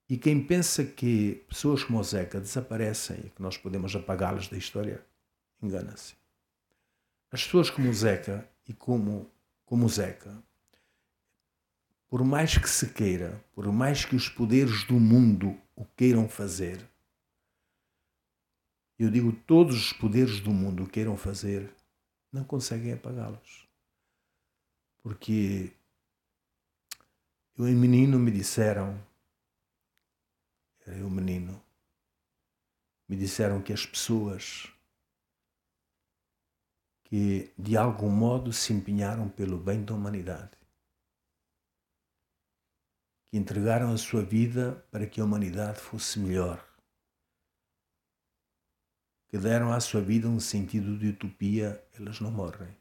[0.08, 4.56] E quem pensa que pessoas como o Zeca desaparecem e que nós podemos apagá-las da
[4.56, 5.04] história,
[5.62, 6.14] engana-se.
[7.30, 9.30] As pessoas como o Zeca e como,
[9.66, 10.42] como o Zeca,
[12.08, 16.88] por mais que se queira, por mais que os poderes do mundo o queiram fazer,
[18.98, 21.70] eu digo todos os poderes do mundo o queiram fazer,
[22.32, 23.68] não conseguem apagá-los.
[25.02, 25.70] Porque
[27.58, 28.98] eu em menino me disseram
[30.88, 31.62] era eu menino,
[33.06, 34.72] me disseram que as pessoas
[37.04, 40.56] que de algum modo se empenharam pelo bem da humanidade,
[43.30, 46.66] que entregaram a sua vida para que a humanidade fosse melhor,
[49.28, 52.74] que deram à sua vida um sentido de utopia, elas não morrem.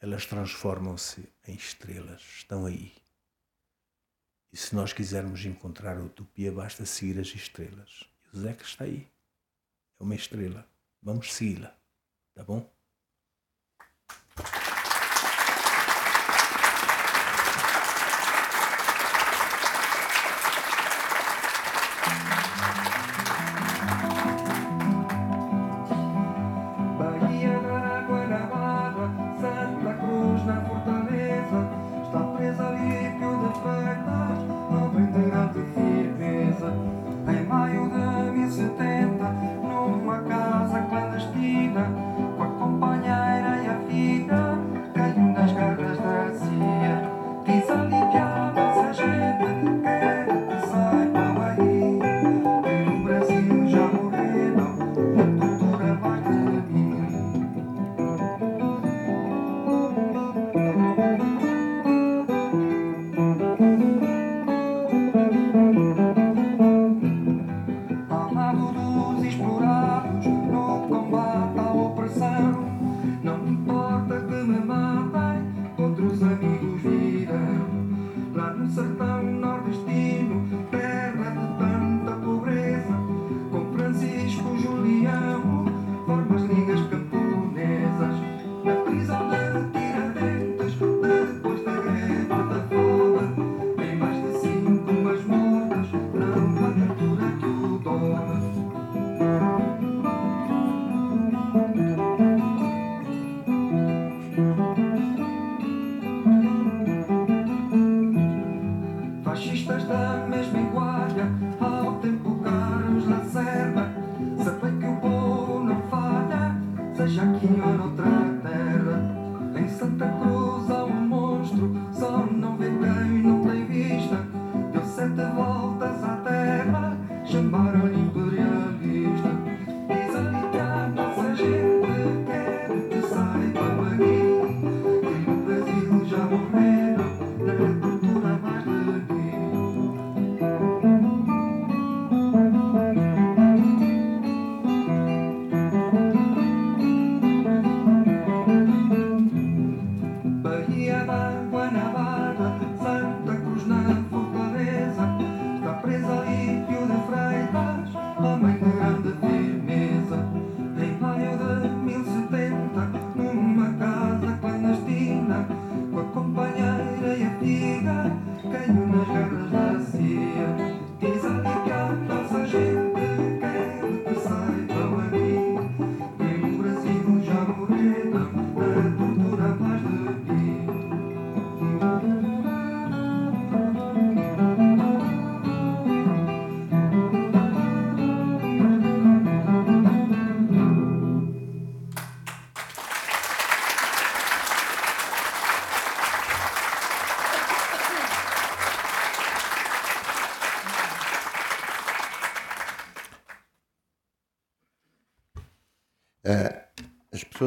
[0.00, 3.05] Elas transformam-se em estrelas, estão aí.
[4.52, 8.04] E se nós quisermos encontrar a utopia, basta seguir as estrelas.
[8.24, 9.10] E o Zeca está aí.
[9.98, 10.66] É uma estrela.
[11.02, 11.76] Vamos segui-la.
[12.34, 12.70] Tá bom?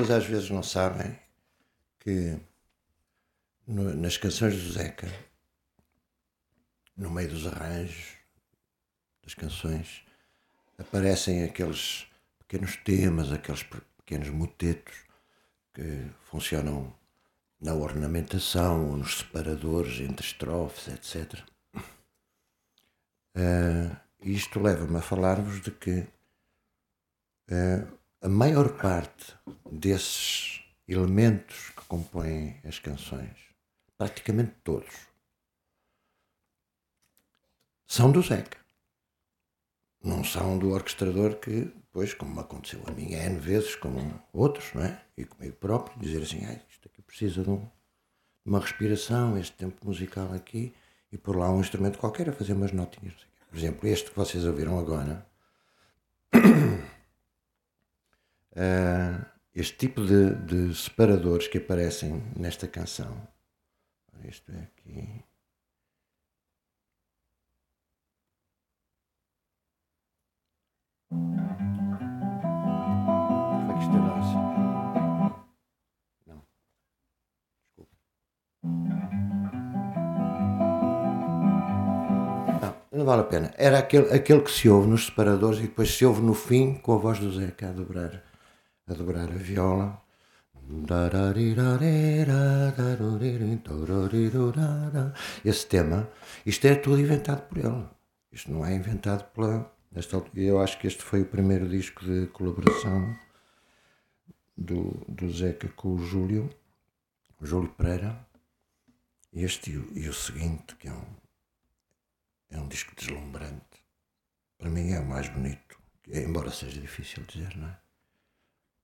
[0.10, 1.18] Pessoas às vezes não sabem
[1.99, 2.39] que
[3.68, 5.07] no, nas canções do Zeca,
[6.97, 8.16] no meio dos arranjos
[9.24, 10.03] das canções,
[10.78, 12.07] aparecem aqueles
[12.39, 13.64] pequenos temas, aqueles
[13.97, 14.95] pequenos motetos
[15.74, 16.93] que funcionam
[17.62, 21.39] na ornamentação ou nos separadores entre estrofes, etc.
[23.36, 26.07] Uh, isto leva-me a falar-vos de que
[27.51, 29.34] uh, a maior parte
[29.72, 33.38] desses elementos que compõem as canções,
[33.97, 34.93] praticamente todos,
[37.88, 38.57] são do Zeca.
[40.03, 43.89] Não são do orquestrador que, depois, como aconteceu a mim N vezes com
[44.34, 45.01] outros, não é?
[45.17, 47.65] E comigo próprio, dizer assim, ah, isto aqui precisa de, um,
[48.45, 50.74] uma respiração, este tempo musical aqui,
[51.11, 53.15] e por lá um instrumento qualquer a fazer umas notinhas.
[53.49, 55.26] Por exemplo, este que vocês ouviram agora,
[58.60, 63.28] uh, este tipo de, de, separadores que aparecem nesta canção.
[64.24, 65.24] Isto é aqui.
[73.70, 73.89] É que é
[76.28, 76.43] Não.
[82.62, 83.53] Não, não vale a pena.
[83.57, 86.93] Era aquele, aquele que se ouve nos separadores e depois se ouve no fim com
[86.93, 88.28] a voz do Zeca a dobrar
[88.89, 90.01] a dobrar a viola.
[95.43, 96.09] Esse tema,
[96.45, 97.87] isto é tudo inventado por ele.
[98.31, 99.71] Isto não é inventado pela.
[100.35, 103.15] Eu acho que este foi o primeiro disco de colaboração
[104.55, 106.49] do, do Zeca com o Júlio,
[107.41, 108.27] o Júlio Pereira.
[109.31, 111.05] Este e o, e o seguinte, que é um,
[112.51, 113.83] é um disco deslumbrante.
[114.57, 117.88] Para mim é o mais bonito, embora seja difícil dizer, não é?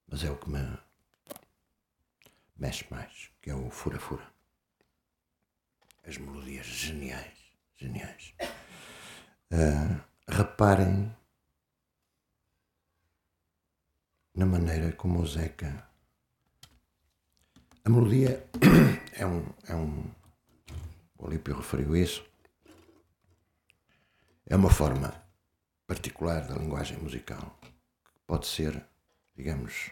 [0.08, 0.78] Mas é o que me
[2.58, 4.26] mexe mais, que é o fura-fura.
[6.06, 7.38] As melodias geniais,
[7.76, 8.36] geniais.
[9.52, 11.16] Uh, reparem
[14.34, 15.90] na maneira como o Zeca.
[17.84, 18.48] A melodia
[19.14, 19.46] é um.
[19.68, 20.12] É um
[21.18, 22.24] o Olímpio referiu isso.
[24.46, 25.24] É uma forma
[25.88, 27.72] particular da linguagem musical que
[28.28, 28.86] pode ser
[29.36, 29.92] digamos,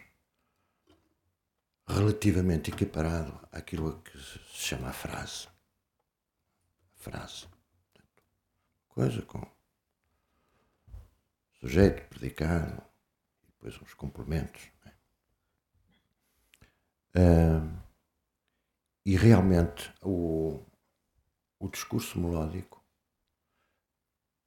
[1.88, 5.48] relativamente equiparado àquilo que se chama a frase.
[5.48, 7.48] A frase.
[8.88, 9.46] Coisa com
[11.60, 12.84] sujeito, predicado,
[13.42, 14.62] e depois uns complementos.
[17.16, 17.82] Uh,
[19.06, 20.64] e realmente o,
[21.60, 22.84] o discurso melódico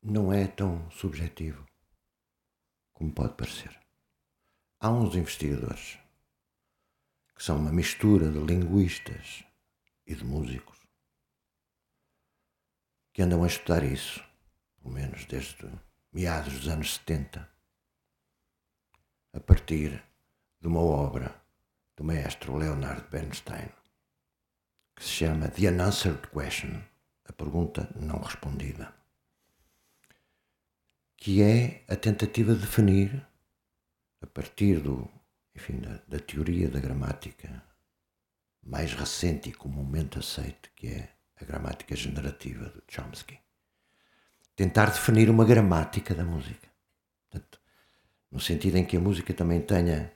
[0.03, 1.66] não é tão subjetivo
[2.93, 3.78] como pode parecer.
[4.80, 5.99] Há uns investigadores
[7.37, 9.45] que são uma mistura de linguistas
[10.07, 10.76] e de músicos
[13.12, 14.22] que andam a estudar isso,
[14.82, 15.70] pelo menos desde
[16.12, 17.51] meados dos anos 70,
[19.32, 20.03] a partir
[20.61, 21.34] de uma obra
[21.97, 23.70] do maestro Leonard Bernstein
[24.95, 26.82] que se chama The Unanswered Question,
[27.24, 28.95] a pergunta não respondida,
[31.16, 33.26] que é a tentativa de definir
[34.20, 35.09] a partir do,
[35.57, 37.62] enfim, da, da teoria da gramática
[38.62, 41.09] mais recente e comumente aceite, que é
[41.40, 43.38] a gramática generativa de Chomsky.
[44.54, 46.68] Tentar definir uma gramática da música.
[47.30, 47.61] Portanto,
[48.30, 50.12] no sentido em que a música também tenha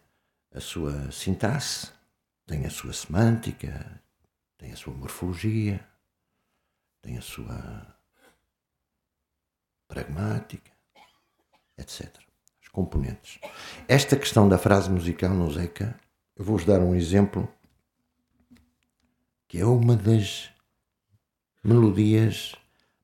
[0.52, 1.90] a sua sintaxe,
[2.46, 4.02] tem a sua semântica,
[4.58, 5.86] tem a sua morfologia,
[7.00, 7.98] tem a sua
[9.88, 10.70] pragmática,
[11.78, 12.29] etc
[12.72, 13.40] componentes.
[13.88, 15.98] Esta questão da frase musical no Zeca,
[16.36, 17.48] eu vou-vos dar um exemplo
[19.48, 20.50] que é uma das
[21.62, 22.54] melodias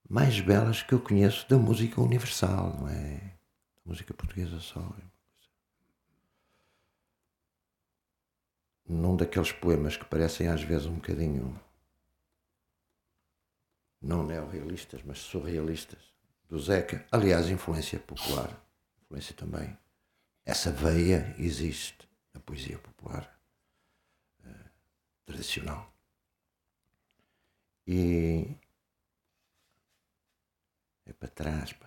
[0.09, 3.17] mais belas que eu conheço da música universal, não é?
[3.17, 4.89] Da música portuguesa só.
[8.89, 11.61] Num daqueles poemas que parecem às vezes um bocadinho
[14.01, 16.15] não neorrealistas, mas surrealistas,
[16.49, 18.66] do Zeca, aliás, influência popular
[19.07, 19.77] influência também.
[20.45, 23.39] Essa veia existe na poesia popular
[24.45, 24.71] uh,
[25.25, 25.93] tradicional.
[27.87, 28.57] E
[31.07, 31.87] é para trás, pá.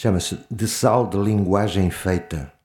[0.00, 2.56] Chama-se De Sal de Linguagem Feita.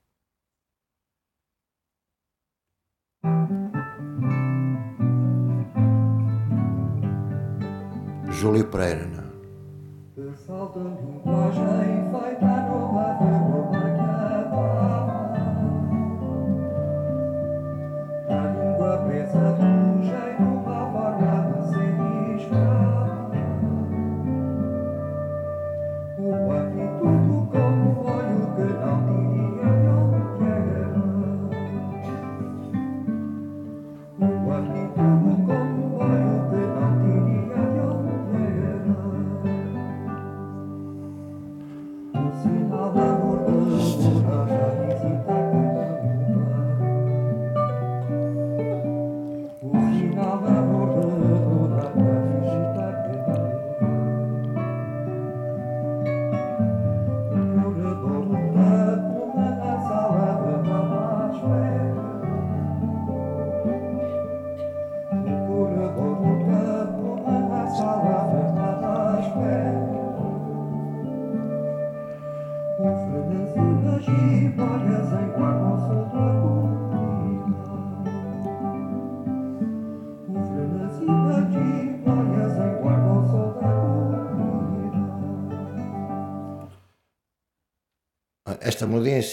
[8.44, 9.24] Júlio Pereira.
[10.18, 11.93] Linguagem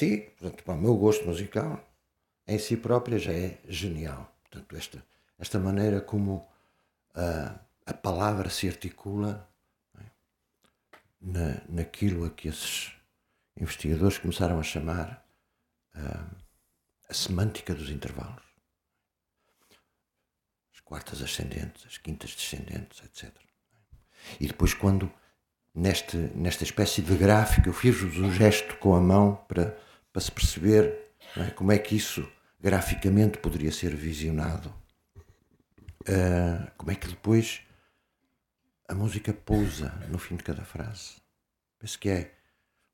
[0.00, 1.86] si, portanto, para o meu gosto musical,
[2.46, 4.34] em si própria já é genial.
[4.42, 5.04] Portanto, esta,
[5.38, 6.48] esta maneira como
[7.14, 9.46] a, a palavra se articula
[9.98, 10.04] é,
[11.20, 12.92] na, naquilo a que esses
[13.56, 15.22] investigadores começaram a chamar
[15.94, 16.26] ah,
[17.08, 18.42] a semântica dos intervalos.
[20.72, 23.30] As quartas ascendentes, as quintas descendentes, etc.
[24.40, 25.12] E depois, quando
[25.74, 29.78] neste, nesta espécie de gráfico, eu fiz-vos gesto com a mão para,
[30.12, 32.30] para se perceber é, como é que isso
[32.60, 34.72] graficamente poderia ser visionado.
[36.08, 37.62] Ah, como é que depois
[38.88, 41.14] a música pousa no fim de cada frase.
[41.78, 42.34] Penso que é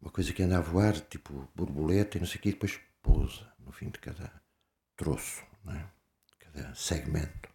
[0.01, 2.79] uma coisa que anda a voar, tipo borboleta e não sei o quê, e depois
[3.03, 4.31] pousa no fim de cada
[4.95, 5.85] troço, é?
[6.39, 7.49] cada segmento.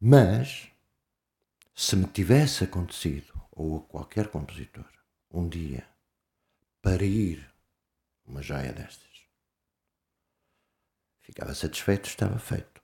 [0.00, 0.68] Mas,
[1.74, 4.86] se me tivesse acontecido, ou a qualquer compositor,
[5.30, 5.86] um dia,
[6.82, 7.48] parir
[8.26, 9.26] uma joia destas,
[11.20, 12.82] ficava satisfeito, estava feito.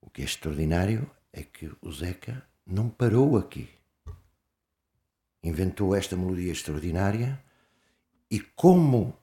[0.00, 3.80] O que é extraordinário é que o Zeca não parou aqui
[5.42, 7.42] inventou esta melodia extraordinária
[8.30, 9.16] e como,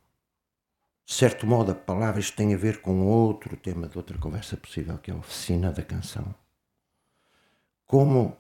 [1.06, 4.58] de certo modo, a palavra isto tem a ver com outro tema de outra conversa
[4.58, 6.34] possível, que é a oficina da canção.
[7.86, 8.38] Como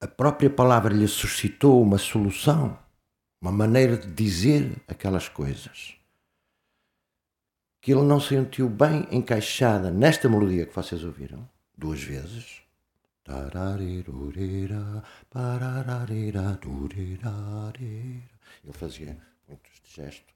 [0.00, 2.78] a própria palavra lhe suscitou uma solução,
[3.40, 5.94] uma maneira de dizer aquelas coisas,
[7.80, 12.62] que ele não se sentiu bem encaixada nesta melodia que vocês ouviram duas vezes,
[18.64, 19.16] ele fazia
[19.46, 20.34] muito este gesto.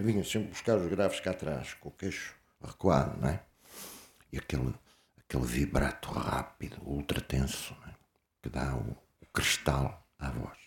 [0.00, 3.40] Vinha sempre buscar os graves cá atrás, com o queixo recuado, não é?
[4.32, 4.74] E aquele,
[5.28, 7.90] aquele vibrato rápido, ultra tenso, é?
[8.42, 10.58] que dá o, o cristal à voz.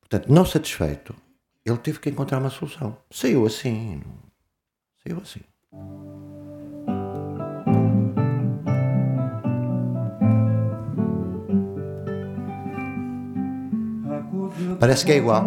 [0.00, 1.14] Portanto, não satisfeito,
[1.64, 2.96] ele teve que encontrar uma solução.
[3.10, 4.02] Saiu assim.
[5.04, 5.40] Saiu assim.
[14.80, 15.44] Parece que é igual.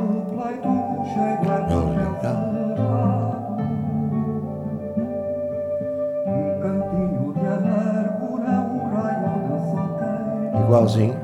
[10.64, 11.16] Igualzinho.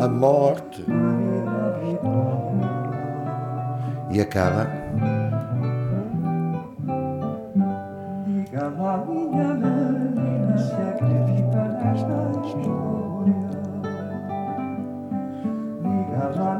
[0.00, 0.84] A morte.
[4.10, 4.66] E acaba.
[8.26, 9.54] Diga lá, minha
[10.58, 12.16] se acredita nesta
[12.46, 13.38] história.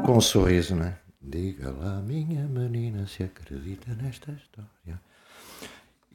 [0.05, 0.93] Com um sorriso, não é?
[1.21, 4.99] Diga lá, minha menina, se acredita nesta história.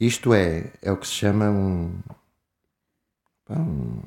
[0.01, 2.01] Isto é, é o que se chama um.
[3.51, 4.03] um-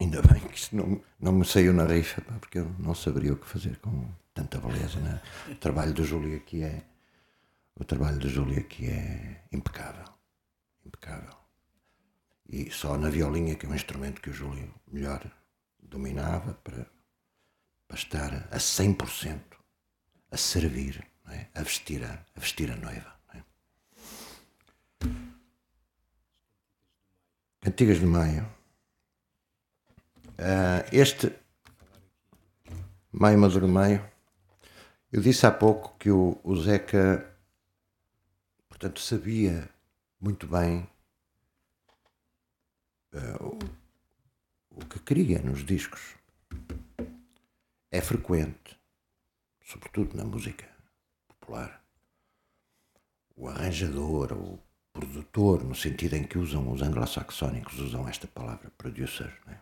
[0.00, 3.36] Ainda bem que isto não, não me saiu na rifa, porque eu não saberia o
[3.36, 5.00] que fazer com tanta beleza.
[5.00, 5.20] Né?
[5.48, 6.84] O trabalho do Júlio aqui é.
[7.74, 10.04] O trabalho do Júlio aqui é impecável.
[10.84, 11.34] Impecável.
[12.48, 15.30] E só na violinha, que é um instrumento que o Júlio melhor
[15.82, 16.86] dominava para,
[17.86, 19.40] para estar a 100%
[20.30, 21.48] a servir, é?
[21.54, 23.14] a, vestir a, a vestir a noiva.
[23.34, 23.42] é?
[27.60, 28.48] Cantigas de Maio.
[30.38, 31.32] Ah, este
[33.10, 34.08] Maio Maduro Meio,
[35.10, 37.36] eu disse há pouco que o, o Zeca,
[38.68, 39.68] portanto, sabia
[40.20, 40.88] muito bem
[43.12, 43.58] ah, o,
[44.70, 46.16] o que queria nos discos.
[47.90, 48.78] É frequente,
[49.64, 50.67] sobretudo na música
[51.48, 51.82] popular,
[53.34, 54.60] o arranjador, o
[54.92, 59.58] produtor, no sentido em que usam os anglo-saxónicos, usam esta palavra producer, né?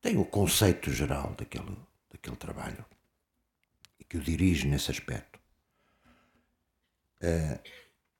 [0.00, 1.76] tem o conceito geral daquele,
[2.10, 2.84] daquele trabalho
[4.00, 5.38] e que o dirige nesse aspecto.
[7.20, 7.60] É,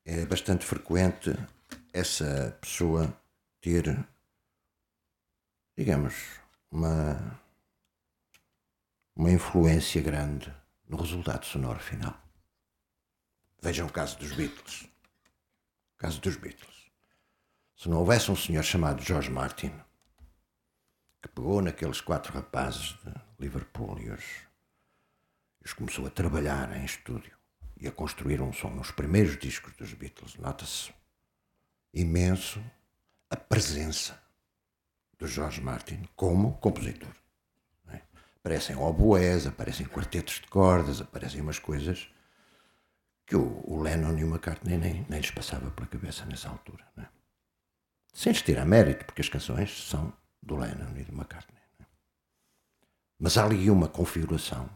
[0.05, 1.33] é bastante frequente
[1.93, 3.13] essa pessoa
[3.61, 4.07] ter,
[5.77, 6.15] digamos,
[6.71, 7.41] uma,
[9.17, 10.53] uma influência grande
[10.89, 12.28] no resultado sonoro final.
[13.61, 14.83] Vejam o caso dos Beatles.
[15.95, 16.91] O caso dos Beatles.
[17.77, 19.73] Se não houvesse um senhor chamado George Martin,
[21.21, 24.25] que pegou naqueles quatro rapazes de Liverpool e os,
[25.65, 27.37] os começou a trabalhar em estúdio
[27.77, 30.93] e a construir um som nos primeiros discos dos Beatles, nota-se
[31.93, 32.63] imenso
[33.31, 34.21] a presença
[35.19, 37.13] do George Martin como compositor.
[37.89, 38.03] é?
[38.37, 42.09] Aparecem oboés, aparecem quartetos de cordas, aparecem umas coisas
[43.29, 46.91] que o, o Lennon e o McCartney nem, nem lhes passava pela cabeça nessa altura.
[46.97, 47.07] é?
[48.13, 51.61] Sem lhes tirar mérito, porque as canções são do Lennon e do McCartney.
[51.79, 51.85] é?
[53.19, 54.69] Mas há ali uma configuração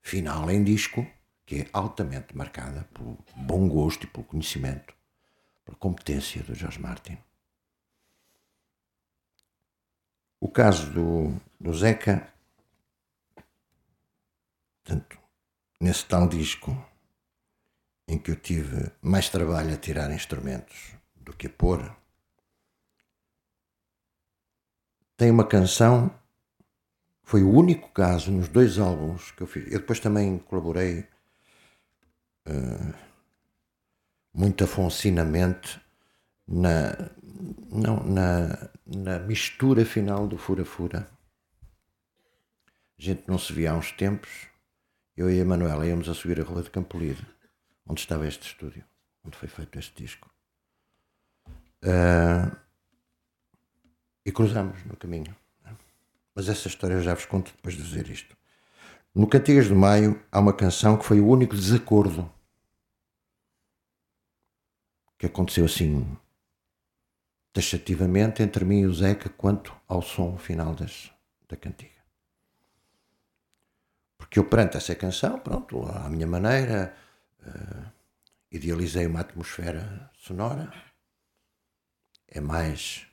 [0.00, 1.04] final em disco
[1.44, 4.94] que é altamente marcada pelo bom gosto e pelo conhecimento,
[5.64, 7.18] pela competência do George Martin.
[10.38, 12.32] O caso do, do Zeca,
[14.84, 15.18] portanto,
[15.80, 16.70] nesse tal disco
[18.08, 21.94] em que eu tive mais trabalho a tirar instrumentos do que a pôr,
[25.16, 26.10] tem uma canção,
[27.22, 29.70] foi o único caso nos dois álbuns que eu fiz.
[29.70, 31.00] Eu depois também colaborei
[32.48, 32.94] uh,
[34.32, 35.78] muito afonsinamente
[36.46, 37.10] na,
[37.70, 41.06] não, na, na mistura final do Fura Fura.
[42.98, 44.46] A gente não se via há uns tempos.
[45.16, 47.26] Eu e a Manuela íamos a subir a rua de Campolide,
[47.88, 48.84] onde estava este estúdio,
[49.24, 50.30] onde foi feito este disco.
[51.82, 52.54] Uh,
[54.24, 55.34] e cruzamos no caminho.
[56.34, 58.36] Mas essa história eu já vos conto depois de dizer isto.
[59.14, 62.30] No Cantigas do Maio há uma canção que foi o único desacordo
[65.16, 66.16] que aconteceu assim
[67.52, 71.10] taxativamente entre mim e o Zeca quanto ao som final das,
[71.48, 71.98] da cantiga.
[74.16, 76.94] Porque eu, perante essa canção, pronto, à minha maneira,
[77.40, 77.92] uh,
[78.50, 80.72] idealizei uma atmosfera sonora.
[82.26, 83.06] É mais,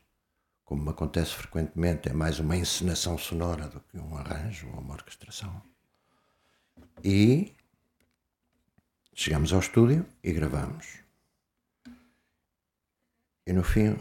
[0.64, 4.94] como me acontece frequentemente, é mais uma encenação sonora do que um arranjo ou uma
[4.94, 5.62] orquestração.
[7.04, 7.54] E
[9.14, 11.00] chegamos ao estúdio e gravamos.
[13.46, 13.96] E no fim,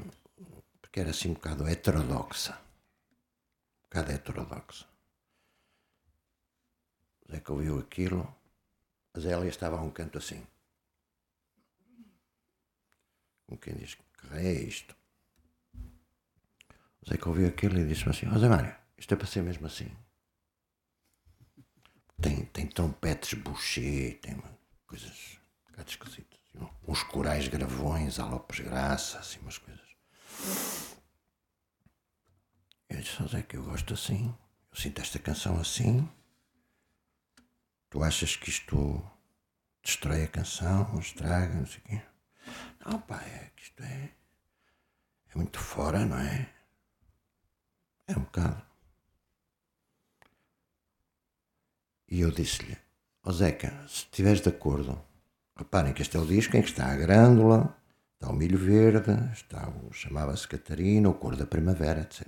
[0.81, 2.53] porque era assim um bocado heterodoxa.
[2.53, 4.87] Um bocado heterodoxa.
[7.27, 8.35] O Zeca ouviu aquilo,
[9.15, 10.45] a Zélia estava a um canto assim.
[13.47, 14.97] Como quem diz, que é isto?
[17.01, 19.91] O Zeca ouviu aquilo e disse-me assim, ó Mário, isto é para ser mesmo assim.
[22.21, 24.43] Tem, tem trompetes boucher, tem
[24.87, 26.41] coisas um bocado esquisitas.
[26.87, 29.85] Uns corais gravões, a Lopes Graça, assim umas coisas.
[32.89, 34.35] Eu disse, Zé, que eu gosto assim.
[34.71, 36.09] Eu sinto esta canção assim.
[37.95, 39.01] Tu achas que isto
[39.81, 42.03] destrói a canção, estraga, não sei o quê?
[42.85, 44.11] Não, pá, é que isto é.
[45.33, 46.53] É muito fora, não é?
[48.09, 48.61] É um bocado.
[52.09, 52.77] E eu disse-lhe,
[53.23, 55.01] ó Zeca, se estiveres de acordo,
[55.57, 57.81] reparem que este é o disco em que está a grândula,
[58.15, 62.27] está o milho verde, está o chamava-se Catarina, o cor da primavera, etc.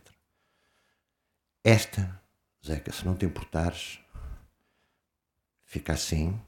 [1.65, 2.23] Esta,
[2.65, 3.99] Zeca, se não te importares,
[5.77, 6.41] fica assim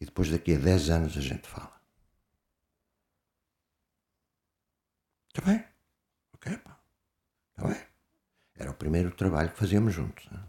[0.00, 1.78] e depois daqui a 10 anos a gente fala.
[5.28, 5.62] Está bem?
[6.32, 6.80] Ok, pá.
[7.50, 7.86] Está bem?
[8.54, 10.26] Era o primeiro trabalho que fazíamos juntos.
[10.30, 10.42] Né?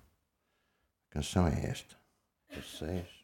[1.09, 1.97] A canção é esta.
[2.49, 3.14] Vocês.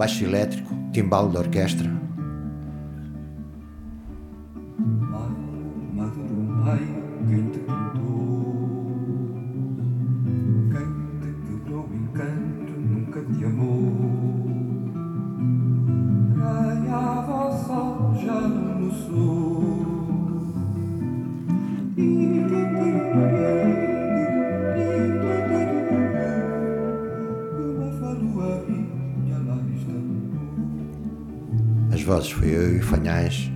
[0.00, 1.90] Baixo elétrico, timbal de orquestra.
[32.02, 33.50] Vozes foi eu e o Fanhais.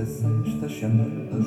[0.00, 1.46] As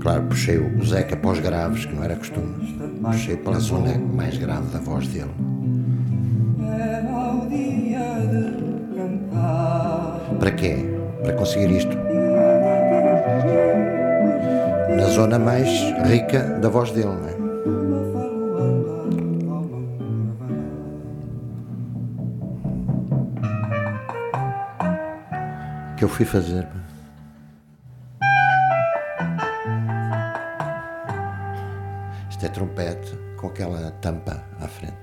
[0.00, 2.54] Claro, puxei o Zeca para os graves, que não era costume.
[3.02, 5.47] Puxei pela zona mais grave da voz dele.
[10.48, 10.76] Para quê?
[11.22, 11.94] Para conseguir isto.
[14.96, 15.68] Na zona mais
[16.06, 17.38] rica da voz dele, não é?
[25.98, 26.66] que eu fui fazer.
[32.30, 34.97] Isto é trompete com aquela tampa à frente.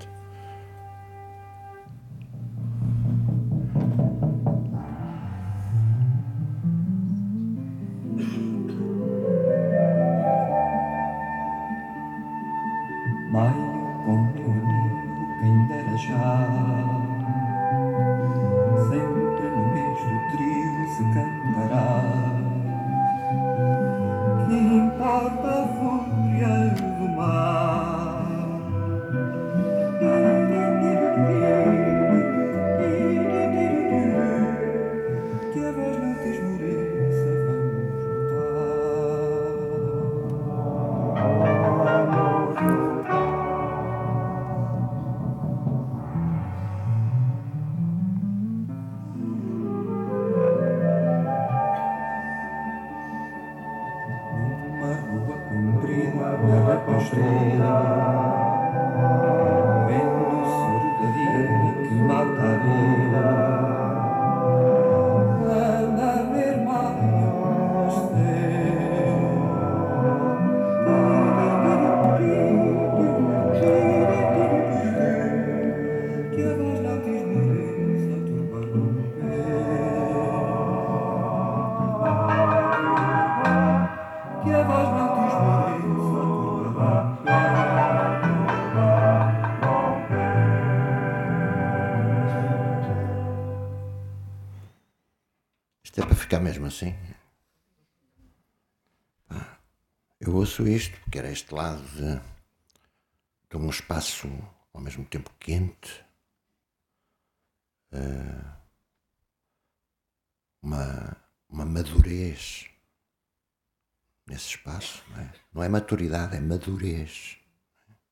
[116.45, 117.37] Madurez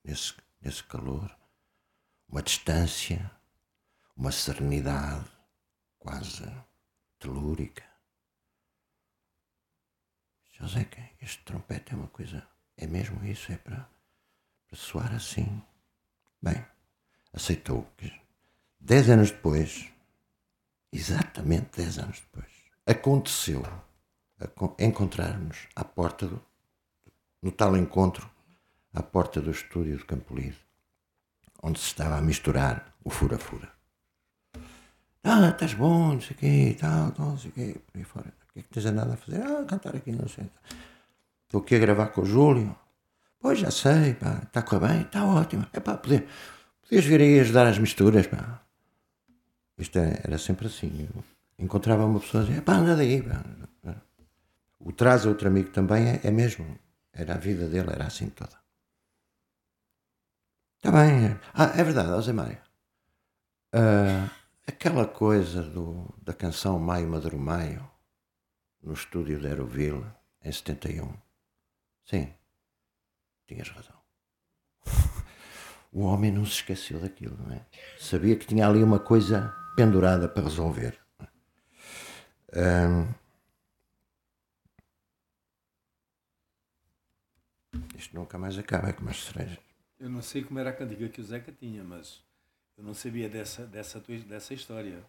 [0.04, 1.36] nesse, nesse calor,
[2.28, 3.32] uma distância,
[4.16, 5.30] uma serenidade
[6.00, 6.44] quase
[7.20, 7.84] telúrica.
[10.52, 10.88] José,
[11.22, 12.48] este trompete é uma coisa,
[12.78, 13.90] é mesmo isso, é para,
[14.68, 15.62] para soar assim.
[16.42, 16.66] Bem,
[17.32, 17.88] aceitou.
[18.80, 19.90] Dez anos depois,
[20.92, 22.52] exatamente dez anos depois,
[22.86, 23.64] aconteceu
[24.40, 26.46] acon- encontrarmos à porta do,
[27.44, 28.28] no tal encontro,
[28.94, 30.58] à porta do estúdio de Campolide,
[31.62, 33.70] onde se estava a misturar o fura-fura.
[35.24, 38.04] Ah, estás bom, não sei o quê, tal, tal, não sei o quê, por aí
[38.04, 38.34] fora.
[38.50, 39.42] O que é que tens andado a fazer?
[39.42, 40.50] Ah, cantar aqui, não sei.
[41.46, 42.76] Estou aqui a gravar com o Júlio.
[43.40, 45.66] Pois, já sei, pá, está a bem, está ótimo.
[45.74, 46.28] É pá, poder,
[46.82, 48.62] podias vir aí ajudar as misturas, pá.
[49.78, 51.10] Isto é- era sempre assim.
[51.14, 51.24] Eu
[51.60, 53.44] encontrava uma pessoa e dizia, pá, anda daí, pá.
[54.80, 56.78] O traz outro amigo também é, é mesmo.
[57.14, 58.58] Era a vida dele, era assim toda.
[60.78, 61.28] Está bem.
[61.28, 61.40] é.
[61.54, 62.62] Ah, é verdade, Zé Mário.
[63.72, 64.30] Ah,
[64.68, 67.90] aquela coisa do, da canção Maio Maduro Maio,
[68.82, 70.06] no estúdio de Aeroville,
[70.44, 71.14] em 71.
[72.06, 72.34] Sim,
[73.48, 73.96] tinhas razão.
[75.96, 77.64] O homem não se esqueceu daquilo, não é?
[78.00, 81.00] Sabia que tinha ali uma coisa pendurada para resolver.
[82.52, 83.14] Ahm,
[87.98, 89.60] isto nunca mais acaba, é como as cerejas.
[90.00, 92.22] Eu não sei como era a cantiga que o Zeca tinha, mas
[92.78, 95.04] eu não sabia dessa, dessa, dessa história.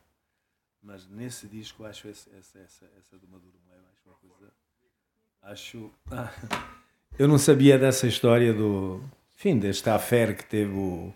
[0.82, 4.52] Mas nesse disco acho essa, essa, essa, essa do Maduro Maio, acho uma coisa.
[5.42, 5.90] Acho.
[7.18, 9.00] Eu não sabia dessa história do.
[9.36, 11.14] Enfim, deste affair que teve o.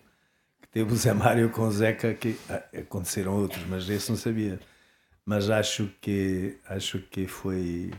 [0.61, 4.17] que teve o Zé Mário com o Zeca, que ah, aconteceram outros, mas esse não
[4.17, 4.59] sabia.
[5.25, 7.91] Mas acho que acho que foi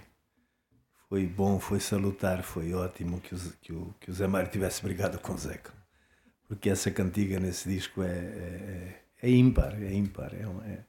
[1.11, 4.81] foi bom, foi salutar, foi ótimo que o, que o, que o Zé Mário tivesse
[4.81, 5.73] brigado com o Zeca.
[6.47, 10.33] Porque essa cantiga nesse disco é, é, é ímpar, é ímpar.
[10.33, 10.85] É, é-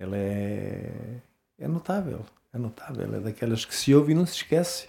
[0.00, 1.20] ela é,
[1.60, 4.88] é notável, é notável, é daquelas que se ouve e não se esquece.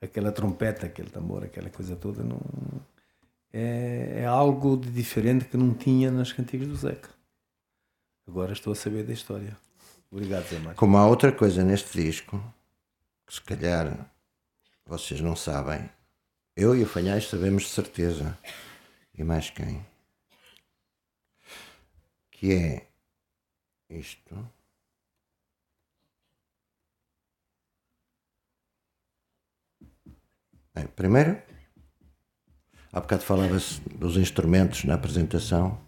[0.00, 2.40] Aquela trompeta, aquele tambor, aquela coisa toda, não,
[3.52, 7.10] é, é algo de diferente que não tinha nas cantigas do Zeca.
[8.26, 9.54] Agora estou a saber da história.
[10.10, 10.76] Obrigado, Zé Mário.
[10.76, 12.42] Como há outra coisa neste disco,
[13.30, 14.12] que se calhar
[14.84, 15.88] vocês não sabem,
[16.56, 18.36] eu e o Fanhais sabemos de certeza,
[19.14, 19.86] e mais quem,
[22.32, 22.88] que é
[23.88, 24.34] isto.
[30.74, 31.40] Bem, primeiro,
[32.92, 35.80] há bocado falava-se dos instrumentos na apresentação,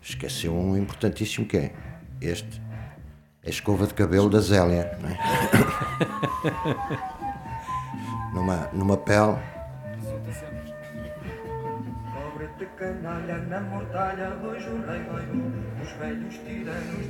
[0.00, 1.74] esqueceu um importantíssimo que é
[2.20, 2.63] este.
[3.44, 5.18] É a escova de cabelo da Zélia, não é?
[8.32, 9.36] numa, numa pele
[12.14, 15.02] Cobre-te canalha na mortalha, hoje o rei.
[15.82, 17.06] Os velhos tiranos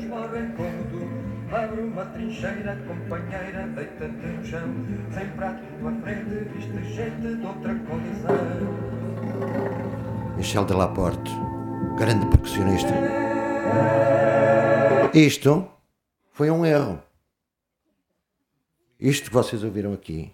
[0.00, 1.10] de morrem como tu.
[1.52, 4.68] Abre uma trincheira, companheira, deita-te no chão.
[5.12, 8.36] Sem prato à frente, viste gente de outra condição.
[10.36, 11.32] Michel Delaporte,
[11.98, 12.94] grande percussionista.
[15.14, 15.68] Isto
[16.32, 17.02] foi um erro.
[18.98, 20.32] Isto que vocês ouviram aqui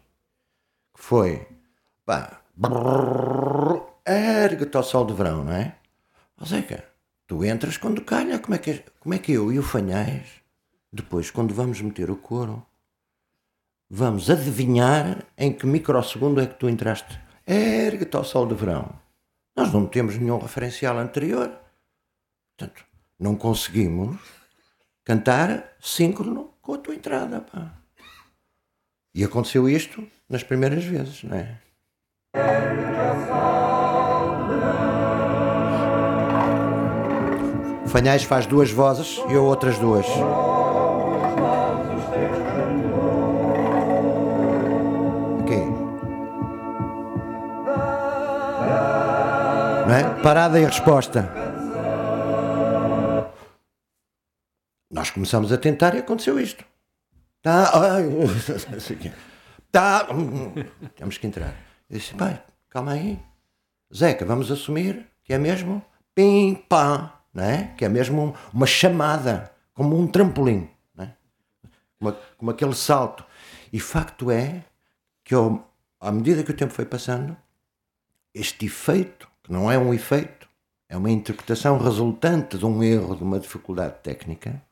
[0.95, 1.47] que foi
[2.05, 5.77] pá, brrr, ergue-te ao sol de verão, não é?
[6.41, 6.85] Ó Zeca,
[7.27, 10.43] tu entras quando calha, como é que, como é que eu e o Fanhais,
[10.93, 12.65] depois, quando vamos meter o couro,
[13.89, 17.21] vamos adivinhar em que microsegundo é que tu entraste?
[17.47, 18.99] Ergue-te ao sol de verão.
[19.55, 21.51] Nós não temos nenhum referencial anterior.
[22.57, 22.85] Portanto,
[23.19, 24.19] não conseguimos
[25.07, 27.41] cantar síncrono com a tua entrada.
[27.41, 27.73] Pá.
[29.15, 31.59] E aconteceu isto nas primeiras vezes, não é?
[37.87, 40.07] Fanhais faz duas vozes e eu outras duas.
[49.89, 50.21] É?
[50.21, 51.46] Parada e resposta.
[55.17, 56.63] Nós começamos a tentar e aconteceu isto.
[57.41, 58.05] Tá, ai,
[59.73, 60.07] tá,
[60.95, 61.55] temos que entrar.
[61.89, 62.15] Eu disse,
[62.69, 63.19] calma aí.
[63.95, 65.83] Zeca, vamos assumir que é mesmo
[66.15, 67.75] pim, pá, não é?
[67.79, 71.15] Que é mesmo uma chamada, como um trampolim, não é?
[71.99, 73.25] como, como aquele salto.
[73.73, 74.65] E facto é
[75.25, 75.65] que, eu,
[75.99, 77.35] à medida que o tempo foi passando,
[78.35, 80.47] este efeito, que não é um efeito,
[80.91, 84.63] é uma interpretação resultante de um erro, de uma dificuldade técnica,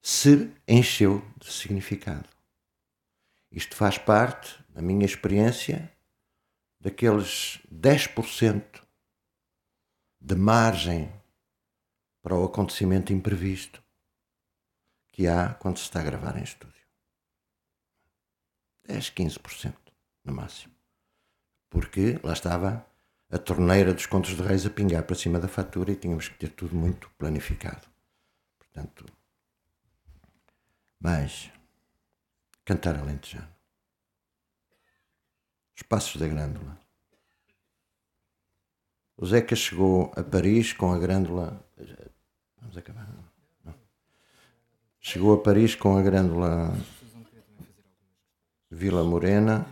[0.00, 2.28] se encheu de significado.
[3.50, 5.92] Isto faz parte, na minha experiência,
[6.80, 8.82] daqueles 10%
[10.20, 11.12] de margem
[12.22, 13.82] para o acontecimento imprevisto
[15.08, 16.74] que há quando se está a gravar em estúdio.
[18.86, 19.74] 10, 15%
[20.24, 20.74] no máximo.
[21.70, 22.86] Porque lá estava
[23.30, 26.38] a torneira dos contos de reis a pingar para cima da fatura e tínhamos que
[26.38, 27.86] ter tudo muito planificado.
[28.58, 29.04] Portanto,
[31.00, 31.50] mas
[32.64, 33.48] cantar alentejano.
[35.74, 36.78] Os passos da grândula.
[39.16, 41.64] O Zeca chegou a Paris com a grândula.
[42.60, 43.08] Vamos acabar.
[45.00, 46.72] Chegou a Paris com a grândula
[48.70, 49.66] Vila Morena,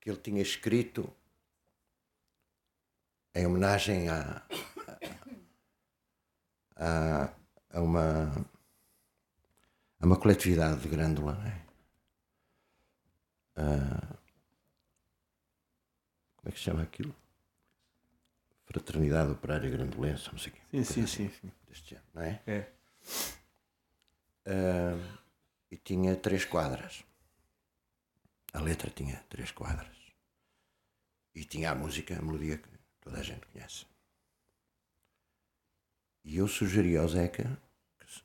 [0.00, 1.12] que ele tinha escrito
[3.34, 4.46] em homenagem a
[7.80, 8.30] uma,
[10.00, 11.34] a uma coletividade de grândula.
[11.34, 11.66] Não é?
[13.56, 14.16] Ah,
[16.36, 17.14] como é que se chama aquilo?
[18.64, 20.60] Fraternidade Operária Grandulense, não sei o quê.
[20.70, 21.52] Sim, sim, sim, assim, sim.
[21.68, 22.42] Deste género, não é?
[22.46, 22.72] É.
[24.46, 25.18] Ah,
[25.70, 27.04] e tinha três quadras.
[28.52, 29.96] A letra tinha três quadras.
[31.34, 32.68] E tinha a música, a melodia que
[33.00, 33.86] toda a gente conhece.
[36.24, 37.60] E eu sugeri ao Zeca,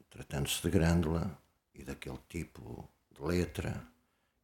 [0.10, 1.38] tratando-se de grândula
[1.74, 3.86] e daquele tipo de letra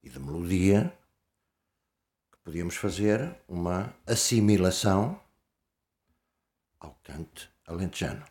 [0.02, 0.98] e de melodia,
[2.32, 5.22] que podíamos fazer uma assimilação
[6.80, 8.26] ao cante alentejano.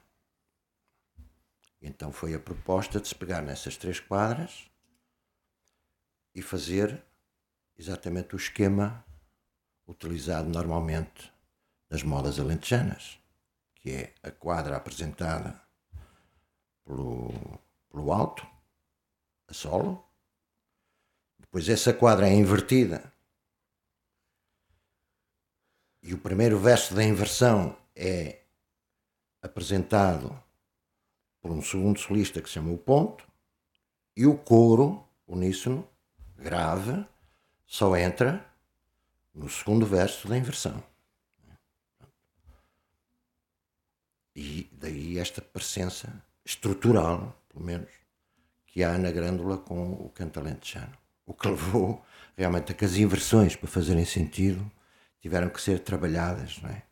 [1.80, 4.70] Então foi a proposta de se pegar nessas três quadras
[6.34, 7.02] e fazer
[7.76, 9.04] exatamente o esquema
[9.86, 11.32] utilizado normalmente
[11.90, 13.18] nas modas alentejanas,
[13.82, 15.60] que é a quadra apresentada
[16.84, 17.32] pelo,
[17.90, 18.46] pelo alto,
[19.48, 20.02] a solo,
[21.38, 23.12] depois essa quadra é invertida
[26.02, 28.42] e o primeiro verso da inversão é
[29.42, 30.40] apresentado
[31.40, 33.26] por um segundo solista que se chama o ponto,
[34.16, 35.88] e o coro uníssono,
[36.36, 37.04] grave,
[37.66, 38.44] só entra
[39.34, 40.82] no segundo verso da inversão.
[44.34, 46.12] E daí esta presença
[46.44, 47.88] estrutural, pelo menos,
[48.66, 50.96] que há na grândula com o canto alentejano.
[51.26, 52.02] O que levou
[52.36, 54.70] realmente a que as inversões, para fazerem sentido,
[55.20, 56.82] tiveram que ser trabalhadas, não é?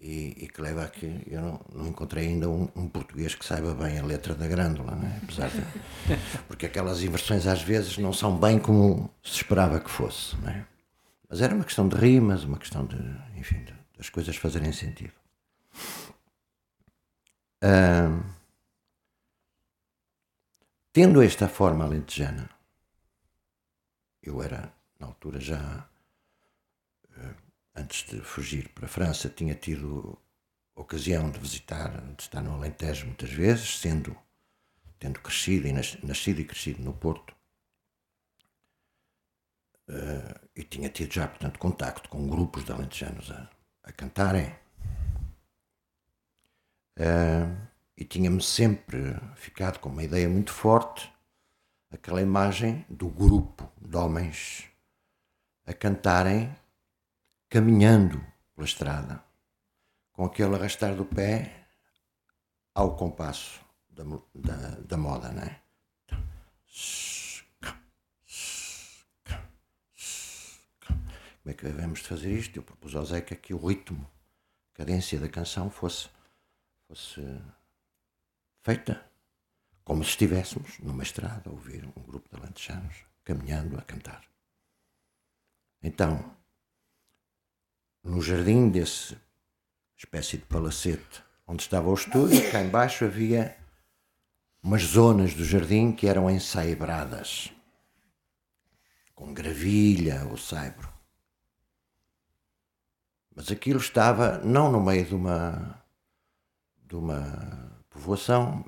[0.00, 3.44] E, e que leva a que eu não, não encontrei ainda um, um, português que
[3.44, 5.20] saiba bem a letra da grândula, não é?
[5.22, 5.62] Apesar de,
[6.46, 10.66] porque aquelas inversões às vezes não são bem como se esperava que fosse, não é?
[11.30, 12.98] Mas era uma questão de rimas, uma questão de,
[13.38, 15.14] enfim, de, das coisas fazerem sentido.
[20.92, 22.48] Tendo esta forma alentejana,
[24.22, 25.88] eu era, na altura, já
[27.10, 27.34] uh,
[27.74, 30.18] antes de fugir para a França, tinha tido
[30.74, 34.16] ocasião de visitar, de estar no Alentejo muitas vezes, sendo
[34.98, 37.34] tendo crescido e nascido e crescido no Porto.
[39.86, 43.50] Uh, e tinha tido já, portanto, contacto com grupos de alentejanos a,
[43.82, 44.54] a cantarem.
[46.96, 47.56] Uh,
[47.96, 51.12] e tinha-me sempre ficado com uma ideia muito forte
[51.90, 54.68] aquela imagem do grupo de homens
[55.64, 56.54] a cantarem
[57.48, 59.22] caminhando pela estrada,
[60.12, 61.66] com aquele arrastar do pé
[62.74, 64.04] ao compasso da,
[64.34, 65.60] da, da moda, não é?
[71.44, 72.56] Como é que devemos fazer isto?
[72.56, 74.10] Eu propus ao Zeca que o ritmo,
[74.72, 76.08] a cadência da canção fosse,
[76.86, 77.20] fosse
[78.62, 79.04] feita
[79.84, 84.24] como se estivéssemos numa estrada a ouvir um grupo de alentejanos caminhando a cantar.
[85.82, 86.34] Então,
[88.02, 89.16] no jardim desse
[89.96, 93.56] espécie de palacete onde estava o estúdio, cá embaixo havia
[94.62, 97.52] umas zonas do jardim que eram ensaibradas,
[99.14, 100.92] com gravilha ou saibro.
[103.34, 105.83] Mas aquilo estava não no meio de uma,
[106.94, 108.64] de uma povoação,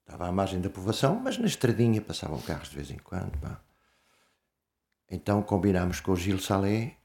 [0.00, 3.38] estava à margem da povoação, mas na estradinha passavam carros de vez em quando.
[3.38, 3.60] Pá.
[5.08, 6.96] Então combinámos com o Gil Salé,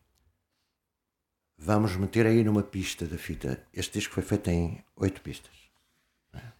[1.58, 3.64] vamos meter aí numa pista da fita.
[3.72, 5.54] Este disco foi feito em oito pistas.
[6.34, 6.54] Né?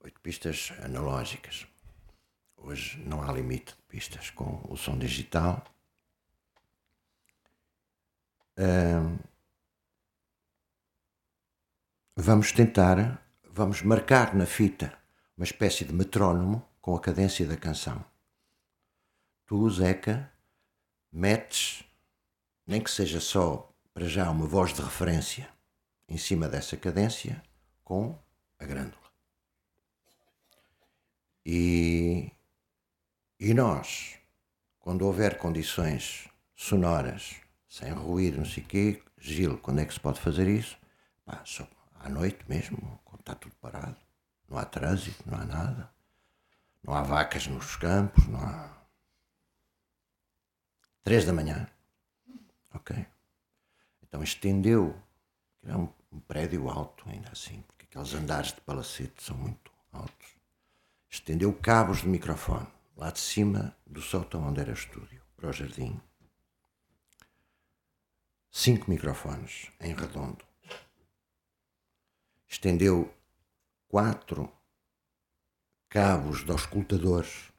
[0.00, 1.66] Oito pistas analógicas.
[2.58, 5.64] Hoje não há limite de pistas com o som digital.
[12.18, 14.90] Vamos tentar vamos marcar na fita
[15.36, 18.02] uma espécie de metrónomo com a cadência da canção.
[19.44, 20.32] Tu, Zeca,
[21.12, 21.84] metes,
[22.66, 25.46] nem que seja só para já uma voz de referência
[26.08, 27.42] em cima dessa cadência
[27.84, 28.18] com
[28.58, 28.96] a grândula.
[31.44, 32.32] E,
[33.38, 34.14] e nós,
[34.80, 37.36] quando houver condições sonoras,
[37.68, 40.78] sem ruído, não sei o quê, Gil, quando é que se pode fazer isso?
[41.26, 41.66] Pá, só
[42.00, 43.96] à noite mesmo, quando está tudo parado.
[44.48, 45.90] Não há trânsito, não há nada.
[46.82, 48.76] Não há vacas nos campos, não há.
[51.02, 51.68] Três da manhã.
[52.74, 53.06] Ok.
[54.02, 55.00] Então estendeu.
[55.64, 60.36] Era um, um prédio alto, ainda assim, porque aqueles andares de palacete são muito altos.
[61.10, 66.00] Estendeu cabos de microfone lá de cima do sótão onde era estúdio, para o jardim.
[68.50, 70.44] Cinco microfones em redondo
[72.48, 73.12] estendeu
[73.88, 74.52] quatro
[75.88, 77.52] cabos de auscultadores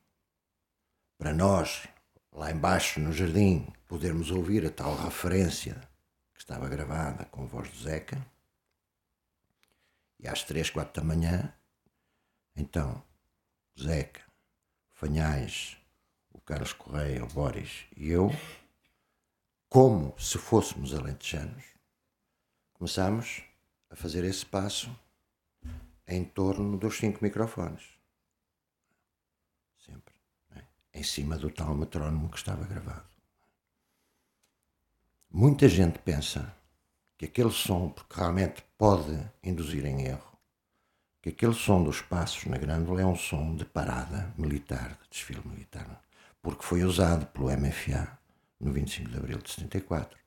[1.17, 1.87] para nós,
[2.31, 5.75] lá embaixo no jardim, podermos ouvir a tal referência
[6.33, 8.23] que estava gravada com a voz do Zeca.
[10.19, 11.53] E às três, quatro da manhã,
[12.55, 13.03] então,
[13.79, 14.21] Zeca,
[14.91, 15.77] Fanhais,
[16.31, 18.31] o Carlos Correia, o Boris e eu,
[19.69, 21.63] como se fôssemos alentejanos,
[22.73, 23.43] começámos
[23.89, 24.89] a fazer esse passo
[26.07, 27.83] em torno dos cinco microfones.
[29.85, 30.13] Sempre.
[30.55, 30.61] É?
[30.93, 33.05] Em cima do tal metrónomo que estava gravado.
[35.29, 36.55] Muita gente pensa
[37.17, 40.37] que aquele som, porque realmente pode induzir em erro,
[41.21, 45.41] que aquele som dos passos na grândula é um som de parada militar, de desfile
[45.45, 46.01] militar,
[46.41, 48.17] porque foi usado pelo MFA
[48.59, 50.17] no 25 de abril de 74.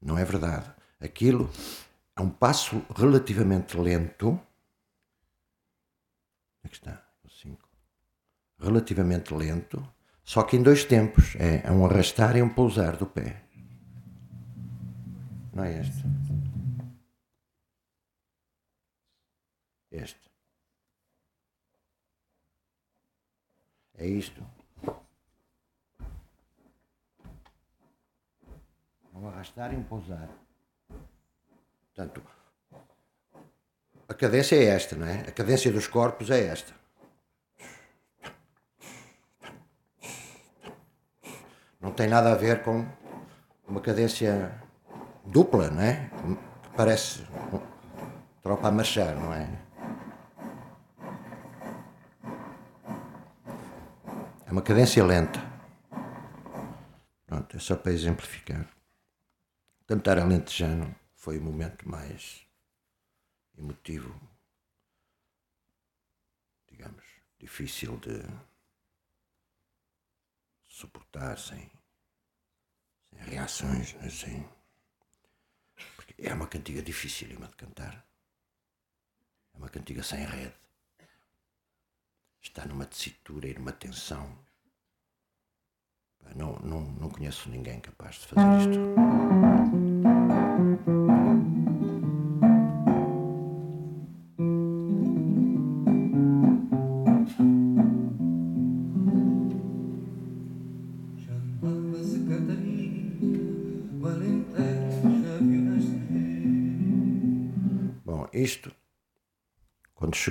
[0.00, 0.70] Não é verdade.
[1.00, 1.50] Aquilo
[2.16, 4.30] é um passo relativamente lento.
[4.30, 4.40] Onde
[6.64, 7.04] é está?
[7.24, 7.68] O 5.
[8.58, 9.86] Relativamente lento,
[10.22, 11.34] só que em dois tempos.
[11.36, 13.42] É, é um arrastar e um pousar do pé.
[15.52, 16.02] Não é este?
[19.90, 20.30] Este.
[23.94, 24.42] É isto.
[29.12, 30.41] Vou arrastar e pousar.
[32.02, 32.22] Portanto,
[34.08, 35.20] a cadência é esta, não é?
[35.20, 36.74] A cadência dos corpos é esta.
[41.80, 42.84] Não tem nada a ver com
[43.66, 44.52] uma cadência
[45.24, 46.10] dupla, não é?
[46.76, 47.24] Parece
[48.42, 49.48] tropa a marchar, não é?
[54.46, 55.40] É uma cadência lenta.
[57.26, 58.66] Pronto, é só para exemplificar.
[59.86, 62.44] Cantar alentejano foi o momento mais
[63.56, 64.12] emotivo,
[66.66, 67.04] digamos,
[67.38, 68.24] difícil de
[70.64, 71.70] suportar sem,
[73.08, 74.44] sem reações, assim.
[75.94, 78.04] Porque é uma cantiga dificílima de cantar.
[79.54, 80.56] É uma cantiga sem rede.
[82.40, 84.36] Está numa tessitura e numa tensão.
[86.34, 89.81] Não, não, não conheço ninguém capaz de fazer isto.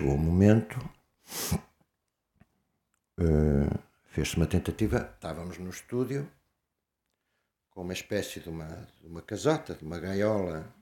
[0.02, 0.80] Chegou o momento,
[3.20, 5.12] eh, fez-se uma tentativa.
[5.14, 6.28] Estávamos no estúdio
[7.70, 10.74] com uma espécie de uma, de uma casota, de uma gaiola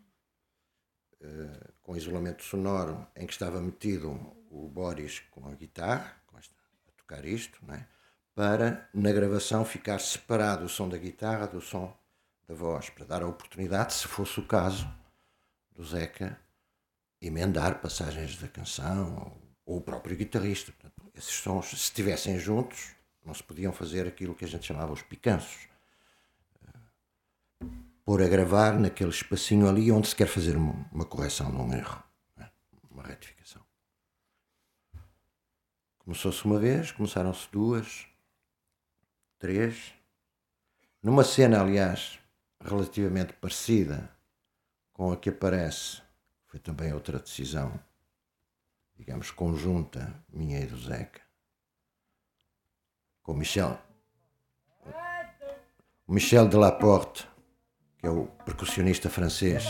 [1.19, 4.11] eh, com isolamento sonoro, em que estava metido
[4.49, 7.85] o Boris com a guitarra, a tocar isto, não é?
[8.33, 11.93] para na gravação ficar separado o som da guitarra do som
[12.47, 14.89] da voz, para dar a oportunidade, se fosse o caso,
[15.71, 16.39] do Zeca
[17.21, 20.71] emendar passagens da canção ou, o próprio guitarrista.
[20.71, 22.91] Portanto, esses sons, se estivessem juntos,
[23.23, 25.67] não se podiam fazer aquilo que a gente chamava os picanços.
[26.65, 27.67] Eh,
[28.03, 32.03] Pôr a gravar naquele espacinho ali onde se quer fazer uma, correção de um erro,
[32.39, 32.49] é?
[32.89, 33.61] uma retificação.
[35.99, 38.07] Começou-se uma vez, começaram-se duas,
[39.37, 39.93] três.
[41.03, 42.17] Numa cena, aliás,
[42.59, 44.09] relativamente parecida
[44.91, 46.01] com a que aparece,
[46.49, 47.79] foi também outra decisão,
[48.97, 51.21] digamos, conjunta, minha e do Zeca,
[53.21, 53.79] com o Michel.
[56.07, 57.29] O Michel Delaporte,
[57.99, 59.63] que é o percussionista francês,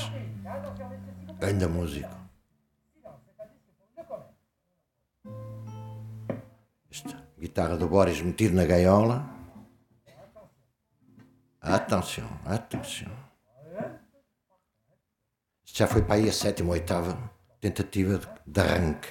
[1.42, 2.18] ainda músico.
[6.90, 9.30] Esta guitarra do Boris metido na gaiola.
[11.60, 13.29] Atenção, atenção.
[15.80, 17.18] Já foi para aí a sétima oitava
[17.62, 19.08] tentativa de arranque.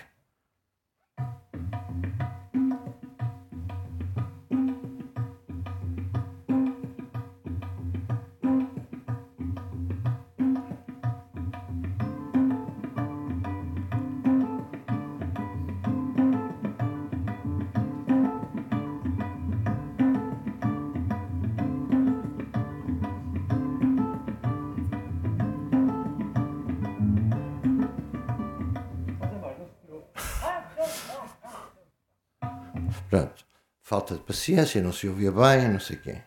[34.49, 36.23] Falta de paciência, não se ouvia bem, não sei quê.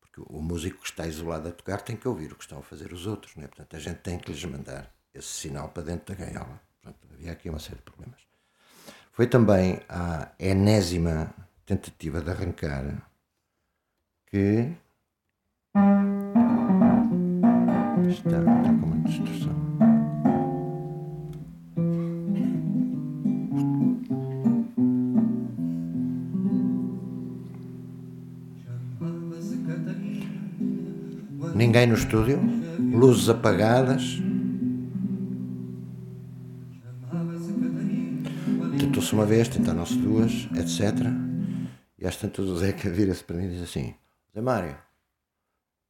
[0.00, 2.62] Porque o músico que está isolado a tocar tem que ouvir o que estão a
[2.62, 3.48] fazer os outros, não é?
[3.48, 6.60] Portanto, a gente tem que lhes mandar esse sinal para dentro da gaiola.
[6.80, 8.20] Portanto, havia aqui uma série de problemas.
[9.12, 11.34] Foi também a enésima
[11.66, 13.10] tentativa de arrancar
[14.26, 14.72] que
[18.08, 19.02] está, está com
[31.64, 32.38] Ninguém no estúdio,
[32.92, 34.18] luzes apagadas.
[38.78, 41.06] Tentou-se uma vez, tentaram-se duas, etc.
[41.98, 43.94] E às tantas o Zeca vira-se para mim e diz assim:
[44.34, 44.76] Zé Mário,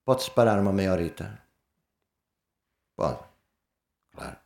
[0.04, 1.42] pode-se parar uma meia horita?
[2.94, 3.24] Pode.
[4.12, 4.36] Claro.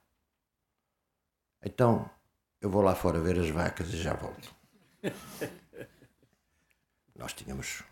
[1.63, 2.11] Então,
[2.59, 4.51] eu vou lá fora ver as vacas e já volto.
[7.15, 7.85] Nós tínhamos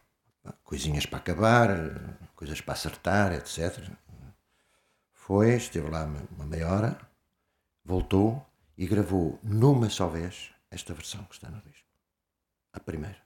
[0.64, 1.68] coisinhas para acabar,
[2.34, 3.88] coisas para acertar, etc.
[5.12, 6.98] Foi, esteve lá uma meia hora,
[7.84, 8.44] voltou
[8.76, 11.86] e gravou numa só vez esta versão que está no disco.
[12.72, 13.18] A primeira.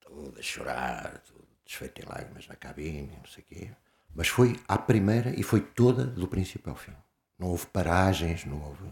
[0.00, 1.22] Tudo a chorar,
[1.64, 3.70] desfeito em lágrimas na cabine, não sei o quê.
[4.14, 6.94] Mas foi à primeira e foi toda do princípio ao fim.
[7.38, 8.84] Não houve paragens, não houve.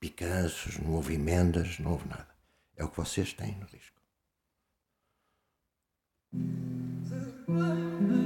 [0.00, 2.28] picanços, não houve emendas, não houve nada.
[2.74, 3.95] É o que vocês têm no disco.
[7.48, 8.25] Ah.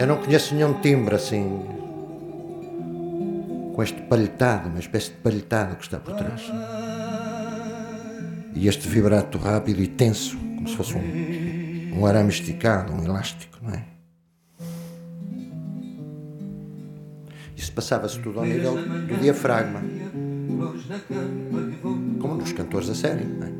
[0.00, 1.60] Eu não conheço nenhum timbre assim.
[3.74, 6.50] Com este palhetado, uma espécie de palhetado que está por trás.
[8.54, 13.58] E este vibrato rápido e tenso, como se fosse um, um arame esticado, um elástico,
[13.60, 13.84] não é?
[17.54, 19.82] Isso passava-se tudo ao nível do diafragma.
[22.18, 23.59] Como nos cantores a sério, não é?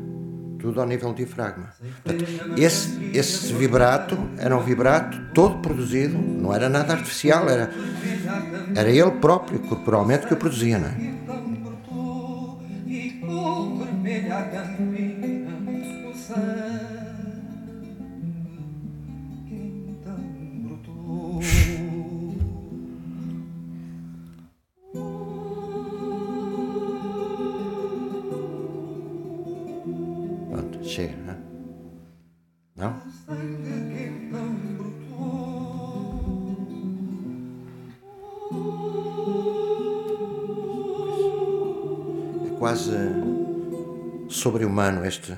[0.61, 1.73] Tudo ao nível do diafragma.
[2.03, 2.25] Portanto,
[2.57, 7.71] esse, esse vibrato era um vibrato todo produzido, não era nada artificial, era,
[8.75, 11.10] era ele próprio, corporalmente, que o produzia, não é?
[44.41, 45.37] Sobre-humano este.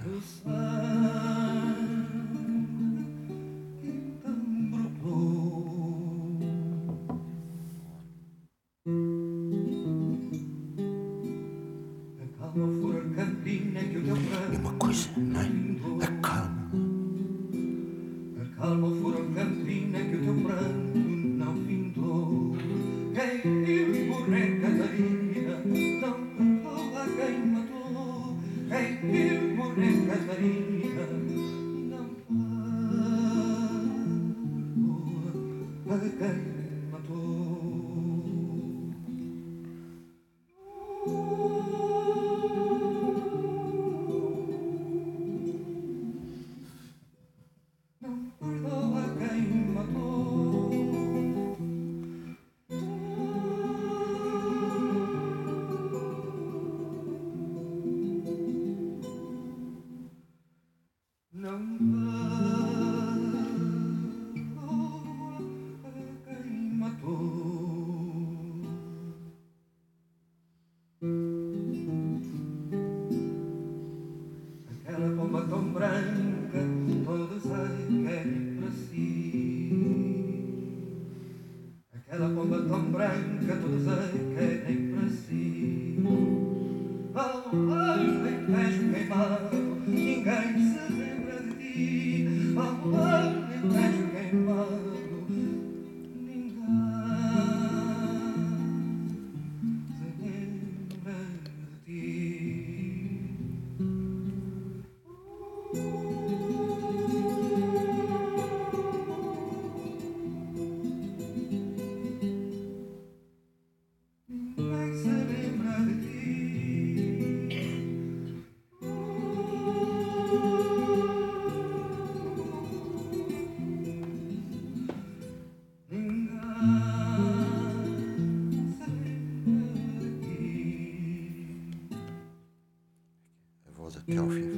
[133.97, 134.51] Até ao fim,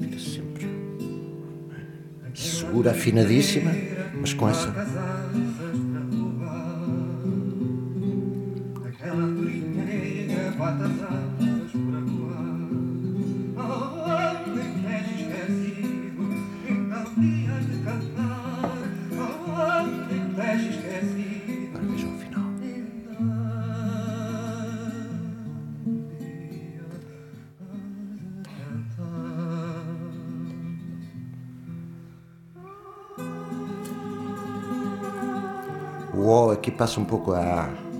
[0.00, 0.82] fica sempre
[2.34, 3.70] segura, afinadíssima,
[4.20, 4.72] mas com essa.
[36.82, 37.91] O aqui passa um pouco a.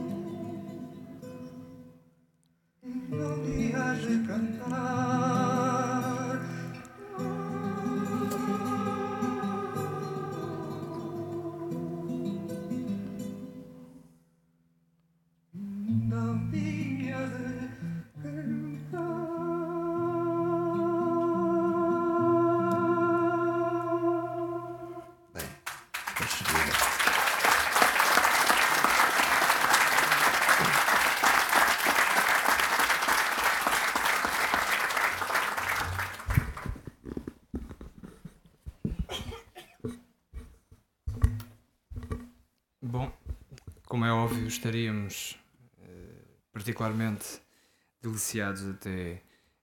[48.32, 49.20] deliciados até,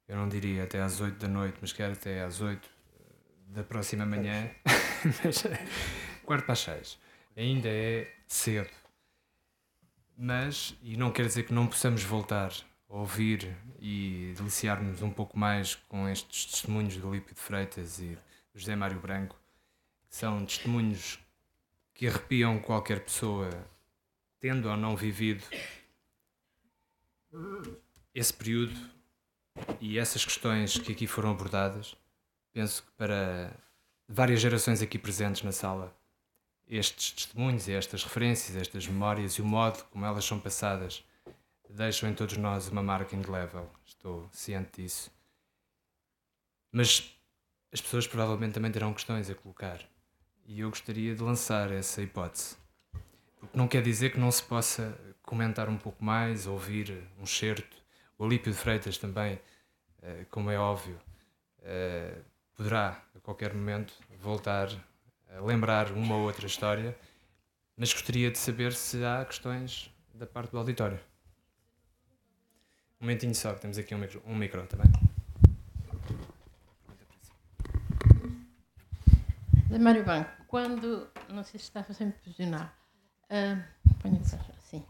[0.07, 2.69] eu não diria até às 8 da noite, mas quer até às 8
[3.47, 4.49] da próxima manhã,
[5.23, 5.43] mas,
[6.23, 6.99] quarto para as 6.
[7.35, 8.69] Ainda é cedo.
[10.15, 12.51] Mas, e não quer dizer que não possamos voltar
[12.89, 18.17] a ouvir e deliciar-nos um pouco mais com estes testemunhos do Lípido Freitas e
[18.53, 19.35] do José Mário Branco,
[20.09, 21.19] que são testemunhos
[21.93, 23.49] que arrepiam qualquer pessoa,
[24.39, 25.43] tendo ou não vivido
[28.19, 28.75] esse período
[29.79, 31.95] e essas questões que aqui foram abordadas,
[32.51, 33.55] penso que para
[34.07, 35.95] várias gerações aqui presentes na sala,
[36.67, 41.03] estes testemunhos estas referências, estas memórias e o modo como elas são passadas
[41.69, 43.69] deixam em todos nós uma marca indelével.
[43.85, 45.11] Estou ciente disso.
[46.71, 47.15] Mas
[47.71, 49.79] as pessoas provavelmente também terão questões a colocar.
[50.45, 52.57] E eu gostaria de lançar essa hipótese.
[53.39, 57.78] Porque não quer dizer que não se possa comentar um pouco mais, ouvir um certo.
[58.19, 59.39] O Alípio de Freitas também,
[60.01, 60.99] eh, como é óbvio,
[61.61, 62.17] eh,
[62.53, 64.67] poderá a qualquer momento voltar
[65.33, 66.93] a lembrar uma ou outra história,
[67.77, 70.99] mas gostaria de saber se há questões da parte do auditório.
[72.99, 74.87] Um momentinho só, que temos aqui um micro, um micro também.
[79.79, 82.77] Mário Banco, quando, não sei se está a me posicionar,
[83.29, 83.63] uh,
[84.57, 84.85] assim,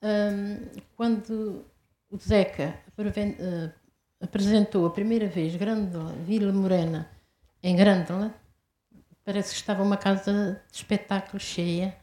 [0.00, 1.73] uh, quando
[2.14, 3.72] o Zeca uh,
[4.20, 7.10] apresentou a primeira vez Grândola, Vila Morena,
[7.60, 8.32] em Grândola,
[9.24, 11.96] parece que estava uma casa de espetáculo cheia,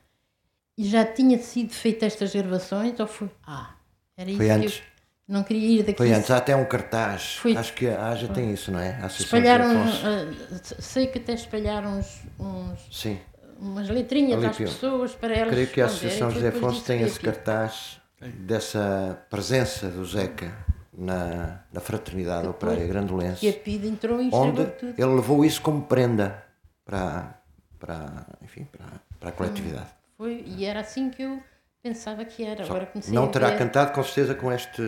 [0.77, 3.29] e já tinha sido feita estas gravações, ou foi...
[3.47, 3.75] Ah,
[4.17, 4.73] era isso foi antes.
[4.73, 4.81] que
[5.29, 5.97] eu não queria ir daqui.
[5.97, 7.35] Foi antes, há até um cartaz.
[7.35, 7.55] Foi.
[7.55, 8.99] Acho que a AJA tem isso, não é?
[9.01, 13.17] A espalharam, uh, sei que até espalharam uns, uns Sim.
[13.59, 15.53] umas letrinhas às pessoas para elas.
[15.53, 20.51] Creio que a Associação José Afonso tem esse cartaz dessa presença do Zeca
[20.93, 23.45] na, na Fraternidade Depois, Operária Grandolense.
[23.45, 24.93] E a PID entrou e onde tudo.
[24.97, 26.43] ele levou isso como prenda
[26.85, 27.41] para,
[27.79, 28.85] para, enfim, para,
[29.19, 29.89] para a coletividade.
[30.17, 31.41] Foi, e era assim que eu
[31.83, 33.57] Pensava que era, Só agora comecei Não a terá ver.
[33.57, 34.83] cantado com certeza com este,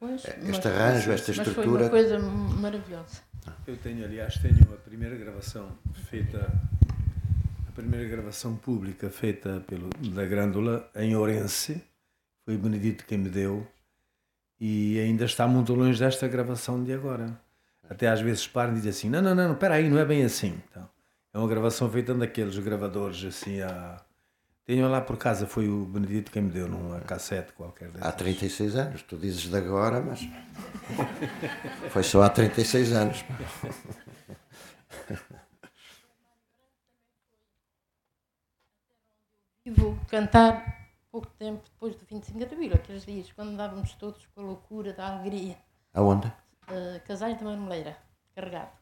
[0.00, 1.54] pois, este mas, arranjo, esta mas estrutura.
[1.54, 3.22] Foi uma coisa maravilhosa.
[3.66, 5.68] Eu tenho, aliás, tenho a primeira gravação
[6.10, 6.50] feita,
[7.68, 11.80] a primeira gravação pública feita pelo, da Grândola em Ourense,
[12.44, 13.66] foi Benedito quem me deu,
[14.60, 17.38] e ainda está muito longe desta gravação de agora.
[17.88, 20.24] Até às vezes param e dizem assim, não, não, não, espera aí, não é bem
[20.24, 20.58] assim.
[20.70, 20.88] Então,
[21.32, 24.00] é uma gravação feita daqueles gravadores assim a
[24.66, 28.08] tenho lá por casa, foi o Benedito quem me deu numa cassete qualquer dessas.
[28.08, 30.20] Há 36 anos, tu dizes de agora, mas
[31.92, 33.24] foi só há 36 anos.
[39.66, 40.83] E vou cantar
[41.14, 44.92] pouco tempo depois do 25 de Abril, aqueles dias, quando andávamos todos com a loucura
[44.92, 45.56] da alegria.
[45.92, 46.26] Aonde?
[46.26, 47.96] Uh, Casais de Marmeleira,
[48.34, 48.72] carregado.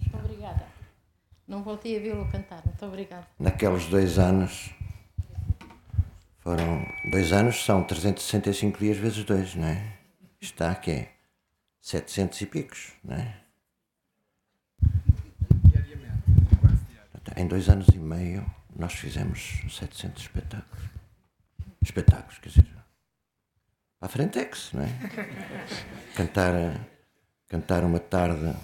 [0.00, 0.66] Muito obrigada.
[1.46, 3.26] Não voltei a vê-lo cantar, muito obrigada.
[3.38, 4.70] Naqueles dois anos,
[6.38, 9.98] foram dois anos, são 365 dias vezes dois, não é?
[10.40, 11.12] Está aqui, é
[11.82, 13.36] 700 e picos, não é?
[15.64, 16.22] Diariamente,
[16.62, 17.10] quase diário.
[17.36, 20.84] Em dois anos e meio, nós fizemos 700 espetáculos.
[21.82, 22.66] Espetáculos, quer dizer,
[23.98, 24.88] para a Frentex, não é?
[26.16, 26.54] Cantar,
[27.48, 28.54] cantar uma tarde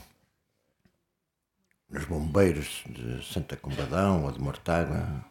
[1.88, 5.24] nos bombeiros de Santa Combadão ou de Mortágua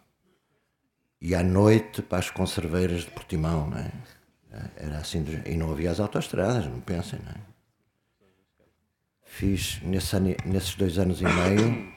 [1.21, 3.91] e à noite para as conserveiras de Portimão, não é?
[4.75, 7.35] Era assim, e não havia as autoestradas, não pensem, não é?
[9.23, 11.93] Fiz nesse nesses dois anos e meio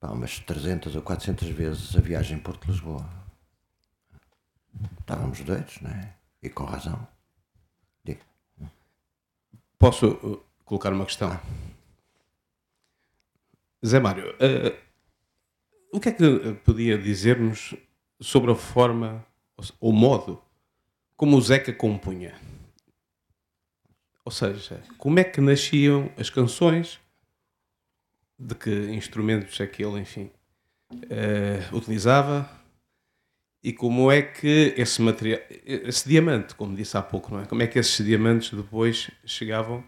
[0.00, 3.08] pá, umas 300 ou 400 vezes a viagem Porto-Lisboa.
[5.00, 6.14] Estávamos doidos, não é?
[6.42, 7.06] E com razão.
[8.02, 8.22] Diga.
[9.78, 11.30] Posso uh, colocar uma questão?
[11.30, 11.40] Ah.
[13.84, 14.76] Zé Mário, uh,
[15.92, 17.74] o que é que podia dizer-nos
[18.20, 19.24] sobre a forma,
[19.80, 20.42] o modo,
[21.16, 22.34] como o Zeca compunha?
[24.24, 26.99] Ou seja, como é que nasciam as canções,
[28.40, 30.30] de que instrumentos é que ele, enfim,
[30.92, 32.48] uh, utilizava,
[33.62, 37.44] e como é que esse material, esse diamante, como disse há pouco, não é?
[37.44, 39.84] Como é que esses diamantes depois chegavam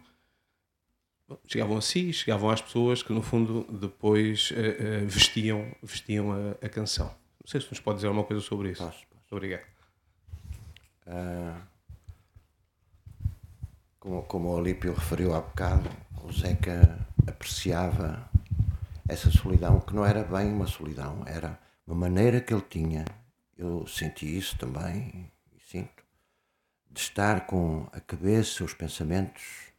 [1.47, 6.51] chegavam a si, chegavam às pessoas que no fundo depois uh, uh, vestiam, vestiam a,
[6.66, 7.07] a, canção.
[7.07, 8.85] Não sei se nos pode dizer alguma coisa sobre isso.
[8.85, 9.35] Posso, posso.
[9.35, 9.65] Obrigado.
[11.07, 11.62] Uh,
[13.99, 15.89] como, como o Olímpio referiu há bocado,
[16.23, 18.29] o Zeca apreciava
[19.12, 23.05] essa solidão, que não era bem uma solidão, era uma maneira que ele tinha,
[23.56, 26.02] eu senti isso também, e sinto,
[26.90, 29.72] de estar com a cabeça, os pensamentos,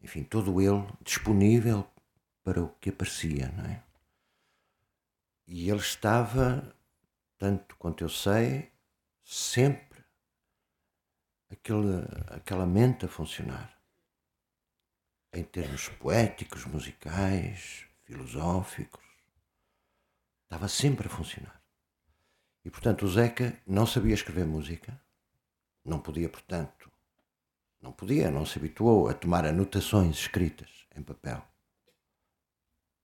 [0.00, 1.86] enfim, todo ele disponível
[2.44, 3.82] para o que aparecia, não é?
[5.46, 6.74] E ele estava,
[7.36, 8.70] tanto quanto eu sei,
[9.24, 10.04] sempre
[11.50, 13.77] aquele, aquela mente a funcionar.
[15.38, 19.04] Em termos poéticos, musicais, filosóficos.
[20.42, 21.62] Estava sempre a funcionar.
[22.64, 25.00] E, portanto, o Zeca não sabia escrever música.
[25.84, 26.90] Não podia, portanto,
[27.80, 31.40] não podia, não se habituou a tomar anotações escritas em papel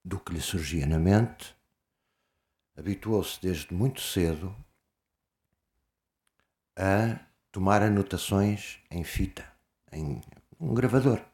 [0.04, 1.54] do que lhe surgia na mente.
[2.76, 4.52] Habituou-se desde muito cedo
[6.74, 7.16] a
[7.52, 9.48] tomar anotações em fita,
[9.92, 10.20] em
[10.58, 11.24] um gravador,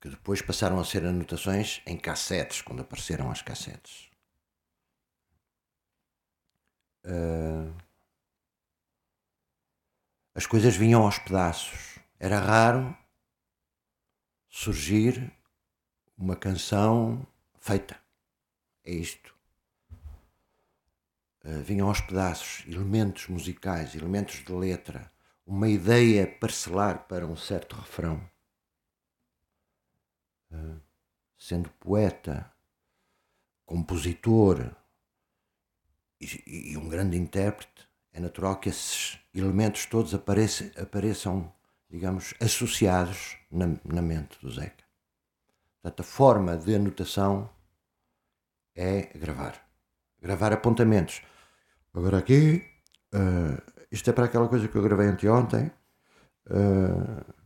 [0.00, 4.10] que depois passaram a ser anotações em cassetes, quando apareceram as cassetes.
[7.04, 7.74] Uh,
[10.34, 11.98] as coisas vinham aos pedaços.
[12.18, 12.96] Era raro
[14.48, 15.30] surgir
[16.16, 17.26] uma canção
[17.58, 17.98] feita.
[18.84, 19.34] É isto.
[21.44, 25.12] Uh, vinham aos pedaços elementos musicais, elementos de letra,
[25.46, 28.29] uma ideia parcelar para um certo refrão.
[31.38, 32.52] Sendo poeta,
[33.64, 34.76] compositor
[36.20, 41.52] e, e, um grande intérprete, é natural que esses elementos todos apareçam, apareçam
[41.90, 44.84] digamos, associados na, na mente do Zeca.
[45.82, 47.50] Portanto, a forma de anotação
[48.76, 49.60] é gravar.
[50.20, 51.20] Gravar apontamentos.
[51.92, 52.64] Agora aqui,
[53.12, 53.60] uh,
[53.90, 55.72] isto é para aquela coisa que eu gravei anteontem.
[56.46, 57.39] Uh,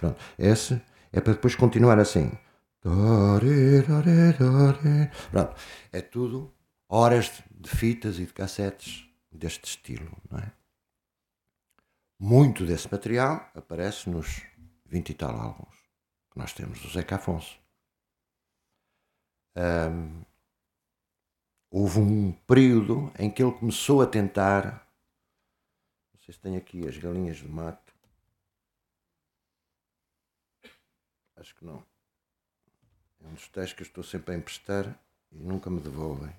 [0.00, 0.80] pronto, esse
[1.12, 2.30] é para depois continuar assim.
[5.30, 5.56] Pronto,
[5.92, 6.52] é tudo
[6.88, 10.52] horas de fitas e de cassetes deste estilo, não é?
[12.20, 14.42] Muito desse material aparece nos
[14.86, 15.74] 20 e tal álbuns
[16.30, 17.58] que nós temos do Zeca Afonso.
[19.56, 20.22] Um,
[21.70, 24.83] houve um período em que ele começou a tentar.
[26.24, 27.92] Sei se tem aqui as galinhas de mato.
[31.36, 31.84] Acho que não.
[33.22, 34.98] É um dos textos que eu estou sempre a emprestar
[35.30, 36.34] e nunca me devolvem.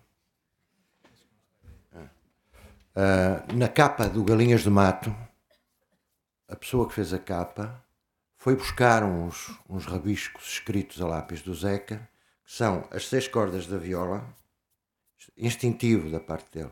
[1.93, 5.13] Uh, na capa do Galinhas de Mato,
[6.47, 7.83] a pessoa que fez a capa
[8.37, 12.09] foi buscar uns, uns rabiscos escritos a lápis do Zeca,
[12.45, 14.25] que são as seis cordas da viola,
[15.35, 16.71] instintivo da parte dele,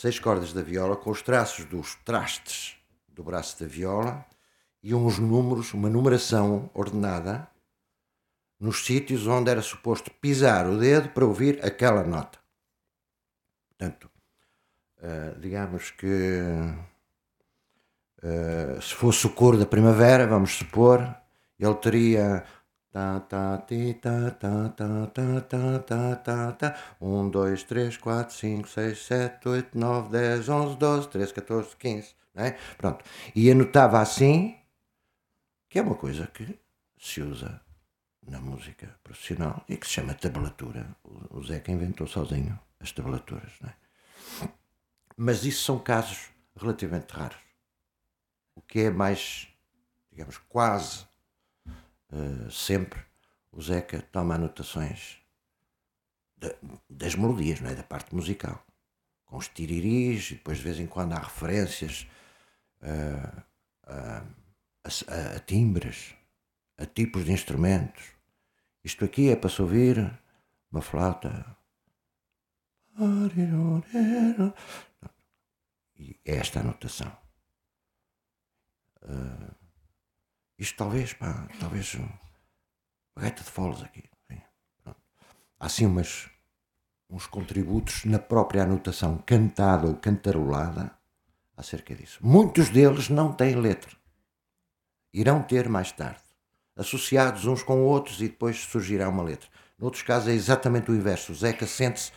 [0.00, 2.76] seis cordas da viola com os traços dos trastes
[3.08, 4.24] do braço da viola
[4.80, 7.48] e uns números, uma numeração ordenada
[8.60, 12.38] nos sítios onde era suposto pisar o dedo para ouvir aquela nota.
[13.70, 14.08] Portanto,
[14.98, 16.40] uh, digamos que
[18.22, 21.12] uh, se fosse o coro da primavera, vamos supor,
[21.58, 22.44] ele teria
[22.98, 26.68] ta ta ti ta ta ta ta ta ta ta ta
[26.98, 32.14] 1 2 3 4 5 6 7 8 9 10 11 12 13 14 15,
[32.34, 32.58] não é?
[32.76, 33.04] Pronto.
[33.36, 34.58] E anotava assim,
[35.68, 36.58] que é uma coisa que
[36.98, 37.60] se usa
[38.26, 40.96] na música profissional e que se chama tablatura.
[41.30, 43.52] O Zeca inventou sozinho as tablaturas.
[43.60, 43.74] Não é?
[45.16, 47.38] Mas isso são casos relativamente raros.
[48.56, 49.46] O que é mais,
[50.10, 51.07] digamos, quase
[52.12, 53.00] uh, sempre,
[53.52, 55.18] o Zeca toma anotações
[56.36, 56.54] de,
[56.88, 57.74] das melodias, não é?
[57.74, 58.64] da parte musical,
[59.26, 62.08] com os tiriris, e depois de vez em quando há referências
[62.82, 63.42] uh,
[63.86, 64.24] a,
[64.84, 66.14] a, a timbres,
[66.76, 68.04] a tipos de instrumentos.
[68.84, 70.18] Isto aqui é para se ouvir
[70.70, 71.56] uma flauta.
[75.96, 77.16] E é esta a notação.
[79.02, 79.57] Uh,
[80.58, 82.08] isto talvez, pá, talvez uma
[83.18, 84.04] gaita de foles aqui.
[85.60, 86.28] Há assim umas,
[87.10, 90.96] uns contributos na própria anotação cantada ou cantarolada
[91.56, 92.18] acerca disso.
[92.22, 93.96] Muitos deles não têm letra.
[95.12, 96.28] Irão ter mais tarde
[96.78, 99.48] associados uns com outros e depois surgirá uma letra.
[99.76, 101.32] Noutros casos é exatamente o inverso.
[101.32, 102.12] O Zeca sente-se,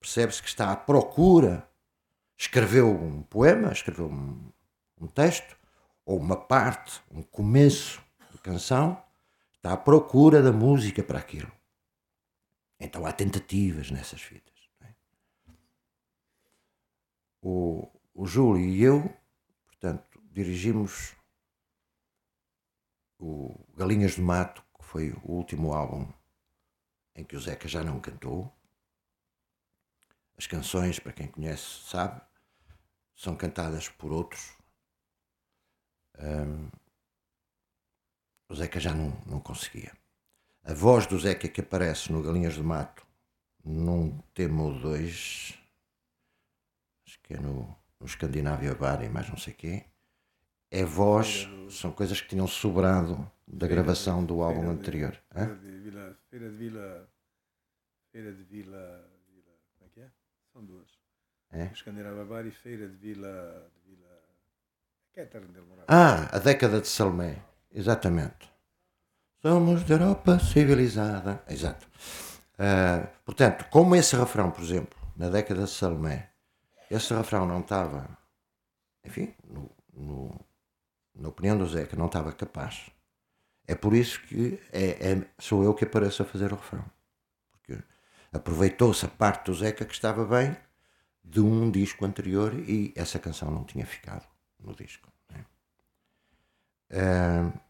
[0.00, 1.68] percebe-se que está à procura,
[2.36, 4.50] escreveu um poema, escreveu um,
[5.00, 5.55] um texto,
[6.06, 8.00] ou uma parte, um começo
[8.30, 9.04] de canção,
[9.56, 11.50] está à procura da música para aquilo.
[12.78, 14.54] Então há tentativas nessas fitas.
[14.82, 14.94] É?
[17.42, 19.12] O, o Júlio e eu,
[19.66, 21.16] portanto, dirigimos
[23.18, 26.08] o Galinhas do Mato, que foi o último álbum
[27.16, 28.54] em que o Zeca já não cantou.
[30.36, 32.20] As canções, para quem conhece, sabe,
[33.16, 34.55] são cantadas por outros.
[36.18, 36.68] Um,
[38.48, 39.92] o Zeca já não, não conseguia.
[40.62, 43.06] A voz do Zeca que aparece no Galinhas do Mato,
[43.64, 45.58] num tema ou dois,
[47.06, 49.84] acho que é no, no Escandinávia Bar e mais não sei quê,
[50.70, 55.16] é voz, são coisas que tinham sobrado da gravação do álbum anterior.
[55.32, 57.10] Feira de Vila, Feira de Vila,
[58.12, 59.10] Feira de Vila
[59.78, 60.10] como é que é?
[60.52, 60.88] São duas.
[61.50, 61.66] É?
[61.66, 65.05] Escandinávia Bar e Feira de Vila, de Vila, que é a terra onde ele morava.
[65.88, 68.52] Ah, a década de Salomé, exatamente.
[69.40, 71.42] Somos da Europa civilizada.
[71.48, 71.86] Exato.
[72.58, 76.32] Uh, portanto, como esse refrão, por exemplo, na década de Salomé,
[76.90, 78.06] esse refrão não estava,
[79.04, 80.38] enfim, no, no,
[81.14, 82.90] na opinião do Zeca, não estava capaz.
[83.66, 86.84] É por isso que é, é, sou eu que apareço a fazer o refrão.
[87.52, 87.82] Porque
[88.32, 90.54] aproveitou-se a parte do Zeca que estava bem
[91.24, 94.35] de um disco anterior e essa canção não tinha ficado
[94.66, 95.10] no disco.
[95.30, 95.46] Né?
[96.90, 97.60] Uh,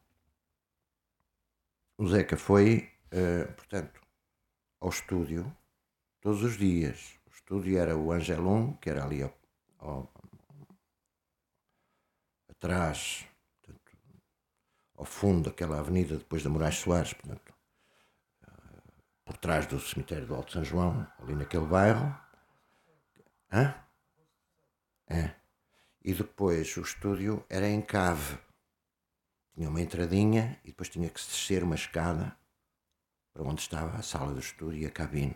[1.98, 4.01] o Zeca foi, uh, portanto,
[4.81, 5.55] ao estúdio
[6.20, 7.18] todos os dias.
[7.27, 9.39] O estúdio era o Angelum, que era ali ao,
[9.78, 10.12] ao,
[12.48, 13.27] atrás,
[13.62, 13.93] portanto,
[14.97, 17.55] ao fundo daquela avenida depois da Moraes Soares, portanto,
[18.43, 18.93] uh,
[19.24, 22.18] por trás do cemitério do Alto São João, ali naquele bairro.
[23.52, 23.74] Hã?
[25.09, 25.45] É.
[26.06, 28.38] E depois o estúdio era em cave.
[29.52, 32.36] Tinha uma entradinha e depois tinha que se descer uma escada
[33.32, 35.34] para onde estava a sala do estúdio e a cabine.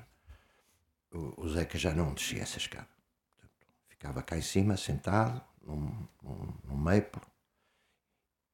[1.11, 2.89] O, o Zeca já não descia essa escada.
[3.37, 7.21] Portanto, ficava cá em cima, sentado, num, num, num maple,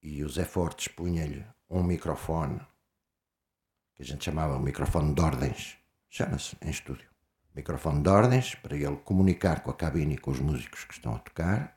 [0.03, 2.61] e o Zé Fortes punha-lhe um microfone,
[3.95, 5.77] que a gente chamava o microfone de ordens,
[6.09, 7.11] chama-se em estúdio.
[7.55, 11.15] Microfone de ordens, para ele comunicar com a cabine e com os músicos que estão
[11.15, 11.76] a tocar,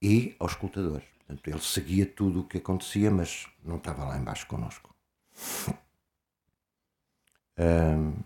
[0.00, 1.06] e aos escutadores.
[1.18, 4.94] Portanto, ele seguia tudo o que acontecia, mas não estava lá embaixo connosco.
[7.58, 8.22] Um,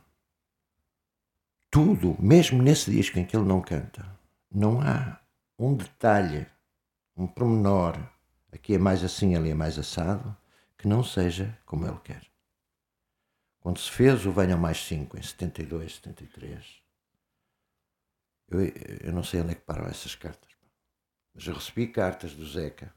[1.71, 4.05] tudo, mesmo nesse disco em que ele não canta,
[4.51, 5.21] não há
[5.59, 6.47] um detalhe,
[7.17, 7.97] um pormenor,
[8.53, 10.37] aqui é mais assim, ali é mais assado,
[10.77, 12.27] que não seja como ele quer.
[13.61, 16.83] Quando se fez o Venham Mais 5, em 72, 73,
[18.49, 18.61] eu,
[19.05, 20.49] eu não sei onde é que param essas cartas,
[21.35, 22.93] mas eu recebi cartas do Zeca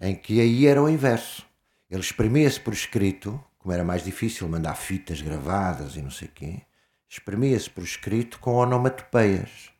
[0.00, 1.46] em que aí era o inverso.
[1.90, 6.62] Ele exprimia-se por escrito, como era mais difícil mandar fitas gravadas e não sei quê,
[7.08, 9.72] exprimia-se por escrito com onomatopeias.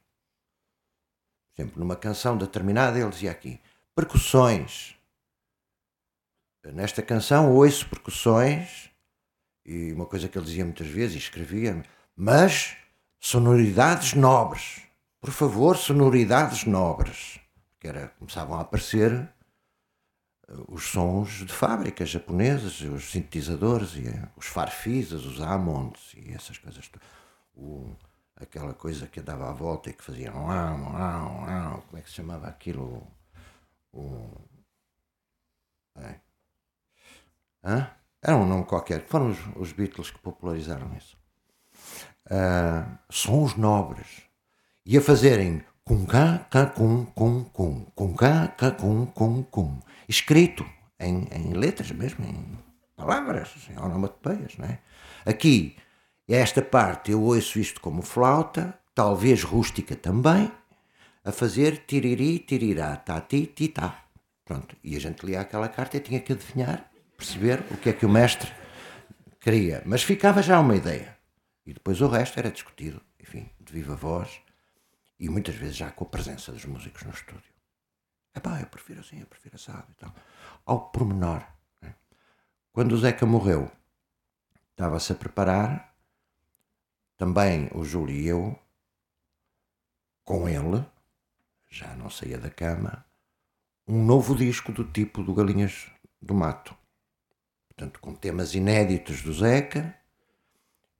[1.54, 3.60] Por exemplo, numa canção determinada ele dizia aqui,
[3.94, 4.94] percussões.
[6.64, 8.90] Nesta canção ouço percussões,
[9.64, 11.82] e uma coisa que ele dizia muitas vezes, e escrevia,
[12.14, 12.76] mas
[13.20, 14.82] sonoridades nobres.
[15.26, 17.40] Por favor, sonoridades nobres.
[17.80, 24.28] Que era, começavam a aparecer eh, os sons de fábricas japonesas, os sintetizadores, e eh,
[24.36, 26.88] os farfisas, os Ammonds e essas coisas.
[27.56, 27.96] O,
[28.36, 32.08] aquela coisa que dava à volta e que fazia um, um, um, como é que
[32.08, 33.04] se chamava aquilo?
[33.92, 34.30] O,
[35.96, 36.20] é.
[37.64, 37.90] Hã?
[38.22, 39.04] Era um nome qualquer.
[39.08, 41.18] Foram os, os Beatles que popularizaram isso.
[42.26, 44.25] Uh, sons nobres.
[44.88, 49.80] E a fazerem com cá, cá, com, com, com, com cá, cá, com, com, com.
[50.08, 50.64] Escrito
[51.00, 52.56] em, em letras mesmo, em
[52.94, 54.78] palavras, em onomatopeias, não é?
[55.24, 55.76] Aqui,
[56.28, 60.52] esta parte, eu ouço isto como flauta, talvez rústica também,
[61.24, 64.04] a fazer tiriri, tirirá, tati, titá.
[64.44, 67.92] Pronto, e a gente lia aquela carta e tinha que adivinhar perceber o que é
[67.92, 68.52] que o mestre
[69.40, 69.82] queria.
[69.84, 71.16] Mas ficava já uma ideia.
[71.66, 74.45] E depois o resto era discutido, enfim, de viva voz
[75.18, 77.54] e muitas vezes já com a presença dos músicos no estúdio.
[78.34, 80.14] É pá, eu prefiro assim, eu prefiro assado e tal.
[80.64, 81.44] Ao pormenor.
[81.80, 81.94] Né?
[82.72, 83.70] Quando o Zeca morreu,
[84.70, 85.96] estava-se a preparar,
[87.16, 88.58] também o Júlio e eu,
[90.22, 90.84] com ele,
[91.70, 93.06] já não saía da cama,
[93.88, 95.90] um novo disco do tipo do Galinhas
[96.20, 96.76] do Mato
[97.76, 99.94] portanto, com temas inéditos do Zeca,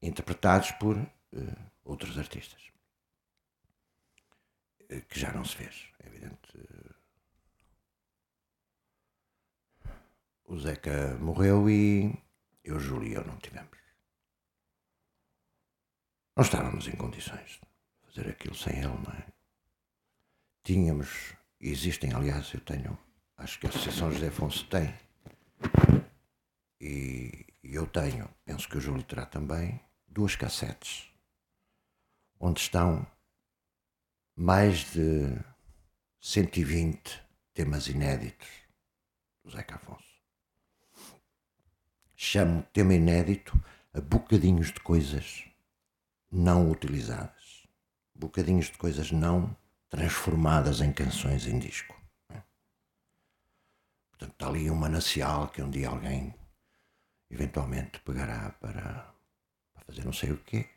[0.03, 1.09] interpretados por uh,
[1.83, 2.61] outros artistas.
[4.91, 6.47] Uh, que já não se fez, é evidente.
[10.47, 12.15] o Zeca morreu e
[12.63, 13.79] eu, Júlio e eu não tivemos.
[16.37, 19.27] Não estávamos em condições de fazer aquilo sem ele, não é?
[20.63, 22.99] Tínhamos, e existem, aliás, eu tenho,
[23.37, 24.95] acho que a Associação José Afonso tem,
[26.81, 31.11] e, eu eu tenho, penso que o Júlio terá também, duas cassetes
[32.39, 33.07] onde estão
[34.37, 35.35] mais de
[36.21, 37.23] 120
[37.55, 38.47] temas inéditos
[39.43, 40.05] do Zeca Afonso.
[42.15, 43.59] Chamo tema inédito
[43.95, 45.45] a bocadinhos de coisas
[46.31, 47.67] não utilizadas,
[48.15, 49.57] bocadinhos de coisas não
[49.89, 51.99] transformadas em canções em disco.
[54.11, 56.35] Portanto, está ali um manancial que um dia alguém
[57.31, 59.15] eventualmente pegará para,
[59.73, 60.69] para fazer não sei o quê,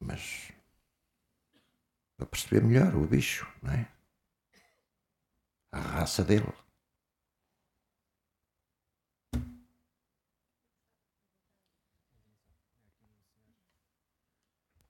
[0.00, 0.53] mas
[2.16, 3.88] para perceber melhor o bicho, não é?
[5.72, 6.52] A raça dele.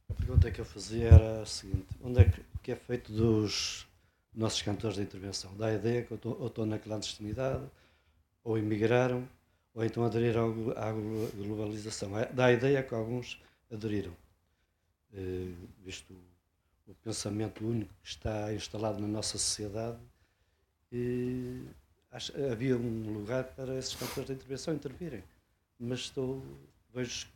[0.08, 3.86] A pergunta que eu fazia era a seguinte: onde é que, que é feito dos
[4.34, 5.56] nossos cantores de intervenção?
[5.56, 7.64] Dá a ideia que ou estão na clandestinidade,
[8.42, 9.28] ou emigraram,
[9.74, 12.18] ou então aderiram à globalização.
[12.18, 13.40] É, dá a ideia que alguns
[13.70, 14.14] aderiram,
[15.12, 15.52] eh,
[15.82, 16.14] visto
[16.86, 19.98] o pensamento único que está instalado na nossa sociedade,
[20.92, 21.64] e
[22.10, 25.24] acho, havia um lugar para esses cantores de intervenção intervirem.
[25.78, 26.42] Mas estou,
[26.92, 27.26] vejo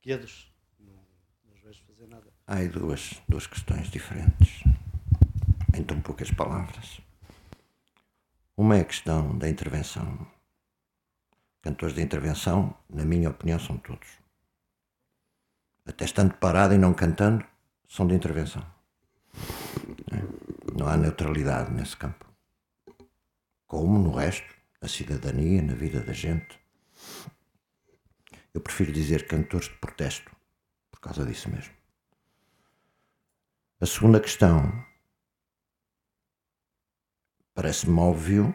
[0.00, 2.26] quedos, não, não vejo fazer nada.
[2.46, 4.62] Há duas, duas questões diferentes,
[5.74, 7.00] em tão poucas palavras.
[8.56, 10.26] Uma é a questão da intervenção.
[11.60, 14.08] Cantores de intervenção, na minha opinião, são todos.
[15.84, 17.44] Até estando parado e não cantando,
[17.88, 18.64] são de intervenção.
[20.12, 20.76] É.
[20.78, 22.26] Não há neutralidade nesse campo.
[23.66, 26.58] Como no resto, na cidadania, na vida da gente.
[28.52, 30.30] Eu prefiro dizer cantores de protesto,
[30.90, 31.74] por causa disso mesmo.
[33.80, 34.84] A segunda questão
[37.54, 38.54] parece-me óbvio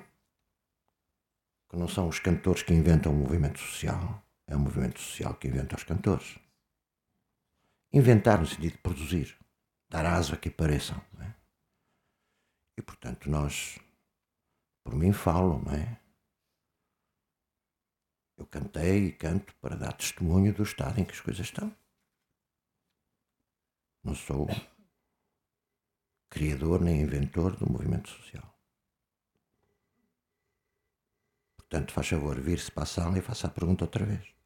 [1.70, 5.48] que não são os cantores que inventam o movimento social, é o movimento social que
[5.48, 6.38] inventa os cantores.
[7.94, 9.38] Inventar no sentido de produzir,
[9.90, 11.02] dar asa a que apareçam.
[11.20, 11.34] É?
[12.78, 13.78] E portanto nós,
[14.84, 16.00] por mim falo, não é?
[18.38, 21.76] Eu cantei e canto para dar testemunho do estado em que as coisas estão.
[24.04, 24.48] Não sou
[26.28, 28.52] criador nem inventor do movimento social.
[31.58, 34.41] Portanto, faz favor, vir-se para a sala e faça a pergunta outra vez.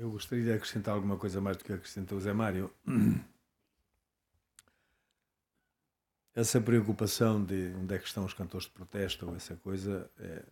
[0.00, 2.74] Eu gostaria de acrescentar alguma coisa mais do que acrescentou o Zé Mário.
[6.34, 10.42] Essa preocupação de onde é que estão os cantores de protesto ou essa coisa, é,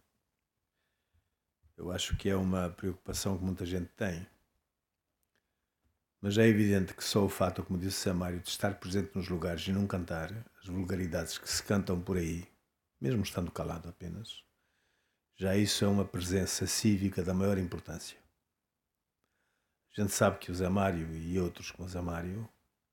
[1.79, 4.27] eu acho que é uma preocupação que muita gente tem.
[6.21, 9.17] Mas é evidente que só o fato, como disse o Zé Mário, de estar presente
[9.17, 10.31] nos lugares e não cantar
[10.61, 12.47] as vulgaridades que se cantam por aí,
[13.01, 14.45] mesmo estando calado apenas,
[15.37, 18.28] já isso é uma presença cívica da maior importância.
[19.97, 22.49] A gente sabe que o Zé Mário e outros como o Zé Mário,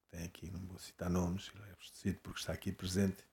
[0.10, 3.24] tem aqui, não vou citar nomes, ele é abastecido porque está aqui presente,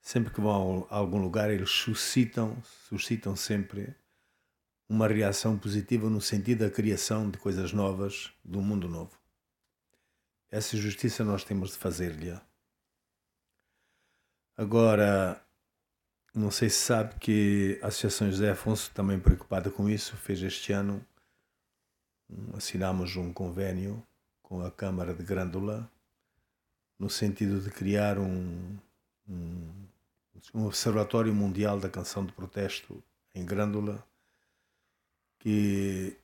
[0.00, 3.94] sempre que vão a algum lugar, eles suscitam, suscitam sempre
[4.88, 9.18] uma reação positiva no sentido da criação de coisas novas, de um mundo novo.
[10.48, 12.38] Essa justiça nós temos de fazer-lhe.
[14.56, 15.44] Agora,
[16.32, 20.72] não sei se sabe que a Associação José Afonso, também preocupada com isso, fez este
[20.72, 21.04] ano
[22.56, 24.02] assinamos um convênio
[24.42, 25.90] com a Câmara de Grândola
[26.98, 28.76] no sentido de criar um,
[29.28, 29.68] um,
[30.54, 33.02] um observatório mundial da canção de protesto
[33.34, 34.04] em Grândola
[35.38, 36.16] que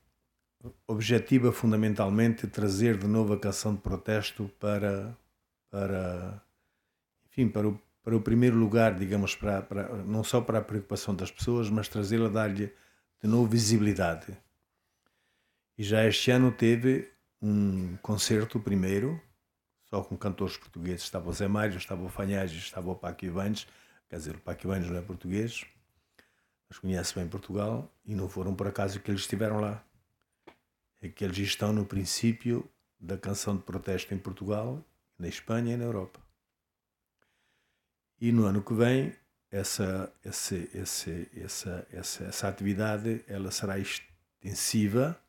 [0.86, 5.16] objetiva fundamentalmente trazer de novo a canção de protesto para
[5.70, 6.42] para
[7.26, 11.14] enfim para o para o primeiro lugar digamos para, para não só para a preocupação
[11.14, 12.72] das pessoas mas trazê-la dar-lhe
[13.20, 14.36] de novo visibilidade
[15.76, 19.20] e já este ano teve um concerto primeiro,
[19.90, 21.02] só com cantores portugueses.
[21.02, 23.66] Estava o Zé Mário, estava o Fanhage, estava o Paco Ivantes.
[24.08, 25.64] Quer dizer, o Paco Ivantes não é português,
[26.68, 27.92] mas conhece bem Portugal.
[28.04, 29.84] E não foram por acaso que eles estiveram lá.
[31.00, 32.68] É que eles estão no princípio
[33.00, 34.84] da canção de protesto em Portugal,
[35.18, 36.20] na Espanha e na Europa.
[38.20, 39.12] E no ano que vem,
[39.50, 45.21] essa, essa, essa, essa, essa, essa atividade ela será extensiva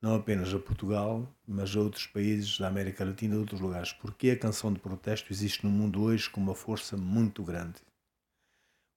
[0.00, 4.30] não apenas a Portugal, mas a outros países da América Latina e outros lugares, porque
[4.30, 7.80] a canção de protesto existe no mundo hoje com uma força muito grande,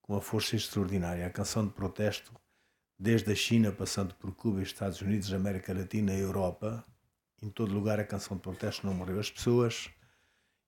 [0.02, 1.28] com uma força extraordinária.
[1.28, 2.32] A canção de protesto,
[2.98, 6.86] desde a China, passando por Cuba, Estados Unidos, América Latina e Europa,
[7.42, 9.20] em todo lugar a canção de protesto não morreu.
[9.20, 9.90] As pessoas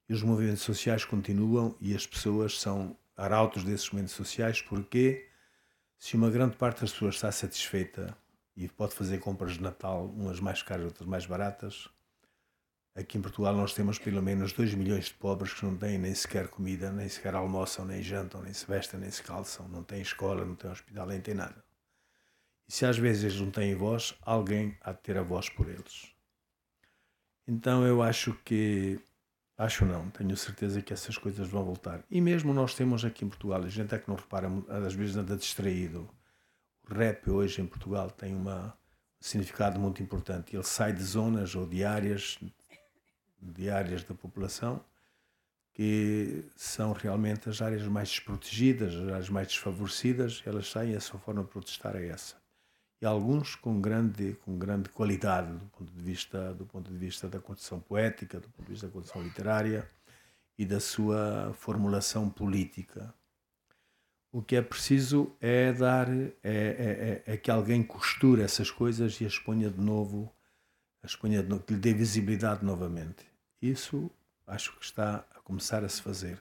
[0.10, 5.30] e os movimentos sociais continuam e as pessoas são arautos desses movimentos sociais porque
[5.98, 8.16] se uma grande parte das pessoas está satisfeita
[8.56, 11.90] e pode fazer compras de Natal, umas mais caras, outras mais baratas,
[12.96, 16.16] aqui em Portugal nós temos pelo menos 2 milhões de pobres que não têm nem
[16.16, 20.02] sequer comida, nem sequer almoçam, nem jantam, nem se vestem, nem se calçam, não têm
[20.02, 21.64] escola, não têm hospital, nem têm nada.
[22.68, 25.70] E se às vezes eles não têm voz, alguém há de ter a voz por
[25.70, 26.12] eles.
[27.48, 29.00] Então eu acho que
[29.58, 32.04] Acho não, tenho certeza que essas coisas vão voltar.
[32.12, 34.50] E mesmo nós temos aqui em Portugal, a gente é que não repara,
[34.86, 36.10] às vezes anda distraído.
[36.94, 40.56] Rap hoje em Portugal tem uma, um significado muito importante.
[40.56, 42.38] Ele sai de zonas ou de áreas,
[43.42, 44.84] de áreas da população
[45.76, 51.02] que são realmente as áreas mais desprotegidas, as áreas mais desfavorecidas, elas saem e a
[51.02, 52.38] sua forma de protestar é essa.
[53.02, 57.28] E alguns com grande com grande qualidade do ponto de vista do ponto de vista
[57.28, 59.86] da construção poética do ponto de vista da construção literária
[60.58, 63.14] e da sua formulação política
[64.38, 69.22] o que é preciso é dar é, é, é, é que alguém costure essas coisas
[69.22, 70.30] e as ponha de novo
[71.02, 73.26] as ponha de novo, que lhe dê visibilidade novamente
[73.62, 74.12] isso
[74.46, 76.38] acho que está a começar a se fazer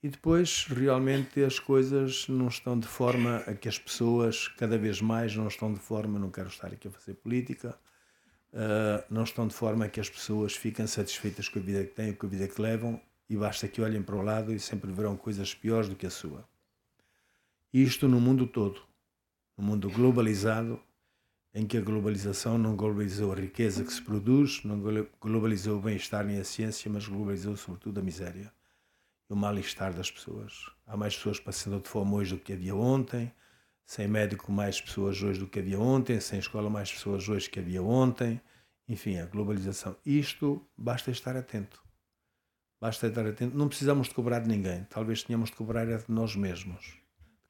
[0.00, 5.00] e depois, realmente, as coisas não estão de forma a que as pessoas, cada vez
[5.00, 7.76] mais, não estão de forma, não quero estar aqui a fazer política,
[8.52, 11.92] uh, não estão de forma a que as pessoas fiquem satisfeitas com a vida que
[11.92, 14.92] têm, com a vida que levam, e basta que olhem para o lado e sempre
[14.92, 16.46] verão coisas piores do que a sua.
[17.78, 18.80] Isto no mundo todo,
[19.54, 20.80] no mundo globalizado,
[21.52, 24.80] em que a globalização não globalizou a riqueza que se produz, não
[25.20, 28.50] globalizou o bem-estar nem a ciência, mas globalizou sobretudo a miséria
[29.28, 30.54] e o mal-estar das pessoas.
[30.86, 33.30] Há mais pessoas passando de fome hoje do que havia ontem,
[33.84, 37.52] sem médico mais pessoas hoje do que havia ontem, sem escola mais pessoas hoje do
[37.52, 38.40] que havia ontem.
[38.88, 39.94] Enfim, a globalização.
[40.02, 41.84] Isto basta estar atento.
[42.80, 43.54] Basta estar atento.
[43.54, 44.84] Não precisamos de cobrar de ninguém.
[44.84, 47.04] Talvez tenhamos de cobrar é de nós mesmos.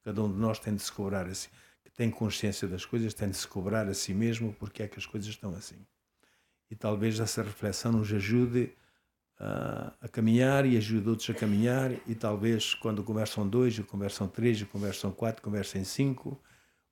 [0.07, 1.49] Cada um de nós tem de se cobrar assim.
[1.93, 5.05] Tem consciência das coisas, tem de se cobrar a si mesmo porque é que as
[5.05, 5.75] coisas estão assim.
[6.71, 8.71] E talvez essa reflexão nos ajude
[9.37, 14.63] a, a caminhar e ajuda outros a caminhar e talvez quando conversam dois, conversam três,
[14.63, 16.41] conversam quatro, conversem cinco,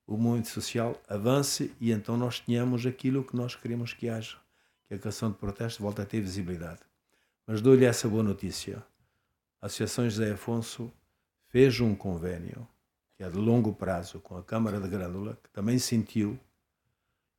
[0.06, 4.36] o movimento social avance e então nós tenhamos aquilo que nós queremos que haja,
[4.88, 6.80] que a canção de protesto volte a ter visibilidade.
[7.46, 8.84] Mas dou-lhe essa boa notícia.
[9.62, 10.92] A Associação José Afonso
[11.48, 12.68] fez um convênio
[13.16, 16.38] que é de longo prazo com a Câmara de Grândola, que também sentiu,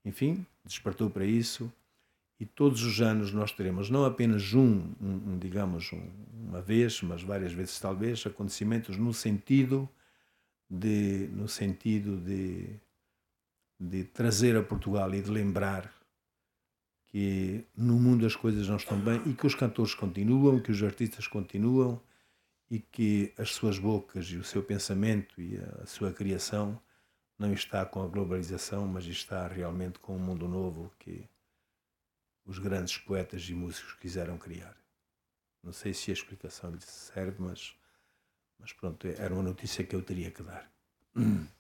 [0.04, 1.72] enfim, despertou para isso.
[2.40, 6.10] E todos os anos nós teremos não apenas um, um digamos, um,
[6.48, 9.90] uma vez, mas várias vezes talvez, acontecimentos no sentido
[10.70, 12.70] de, no sentido de,
[13.80, 15.92] de trazer a Portugal e de lembrar
[17.08, 20.84] que no mundo as coisas não estão bem e que os cantores continuam, que os
[20.84, 22.00] artistas continuam
[22.70, 26.82] e que as suas bocas e o seu pensamento e a sua criação
[27.40, 31.30] não está com a globalização, mas está realmente com um mundo novo que
[32.46, 34.76] os grandes poetas e músicos quiseram criar.
[35.64, 37.76] Não sei se a explicação lhe serve, mas,
[38.58, 40.72] mas pronto, era uma notícia que eu teria que dar.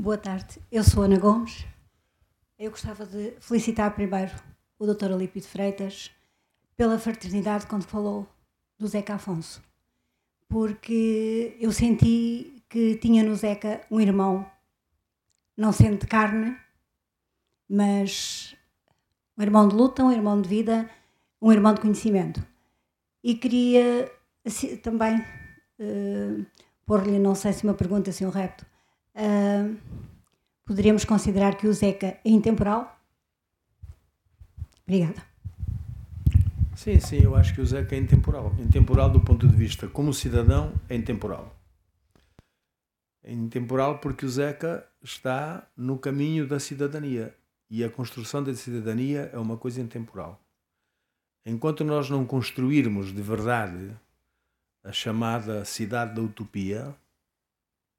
[0.00, 1.66] Boa tarde, eu sou Ana Gomes.
[2.58, 4.32] Eu gostava de felicitar primeiro
[4.78, 5.12] o Dr.
[5.12, 6.10] Alípio de Freitas
[6.74, 8.26] pela fraternidade quando falou
[8.78, 9.62] do Zeca Afonso
[10.50, 14.50] porque eu senti que tinha no Zeca um irmão,
[15.54, 16.56] não sendo de carne,
[17.68, 18.56] mas
[19.38, 20.90] um irmão de luta, um irmão de vida,
[21.42, 22.42] um irmão de conhecimento.
[23.22, 24.10] E queria
[24.44, 26.46] assim, também uh,
[26.84, 28.66] pôr-lhe, não sei se uma pergunta, se um repto,
[29.20, 29.76] uh,
[30.64, 32.98] poderíamos considerar que o Zeca é intemporal?
[34.86, 35.22] Obrigada.
[36.74, 38.54] Sim, sim, eu acho que o Zeca é intemporal.
[38.58, 41.54] Intemporal do ponto de vista como cidadão, é intemporal.
[43.22, 47.34] É intemporal porque o Zeca está no caminho da cidadania
[47.68, 50.40] e a construção da cidadania é uma coisa intemporal.
[51.44, 53.94] Enquanto nós não construirmos de verdade
[54.82, 56.94] a chamada cidade da utopia,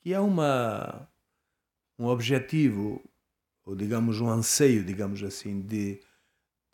[0.01, 1.07] que é uma
[2.01, 3.01] um objetivo
[3.63, 5.99] ou digamos um anseio, digamos assim, de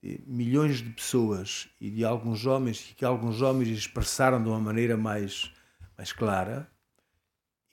[0.01, 4.95] de milhões de pessoas e de alguns homens que alguns homens expressaram de uma maneira
[4.95, 5.51] mais
[5.97, 6.69] mais clara,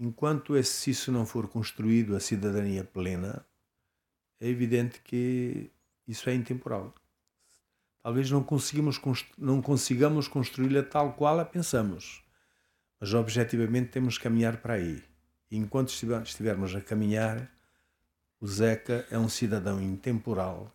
[0.01, 3.45] enquanto esse, isso não for construído a cidadania plena,
[4.41, 5.71] é evidente que
[6.09, 6.95] isso é intemporal.
[8.03, 9.01] Talvez não conseguimos
[9.37, 12.23] não consigamos construí-la tal qual a pensamos,
[13.01, 15.03] Mas objetivamente temos que caminhar para aí.
[15.51, 17.51] Enquanto estivermos a caminhar,
[18.41, 20.75] o Zeca é um cidadão intemporal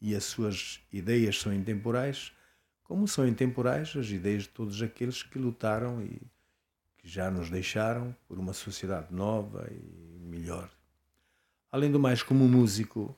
[0.00, 2.32] e as suas ideias são intemporais,
[2.82, 6.20] como são intemporais as ideias de todos aqueles que lutaram e
[6.98, 10.70] que já nos deixaram por uma sociedade nova e melhor.
[11.70, 13.16] Além do mais, como músico,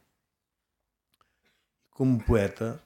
[1.91, 2.83] como poeta,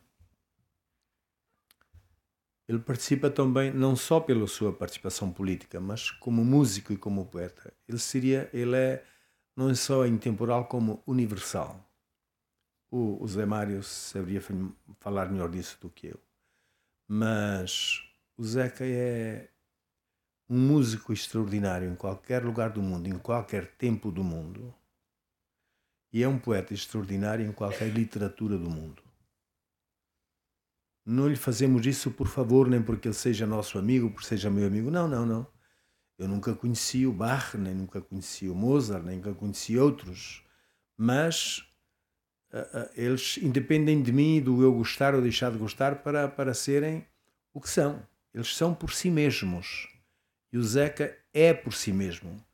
[2.68, 7.72] ele participa também não só pela sua participação política, mas como músico e como poeta.
[7.88, 9.05] Ele seria, ele é
[9.56, 11.80] não só intemporal como universal.
[12.90, 14.43] O, o Zé Mário saberia
[14.98, 16.20] falar melhor disso do que eu.
[17.06, 18.02] Mas
[18.36, 19.48] o Zeca é
[20.48, 24.74] um músico extraordinário em qualquer lugar do mundo, em qualquer tempo do mundo.
[26.12, 29.06] E é um poeta extraordinário em qualquer literatura do mundo.
[31.07, 34.66] Não lhe fazemos isso por favor, nem porque ele seja nosso amigo, porque seja meu
[34.66, 34.91] amigo.
[34.91, 35.47] Não, não, não.
[36.19, 40.43] Eu nunca conheci o Bach, nem nunca conheci o Mozart, nem nunca conheci outros.
[40.97, 41.59] Mas
[42.53, 46.53] uh, uh, eles independem de mim, do eu gostar ou deixar de gostar, para, para
[46.53, 47.07] serem
[47.55, 48.05] o que são.
[48.35, 49.89] Eles são por si mesmos.
[50.53, 52.45] E o Zeca é por si mesmo.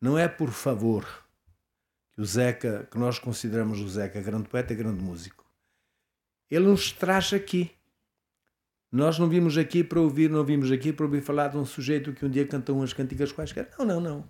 [0.00, 1.04] Não é por favor
[2.12, 5.44] que o Zeca, que nós consideramos o Zeca grande poeta grande músico.
[6.48, 7.72] Ele nos traz aqui
[8.90, 12.12] nós não vimos aqui para ouvir, não vimos aqui para ouvir falar de um sujeito
[12.12, 13.70] que um dia cantou umas cantigas quaisquer.
[13.78, 14.28] Não, não, não.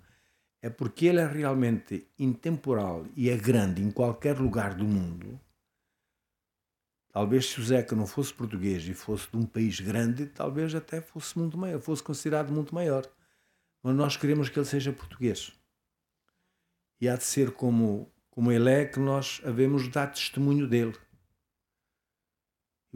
[0.63, 5.39] É porque ele é realmente intemporal e é grande em qualquer lugar do mundo.
[7.13, 11.01] Talvez se o Zeca não fosse português e fosse de um país grande, talvez até
[11.01, 13.07] fosse muito maior, fosse considerado muito maior.
[13.83, 15.53] Mas nós queremos que ele seja português.
[17.01, 20.95] E há de ser como, como ele é que nós havemos dar testemunho dele.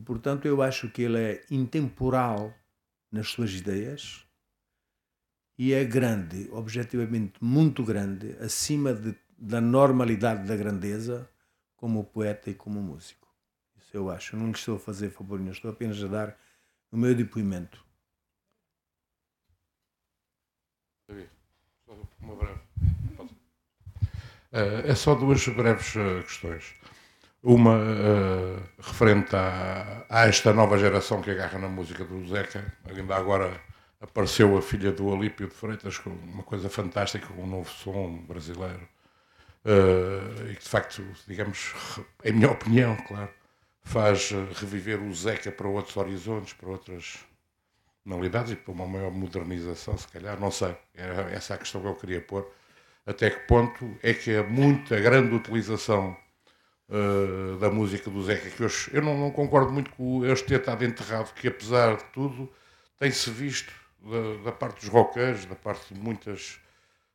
[0.00, 2.54] E, portanto, eu acho que ele é intemporal
[3.12, 4.26] nas suas ideias
[5.58, 11.30] e é grande, objetivamente muito grande, acima de, da normalidade da grandeza,
[11.76, 13.28] como poeta e como músico.
[13.76, 14.38] Isso eu acho.
[14.38, 16.38] não lhe estou a fazer favor nenhum, estou apenas a dar
[16.90, 17.84] o meu depoimento.
[22.22, 22.60] Uma breve.
[24.50, 26.74] É só duas breves eh, questões.
[27.42, 32.70] Uma uh, referente a, a, esta nova geração que agarra na música do Zeca.
[32.84, 33.58] Ainda agora
[33.98, 38.18] apareceu a filha do Alípio de Freitas com uma coisa fantástica, com um novo som
[38.28, 38.86] brasileiro.
[39.64, 41.74] Uh, e que de facto, digamos,
[42.24, 43.30] em minha opinião, claro,
[43.82, 47.20] faz reviver o Zeca para outros horizontes, para outras
[48.04, 50.76] normalidades e para uma maior modernização, se calhar, não sei.
[50.94, 52.50] Era essa a questão que eu queria pôr.
[53.06, 56.16] Até que ponto é que a muita grande utilização
[56.90, 60.60] uh, da música do Zeca, que hoje eu não, não concordo muito com este ter
[60.60, 62.50] estado enterrado, que apesar de tudo
[62.98, 63.72] tem-se visto
[64.02, 66.60] da, da, parte dos rockers, da parte de muitas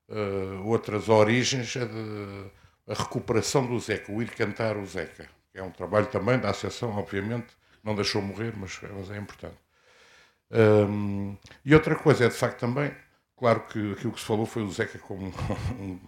[0.10, 2.52] uh, outras origens, a, de,
[2.88, 6.98] a, recuperação do Zeca, o ir cantar o Zeca, é um trabalho também da Associação,
[6.98, 7.48] obviamente,
[7.84, 9.58] não deixou morrer, mas, mas é importante.
[10.52, 12.92] Um, e outra coisa é de facto também,
[13.36, 15.34] claro que aquilo que se falou foi o Zeca como
[15.80, 16.00] um,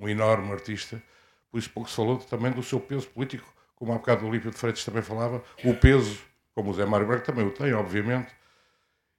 [0.00, 1.02] um enorme artista,
[1.50, 4.50] por isso pouco se falou também do seu peso político, como há bocado o Olímpio
[4.50, 6.18] de Freitas também falava, o peso,
[6.54, 8.32] como o Zé Mário Branco também o tem, obviamente,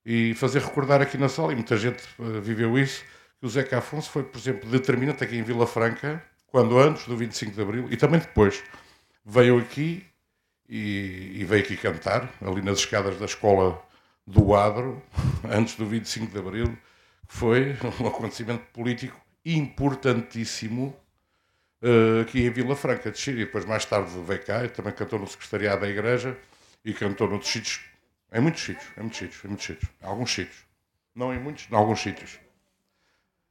[0.06, 3.04] e fazer recordar aqui na sala, e muita gente uh, viveu isso,
[3.40, 7.16] que o Zeca Afonso foi, por exemplo, determinante aqui em Vila Franca, quando antes do
[7.16, 8.64] 25 de Abril, e também depois,
[9.24, 10.06] veio aqui
[10.68, 13.82] e, e veio aqui cantar, ali nas escadas da escola
[14.26, 15.02] do Adro,
[15.50, 16.78] antes do 25 de Abril,
[17.28, 20.96] foi um acontecimento político importantíssimo
[21.82, 23.46] uh, aqui em Vila Franca de Xiri.
[23.46, 26.38] Depois, mais tarde, veio cá e também cantou no secretariado da igreja
[26.84, 27.82] e cantou noutros sítios.
[28.32, 29.92] Em muitos sítios, em muitos sítios, em muitos sítios.
[30.02, 30.66] Em alguns sítios.
[31.16, 32.40] Não em muitos, em alguns sítios.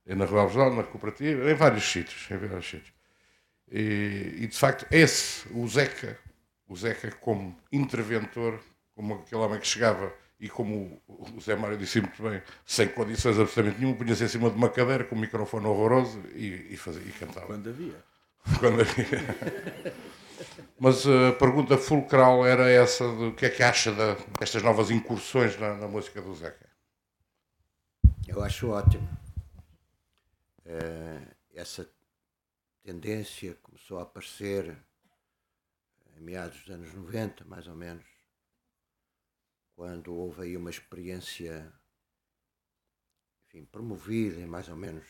[0.06, 2.30] E na Alvejal, na cooperativa, em vários sítios.
[2.30, 2.92] Em vários sítios.
[3.70, 6.18] E, e, de facto, esse, o Zeca,
[6.66, 8.58] o Zeca como interventor,
[8.94, 13.38] como aquele homem que chegava e como o Zé Mário disse muito bem, sem condições
[13.38, 17.02] absolutamente nenhuma, punha-se em cima de uma cadeira com um microfone horroroso e, e, fazia,
[17.02, 17.46] e cantava.
[17.46, 18.02] Quando havia.
[18.58, 18.82] Quando.
[20.78, 25.58] Mas a pergunta fulcral era essa do que é que acha de, destas novas incursões
[25.58, 26.70] na, na, música do Zeca.
[28.26, 29.08] Eu acho ótimo.
[30.64, 31.90] Uh, essa
[32.82, 34.76] tendência começou a aparecer
[36.16, 38.04] em meados dos anos 90, mais ou menos,
[39.74, 41.72] quando houve aí uma experiência
[43.46, 45.06] enfim, promovida e mais ou menos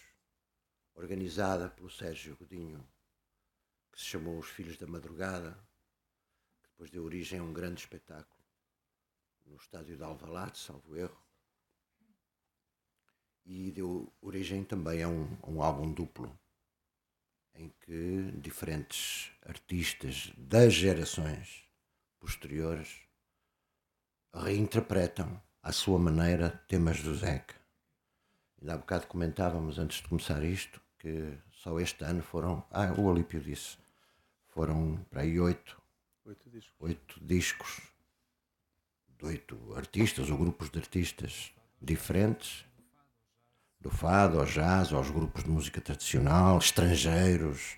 [0.95, 2.87] organizada pelo Sérgio Godinho,
[3.99, 5.59] que se chamou Os Filhos da Madrugada,
[6.63, 8.41] que depois deu origem a um grande espetáculo
[9.45, 11.21] no estádio de Alvalade, salvo erro.
[13.45, 16.39] e deu origem também a um, a um álbum duplo
[17.55, 21.65] em que diferentes artistas das gerações
[22.21, 23.01] posteriores
[24.33, 27.57] reinterpretam à sua maneira temas do Zeca.
[28.61, 32.65] Ainda há bocado comentávamos antes de começar isto que só este ano foram.
[32.71, 33.88] Ah, o Olímpio disse.
[34.59, 35.81] Foram para aí oito.
[36.25, 36.75] Oito discos.
[36.81, 37.81] Oito discos
[39.17, 42.65] de oito artistas ou grupos de artistas diferentes.
[43.81, 47.77] Do fado ao jazz, aos grupos de música tradicional, estrangeiros,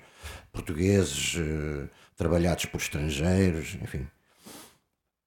[0.51, 4.09] portugueses, eh, trabalhados por estrangeiros, enfim.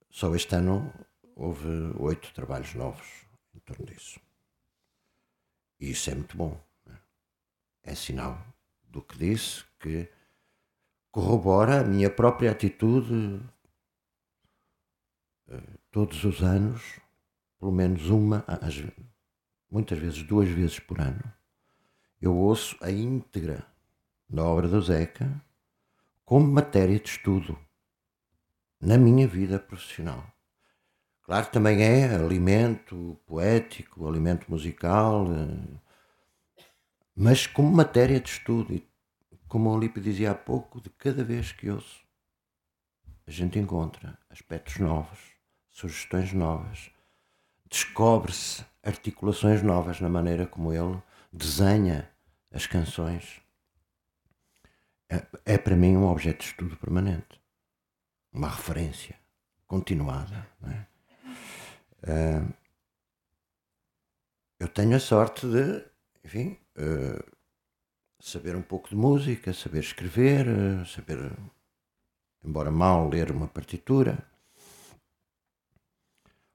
[0.10, 0.92] Só este ano
[1.36, 1.70] houve
[2.00, 4.20] oito trabalhos novos em torno disso.
[5.80, 6.60] E isso é muito bom.
[6.84, 6.98] né?
[7.84, 8.44] É sinal
[8.86, 10.10] do que disse, que
[11.14, 13.40] corrobora a minha própria atitude
[15.48, 15.62] eh,
[15.92, 17.00] todos os anos,
[17.60, 18.82] pelo menos uma, às
[19.70, 21.24] muitas vezes duas vezes por ano,
[22.20, 23.64] eu ouço a íntegra
[24.28, 25.40] da obra do Zeca
[26.26, 27.60] como matéria de estudo
[28.82, 30.26] na minha vida profissional.
[31.22, 36.64] Claro que também é alimento poético, alimento musical, eh,
[37.16, 38.74] mas como matéria de estudo.
[38.74, 38.93] E
[39.54, 42.04] como o Olímpio dizia há pouco, de cada vez que ouço,
[43.28, 45.20] a gente encontra aspectos novos,
[45.70, 46.90] sugestões novas,
[47.70, 51.00] descobre-se articulações novas na maneira como ele
[51.32, 52.10] desenha
[52.52, 53.44] as canções.
[55.08, 57.40] É, é para mim um objeto de estudo permanente,
[58.32, 59.16] uma referência
[59.68, 60.48] continuada.
[60.64, 60.88] é?
[62.08, 62.54] Ah,
[64.60, 65.86] eu tenho a sorte de,
[66.24, 67.24] enfim, ah,
[68.24, 70.48] saber um pouco de música, saber escrever,
[70.88, 71.38] saber,
[72.42, 74.18] embora mal, ler uma partitura.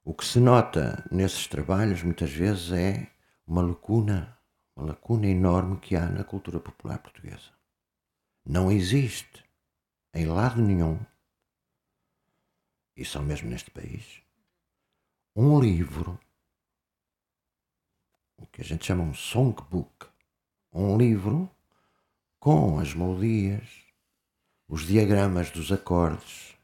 [0.03, 3.13] O que se nota nesses trabalhos muitas vezes é
[3.47, 4.39] uma lacuna,
[4.75, 7.53] uma lacuna enorme que há na cultura popular portuguesa.
[8.47, 9.45] Não existe
[10.15, 10.99] em lado nenhum,
[12.97, 14.23] e só mesmo neste país,
[15.37, 16.19] um livro,
[18.39, 20.07] o que a gente chama um songbook,
[20.73, 21.55] um livro
[22.39, 23.67] com as melodias,
[24.69, 26.55] os diagramas dos acordes,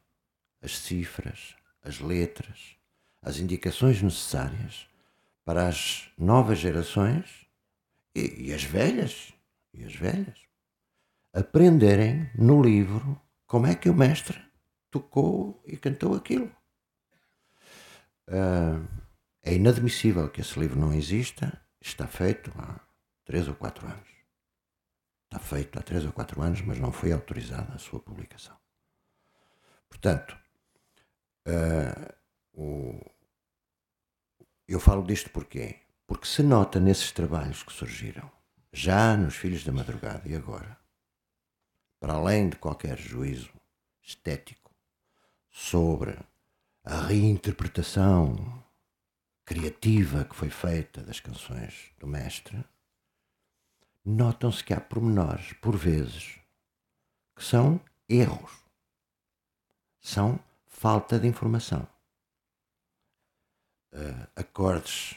[0.62, 2.76] as cifras, as letras,
[3.22, 4.86] as indicações necessárias
[5.44, 7.46] para as novas gerações
[8.14, 9.32] e, e as velhas,
[9.72, 10.38] e as velhas,
[11.32, 14.40] aprenderem no livro como é que o mestre
[14.90, 16.50] tocou e cantou aquilo.
[18.28, 18.80] Ah,
[19.42, 21.60] é inadmissível que esse livro não exista.
[21.80, 22.80] Está feito há
[23.24, 24.13] três ou quatro anos.
[25.34, 28.56] Está feito há três ou quatro anos, mas não foi autorizada a sua publicação.
[29.88, 30.38] Portanto,
[31.44, 32.14] ah,
[32.52, 33.00] o-
[34.68, 35.80] eu falo disto porquê?
[36.06, 38.30] Porque se nota nesses trabalhos que surgiram,
[38.72, 40.78] já nos Filhos da Madrugada e agora,
[41.98, 43.50] para além de qualquer juízo
[44.04, 44.72] estético
[45.50, 46.16] sobre
[46.84, 48.62] a reinterpretação
[49.44, 52.64] criativa que foi feita das canções do mestre,
[54.04, 56.38] notam-se que há pormenores, por vezes,
[57.34, 58.52] que são erros,
[60.00, 61.86] são falta de informação.
[63.92, 65.16] Ah, acordes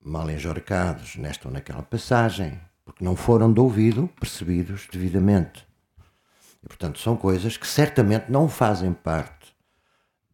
[0.00, 5.66] mal enjorcados nesta ou naquela passagem, porque não foram de ouvido percebidos devidamente.
[6.62, 9.54] E, portanto, são coisas que certamente não fazem parte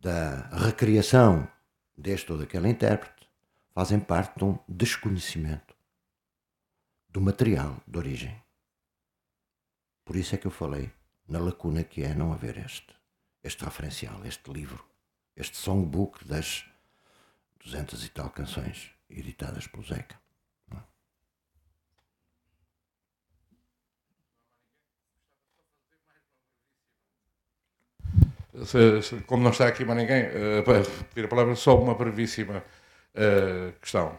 [0.01, 1.47] da recriação
[1.97, 3.29] deste ou daquele intérprete,
[3.75, 5.72] fazem parte de um desconhecimento
[7.13, 8.43] do material de origem.
[10.05, 10.91] Por isso é que eu falei
[11.29, 12.95] na lacuna que é não haver este,
[13.43, 14.85] este referencial, este livro,
[15.37, 16.65] este songbook das
[17.63, 20.21] duzentas e tal canções editadas pelo Zeca.
[28.65, 32.63] Se- como não está aqui mais ninguém, eh, para pedir a palavra, só uma brevíssima
[33.15, 34.19] eh, questão.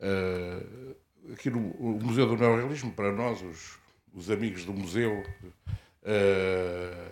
[0.00, 0.94] Eh,
[1.32, 3.78] aqui no Museu do Neorrealismo, para nós, os,
[4.14, 5.24] os amigos do museu,
[6.02, 7.08] eh,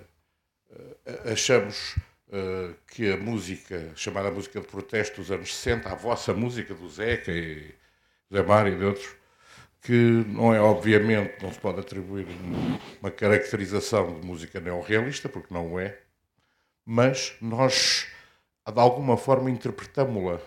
[1.32, 1.96] achamos
[2.32, 6.88] eh, que a música, chamada música de protesto dos anos 60, a vossa música do
[6.88, 7.74] Zeca e
[8.32, 9.08] Zé Mário e de outros,
[9.82, 9.92] que
[10.28, 15.78] não é obviamente, não se pode atribuir um- uma caracterização de música neorrealista, porque não
[15.78, 15.98] é,
[16.86, 18.06] mas nós,
[18.66, 20.40] de alguma forma, interpretámo-la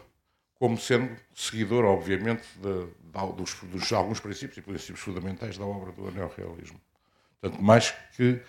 [0.59, 5.91] como sendo seguidor, obviamente, de, de dos, dos alguns princípios e princípios fundamentais da obra
[5.91, 6.79] do neorrealismo.
[7.39, 8.41] Portanto, mais que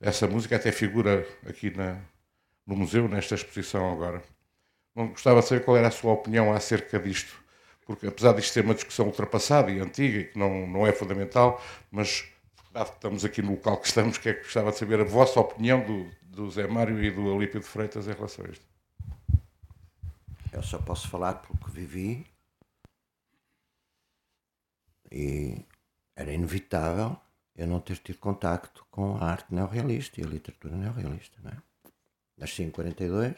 [0.00, 1.98] essa música até figura aqui na,
[2.66, 4.22] no museu, nesta exposição agora.
[4.94, 7.38] Não gostava de saber qual era a sua opinião acerca disto,
[7.84, 11.62] porque apesar disto ser uma discussão ultrapassada e antiga e que não, não é fundamental,
[11.90, 12.24] mas
[12.72, 15.04] dado que estamos aqui no local que estamos, que é que gostava de saber a
[15.04, 18.64] vossa opinião do, do Zé Mário e do Alípio de Freitas em relação a isto.
[20.56, 22.26] Eu só posso falar pelo que vivi
[25.12, 25.62] e
[26.14, 27.14] era inevitável
[27.54, 31.38] eu não ter tido contacto com a arte neorrealista e a literatura neorrealista.
[31.42, 31.62] Não é?
[32.38, 33.36] Nasci em 42,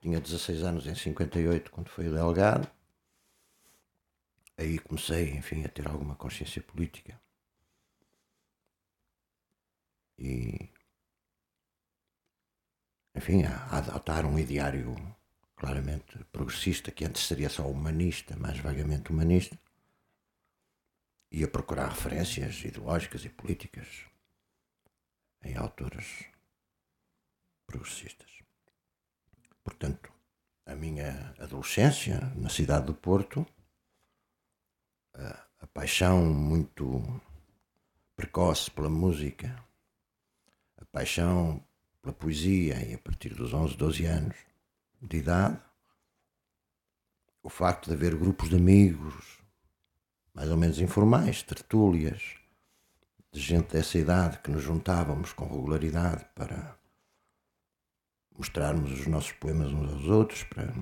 [0.00, 2.70] tinha 16 anos em 58 quando fui o delegado.
[4.56, 7.20] Aí comecei, enfim, a ter alguma consciência política.
[10.16, 10.70] E,
[13.12, 14.94] enfim, a adotar um ideário
[15.64, 19.58] claramente progressista, que antes seria só humanista, mais vagamente humanista,
[21.32, 23.88] e a procurar referências ideológicas e políticas
[25.42, 26.26] em autores
[27.66, 28.30] progressistas.
[29.64, 30.12] Portanto,
[30.66, 33.46] a minha adolescência na cidade do Porto,
[35.14, 37.02] a, a paixão muito
[38.14, 39.64] precoce pela música,
[40.76, 41.64] a paixão
[42.02, 44.53] pela poesia e a partir dos 11, 12 anos
[45.06, 45.60] de idade,
[47.42, 49.38] o facto de haver grupos de amigos
[50.34, 52.34] mais ou menos informais, tertúlias,
[53.30, 56.76] de gente dessa idade que nos juntávamos com regularidade para
[58.36, 60.72] mostrarmos os nossos poemas uns aos outros para...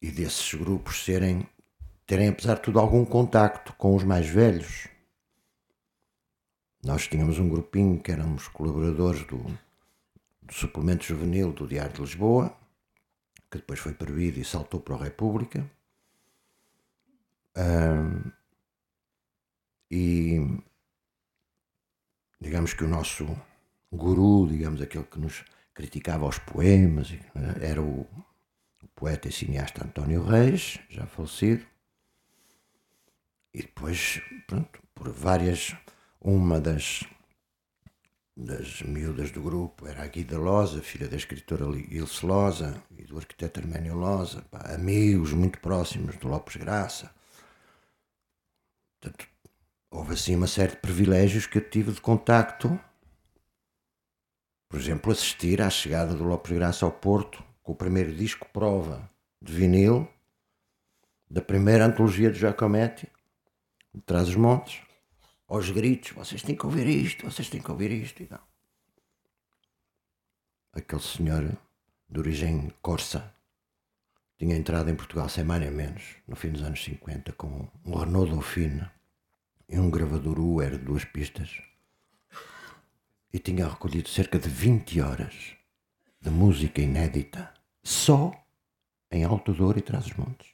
[0.00, 1.46] e desses grupos serem
[2.06, 4.88] terem apesar de tudo algum contacto com os mais velhos.
[6.84, 9.58] Nós tínhamos um grupinho que éramos colaboradores do, do
[10.52, 12.56] suplemento juvenil do Diário de Lisboa
[13.50, 15.70] que depois foi proibido e saltou para a República
[17.56, 18.30] um,
[19.90, 20.40] e
[22.40, 23.26] digamos que o nosso
[23.92, 27.14] guru, digamos aquele que nos criticava os poemas,
[27.60, 28.06] era o,
[28.82, 31.66] o poeta e cineasta António Reis, já falecido.
[33.52, 35.76] E depois, pronto, por várias,
[36.18, 37.04] uma das,
[38.36, 43.18] das miúdas do grupo era a Guida Loza, filha da escritora Ilse Loza e do
[43.18, 47.14] arquiteto Arménio Loza, pá, amigos muito próximos do Lopes Graça.
[49.00, 49.26] Portanto,
[49.90, 52.78] houve assim uma série de privilégios que eu tive de contacto
[54.72, 59.06] por exemplo, assistir à chegada do Lopes Graça ao Porto com o primeiro disco prova
[59.38, 60.08] de vinil
[61.30, 63.06] da primeira antologia de Giacometti,
[63.94, 64.80] de Trás os Montes,
[65.54, 68.48] aos gritos, vocês têm que ouvir isto, vocês têm que ouvir isto e tal.
[70.72, 71.58] Aquele senhor
[72.08, 73.34] de origem corsa
[74.38, 77.94] tinha entrado em Portugal sem mais nem menos, no fim dos anos 50, com um
[77.94, 78.88] Renault Dauphine
[79.68, 81.60] e um gravador UR de duas pistas
[83.30, 85.54] e tinha recolhido cerca de 20 horas
[86.18, 88.32] de música inédita só
[89.10, 90.48] em Alto Douro e Trás-os-Montes.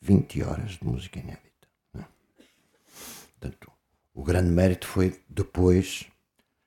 [0.00, 1.45] 20 horas de música inédita.
[3.46, 3.72] Portanto,
[4.12, 6.10] o grande mérito foi depois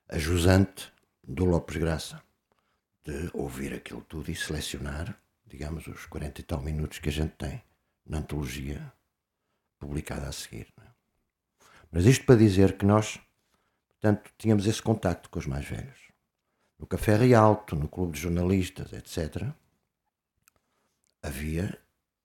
[0.08, 0.91] a jusante
[1.22, 2.22] do Lopes Graça
[3.03, 7.32] de ouvir aquilo tudo e selecionar, digamos, os 40 e tal minutos que a gente
[7.32, 7.61] tem
[8.06, 8.93] na antologia
[9.77, 10.67] publicada a seguir.
[10.77, 10.85] Né?
[11.91, 13.19] Mas isto para dizer que nós
[14.01, 15.99] Portanto, tínhamos esse contacto com os mais velhos.
[16.80, 19.51] No Café Rialto, no Clube de Jornalistas, etc.,
[21.22, 21.77] havia,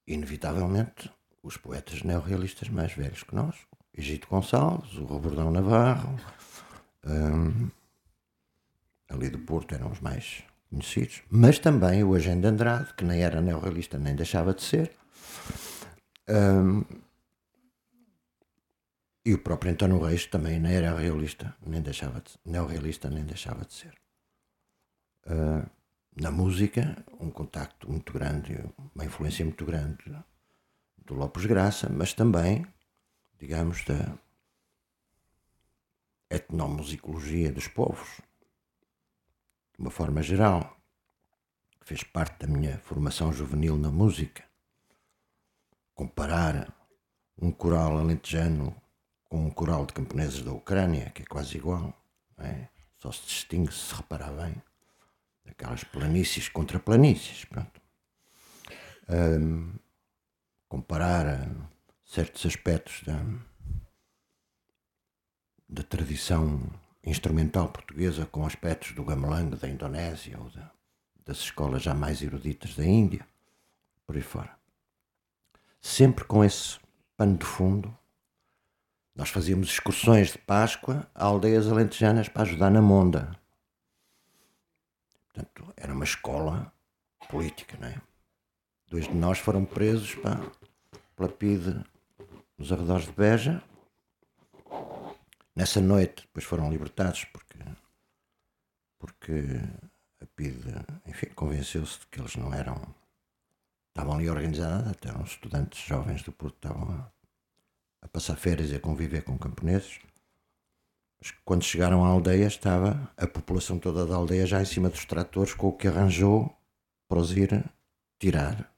[0.07, 1.11] inevitavelmente,
[1.43, 3.57] os poetas neorrealistas mais velhos que nós.
[3.97, 6.19] Egito Gonçalves, o Robordão Navarro,
[7.05, 7.71] um,
[9.09, 13.41] ali do Porto eram os mais conhecidos, mas também o Agenda Andrade, que nem era
[13.41, 14.91] neorrealista nem deixava de ser.
[16.29, 16.85] Um,
[19.25, 23.65] e o próprio António Reis também não era realista, nem deixava de, neorrealista, nem deixava
[23.65, 23.95] de ser.
[25.27, 25.67] Uh,
[26.15, 28.59] na música, um contacto muito grande,
[28.95, 30.05] uma influência muito grande
[31.07, 32.67] do Lopes Graça, mas também,
[33.45, 34.17] digamos, da
[36.31, 38.23] etnomusicologia dos povos,
[39.75, 40.75] de uma forma geral,
[41.79, 44.43] que fez parte da minha formação juvenil na música.
[45.95, 46.73] Comparar
[47.39, 48.75] um coral alentejano
[49.29, 51.93] com um coral de camponeses da Ucrânia, que é quase igual,
[52.39, 52.69] é?
[52.99, 54.55] só se distingue se reparar bem,
[55.45, 57.45] aquelas planícies contra planícies.
[57.45, 57.79] Pronto.
[59.07, 59.75] Um,
[60.67, 61.47] comparar
[62.15, 63.21] certos aspectos da,
[65.69, 66.63] da tradição
[67.03, 70.71] instrumental portuguesa com aspectos do gamelang da Indonésia ou da,
[71.27, 73.27] das escolas já mais eruditas da Índia,
[74.07, 74.57] por aí fora.
[75.81, 76.79] Sempre com esse
[77.17, 77.93] pano de fundo
[79.13, 83.37] nós fazíamos excursões de Páscoa a aldeias alentejanas para ajudar na Monda.
[85.33, 86.73] Portanto, era uma escola
[87.29, 88.01] política, não é?
[88.87, 90.41] dois de nós foram presos pá,
[91.17, 91.85] pela PIDE
[92.59, 93.63] nos arredores de Beja.
[95.55, 97.59] Nessa noite, depois foram libertados porque,
[98.99, 99.33] porque
[100.21, 100.75] a PIDE,
[101.07, 102.81] enfim, convenceu-se de que eles não eram.
[103.89, 107.13] Estavam ali organizados, até eram estudantes jovens do Porto, estavam a,
[108.03, 110.01] a passar férias e a conviver com camponeses.
[111.21, 115.05] Mas quando chegaram à aldeia, estava a população toda da aldeia já em cima dos
[115.05, 116.55] tratores com o que arranjou
[117.09, 117.65] para os ir
[118.19, 118.71] tirar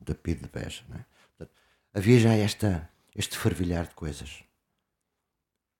[0.00, 0.82] da PID de Beja.
[0.88, 1.04] Não é?
[1.28, 1.56] Portanto,
[1.94, 4.44] havia já esta, este fervilhar de coisas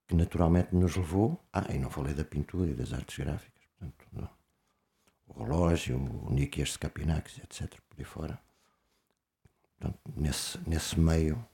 [0.07, 1.41] que naturalmente nos levou.
[1.53, 4.31] Ah, e não falei da pintura e das artes gráficas, portanto,
[5.27, 7.81] o relógio, o Nikias Capinax, etc.
[7.89, 8.41] Por aí fora.
[9.79, 11.45] Portanto, nesse, nesse meio,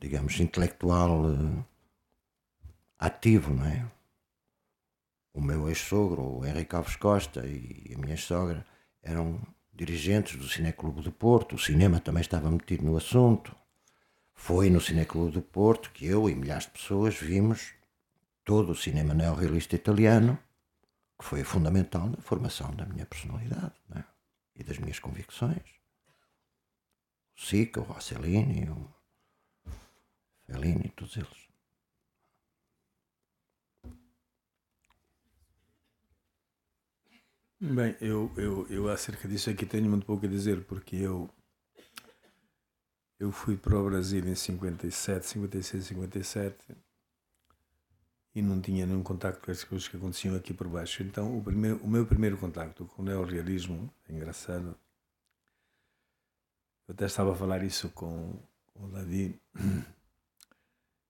[0.00, 1.64] digamos, intelectual uh,
[2.98, 3.90] ativo, não é?
[5.32, 8.66] O meu ex-sogro, o Henrique Alves Costa e a minha sogra
[9.02, 9.40] eram
[9.78, 13.54] dirigentes do Cineclube do Porto, o cinema também estava metido no assunto.
[14.34, 17.74] Foi no Cineclube do Porto que eu e milhares de pessoas vimos
[18.44, 20.36] todo o cinema neorrealista italiano,
[21.16, 24.02] que foi fundamental na formação da minha personalidade é?
[24.56, 25.62] e das minhas convicções.
[27.36, 28.88] O Sica, o Rossellini, o
[30.44, 31.47] Fellini, todos eles.
[37.60, 41.28] Bem, eu, eu, eu acerca disso aqui tenho muito pouco a dizer, porque eu,
[43.18, 46.56] eu fui para o Brasil em 57, 56, 57
[48.32, 51.02] e não tinha nenhum contacto com as coisas que aconteciam aqui por baixo.
[51.02, 54.78] Então, o, primeiro, o meu primeiro contacto com o neorrealismo, é engraçado,
[56.86, 59.36] eu até estava a falar isso com, com o Davi.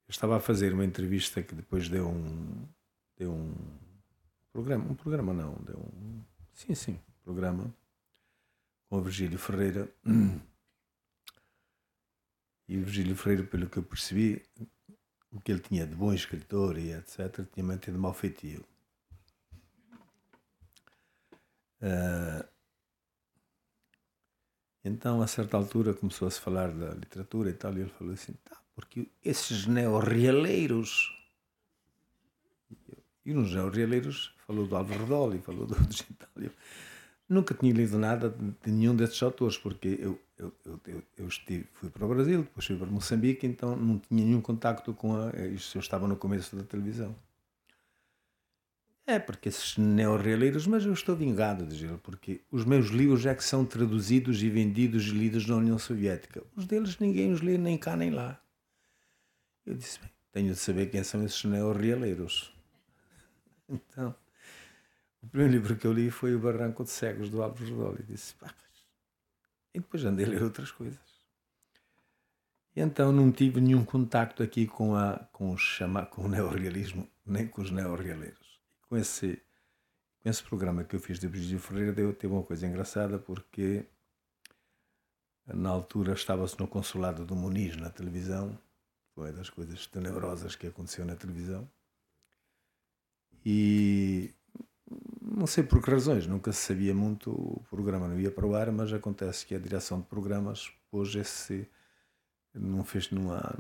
[0.08, 2.66] Eu estava a fazer uma entrevista que depois deu um,
[3.18, 3.54] deu um
[4.50, 6.24] programa, um programa não, deu um
[6.58, 7.72] Sim, sim, programa
[8.88, 9.88] com o Virgílio Ferreira.
[12.68, 14.44] E o Virgílio Ferreira, pelo que eu percebi,
[15.30, 18.62] o que ele tinha de bom escritor e etc., tinha mantido mal feitio.
[21.80, 22.44] Uh,
[24.84, 28.12] então, a certa altura, começou a se falar da literatura e tal, e ele falou
[28.12, 31.17] assim: tá, porque esses neorrealeiros.
[33.28, 36.50] E nos neorrealeiros falou do Álvaro Redoli, falou do, Gentalio.
[37.28, 38.34] Nunca tinha lido nada
[38.65, 42.65] de nenhum desses autores, porque eu, eu, eu, eu, estive, fui para o Brasil, depois
[42.65, 45.31] fui para Moçambique, então não tinha nenhum contacto com a.
[45.48, 47.15] Isto eu estava no começo da televisão.
[49.07, 53.44] É, porque esses neorrealeiros, mas eu estou vingado, ele, porque os meus livros é que
[53.44, 56.42] são traduzidos e vendidos e lidos na União Soviética.
[56.57, 58.40] Os deles ninguém os lê nem cá nem lá.
[59.66, 62.57] Eu disse, bem, tenho de saber quem são esses neorrealeiros.
[63.68, 64.14] Então.
[65.22, 68.02] O primeiro livro que eu li foi O Barranco de Cegos, do Álvaro Redoli.
[68.02, 68.55] E disse, pá,
[69.74, 70.98] E depois andei a ler outras coisas.
[72.74, 77.08] E então não tive nenhum contacto aqui com, a, com, o, chama, com o neorrealismo,
[77.26, 78.60] nem com os neorrealeiros.
[78.88, 79.42] Com esse,
[80.22, 83.84] com esse programa que eu fiz de Virgílio Ferreira, deu, teve uma coisa engraçada, porque
[85.47, 88.56] na altura estava-se no consulado do Muniz na televisão,
[89.14, 91.68] foi das coisas tenebrosas que aconteceu na televisão,
[93.44, 94.34] e
[95.20, 98.55] não sei por que razões, nunca se sabia muito, o programa não ia para o
[98.55, 101.68] ar, mas acontece que a direção de programas pôs esse.
[102.55, 103.58] não fez numa.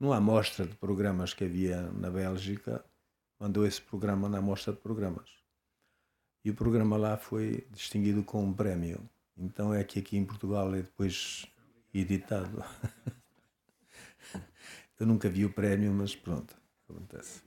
[0.00, 2.84] numa amostra de programas que havia na Bélgica,
[3.38, 5.28] mandou esse programa na amostra de programas.
[6.44, 9.08] E o programa lá foi distinguido com um prémio.
[9.36, 11.46] Então é que aqui em Portugal é depois
[11.92, 12.62] editado.
[14.98, 16.54] Eu nunca vi o prémio, mas pronto,
[16.92, 17.42] acontece.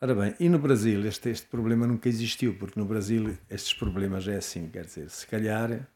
[0.00, 4.26] Ora bem, e no Brasil este, este problema nunca existiu, porque no Brasil estes problemas
[4.26, 5.86] é assim, quer dizer, se calhar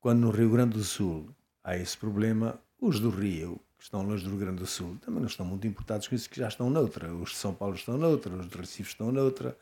[0.00, 4.24] quando no Rio Grande do Sul há esse problema, os do Rio, que estão longe
[4.24, 6.70] do Rio Grande do Sul, também não estão muito importados com isso, que já estão
[6.70, 7.12] noutra.
[7.14, 9.56] Os de São Paulo estão noutra, os de Recife estão noutra.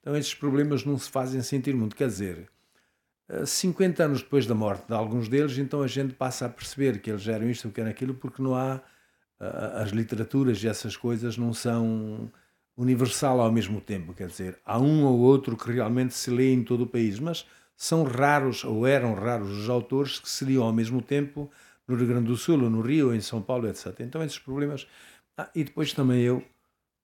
[0.00, 1.94] Então estes problemas não se fazem sentir muito.
[1.94, 2.48] Quer dizer,
[3.46, 7.00] 50 eh, anos depois da morte de alguns deles, então a gente passa a perceber
[7.00, 8.80] que eles eram isto que eram aquilo, porque não há.
[9.40, 12.30] As literaturas e essas coisas não são
[12.76, 16.64] universal ao mesmo tempo, quer dizer, há um ou outro que realmente se lê em
[16.64, 17.46] todo o país, mas
[17.76, 21.50] são raros ou eram raros os autores que se liam ao mesmo tempo
[21.86, 24.00] no Rio Grande do Sul, ou no Rio, ou em São Paulo, etc.
[24.00, 24.86] Então esses problemas.
[25.36, 26.42] Ah, e depois também eu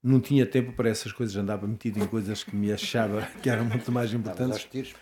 [0.02, 3.64] não tinha tempo para essas coisas, andava metido em coisas que me achava que eram
[3.64, 4.64] muito mais importantes.
[4.64, 4.94] Tiros,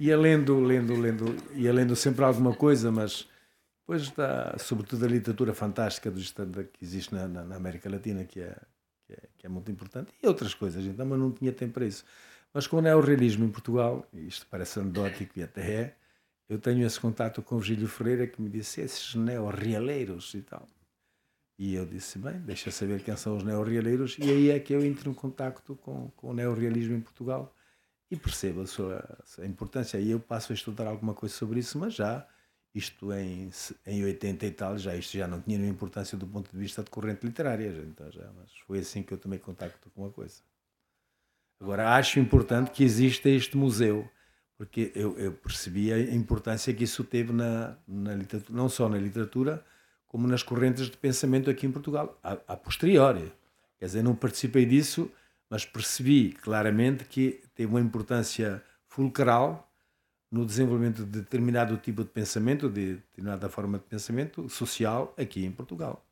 [0.00, 3.28] ia lendo, lendo, lendo, ia lendo sempre alguma coisa, mas
[3.88, 8.40] depois está, sobretudo a literatura fantástica do, que existe na, na, na América Latina, que
[8.40, 8.54] é
[9.06, 11.86] que é, que é muito importante, e outras coisas, então, mas não tinha tempo para
[11.86, 12.04] isso.
[12.52, 15.96] Mas com o neorrealismo em Portugal, isto parece anedótico e até é,
[16.50, 20.68] eu tenho esse contato com o Virgílio Freire que me disse esses neorrealeiros e tal.
[21.58, 24.84] E eu disse, bem, deixa saber quem são os neorrealeiros, e aí é que eu
[24.84, 27.54] entro em contato com, com o neorrealismo em Portugal
[28.10, 29.98] e percebo a sua a importância.
[29.98, 32.26] E eu passo a estudar alguma coisa sobre isso, mas já,
[32.74, 33.50] isto em,
[33.86, 36.82] em 80 e tal, já isto já não tinha nenhuma importância do ponto de vista
[36.82, 40.40] de corrente literária, então já, mas foi assim que eu tomei contacto com a coisa.
[41.60, 44.08] Agora, acho importante que exista este museu,
[44.56, 48.98] porque eu, eu percebi a importância que isso teve na, na literatura, não só na
[48.98, 49.64] literatura,
[50.06, 53.32] como nas correntes de pensamento aqui em Portugal, a, a posteriori.
[53.78, 55.10] Quer dizer, não participei disso,
[55.50, 59.67] mas percebi claramente que teve uma importância fulcral
[60.30, 65.52] no desenvolvimento de determinado tipo de pensamento, de determinada forma de pensamento social aqui em
[65.52, 66.04] Portugal.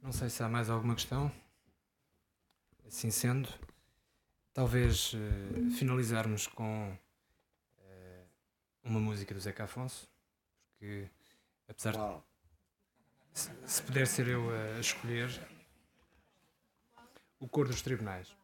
[0.00, 1.32] Não sei se há mais alguma questão.
[2.86, 3.48] Assim sendo,
[4.52, 8.26] talvez uh, finalizarmos com uh,
[8.84, 10.06] uma música do Zeca Afonso,
[10.72, 11.08] porque
[11.66, 12.22] apesar de.
[13.32, 15.30] Se, se puder ser eu a escolher.
[17.40, 18.41] O Cor dos Tribunais.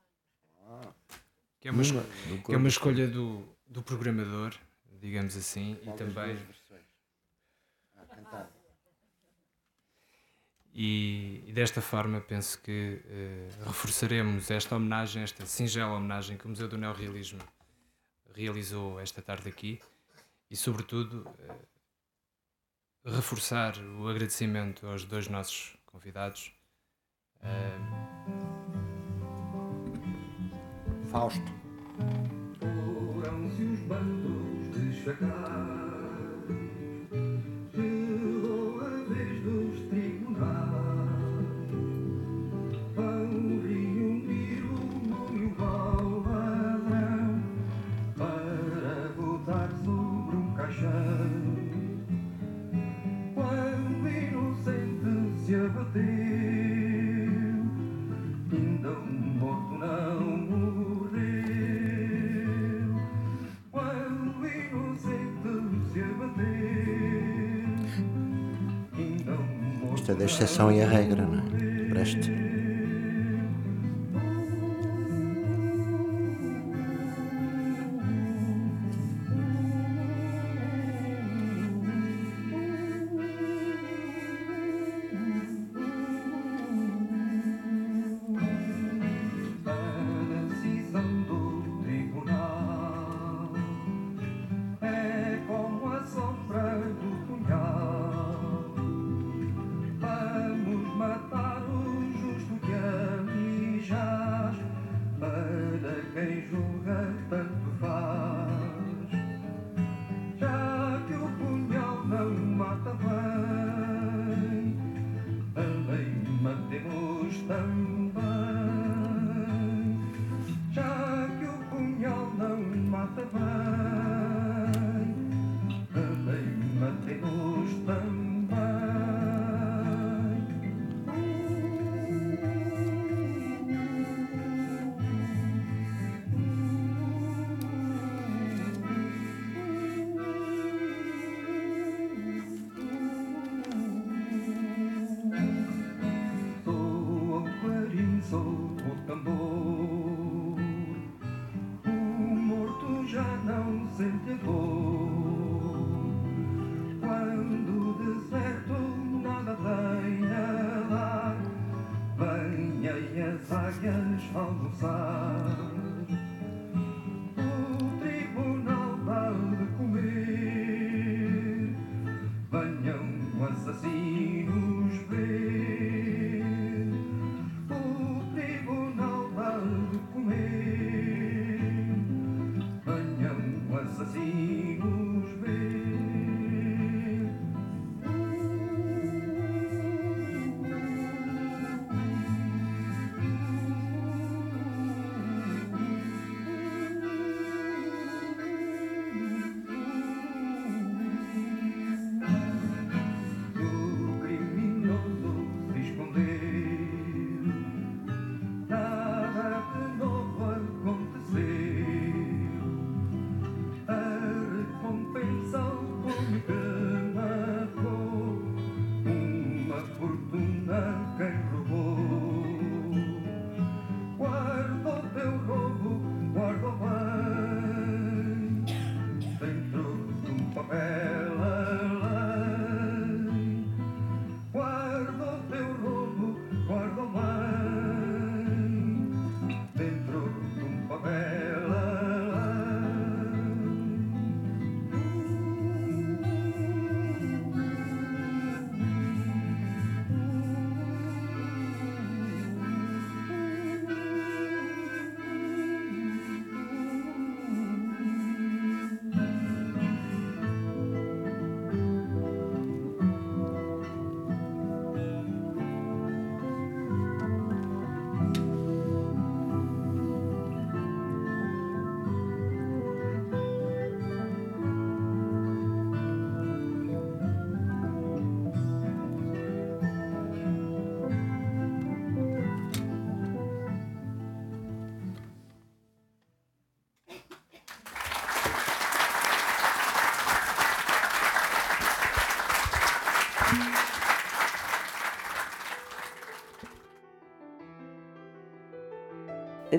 [1.60, 4.54] Que é uma, que é uma escolha do, do programador,
[5.00, 6.34] digamos assim, e Qual das também.
[6.34, 6.86] duas versões?
[7.96, 8.48] Ah, cantado.
[10.72, 16.48] E, e desta forma penso que eh, reforçaremos esta homenagem, esta singela homenagem que o
[16.48, 17.40] Museu do Neorrealismo
[18.32, 19.80] realizou esta tarde aqui
[20.48, 21.66] e, sobretudo, eh,
[23.04, 26.52] reforçar o agradecimento aos dois nossos convidados.
[27.42, 28.57] Eh,
[31.08, 31.40] Fausto.
[32.60, 35.02] Foram-se os bandos de
[70.18, 72.47] da exceção e a regra, não é?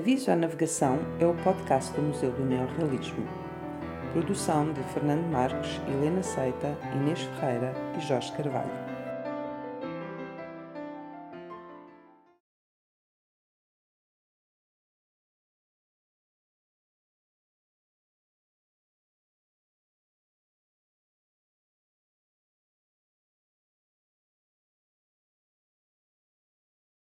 [0.00, 3.22] Aviso à Navegação é o podcast do Museu do Neorrealismo.
[4.14, 8.79] Produção de Fernando Marques, Helena Seita, Inês Ferreira e Jorge Carvalho.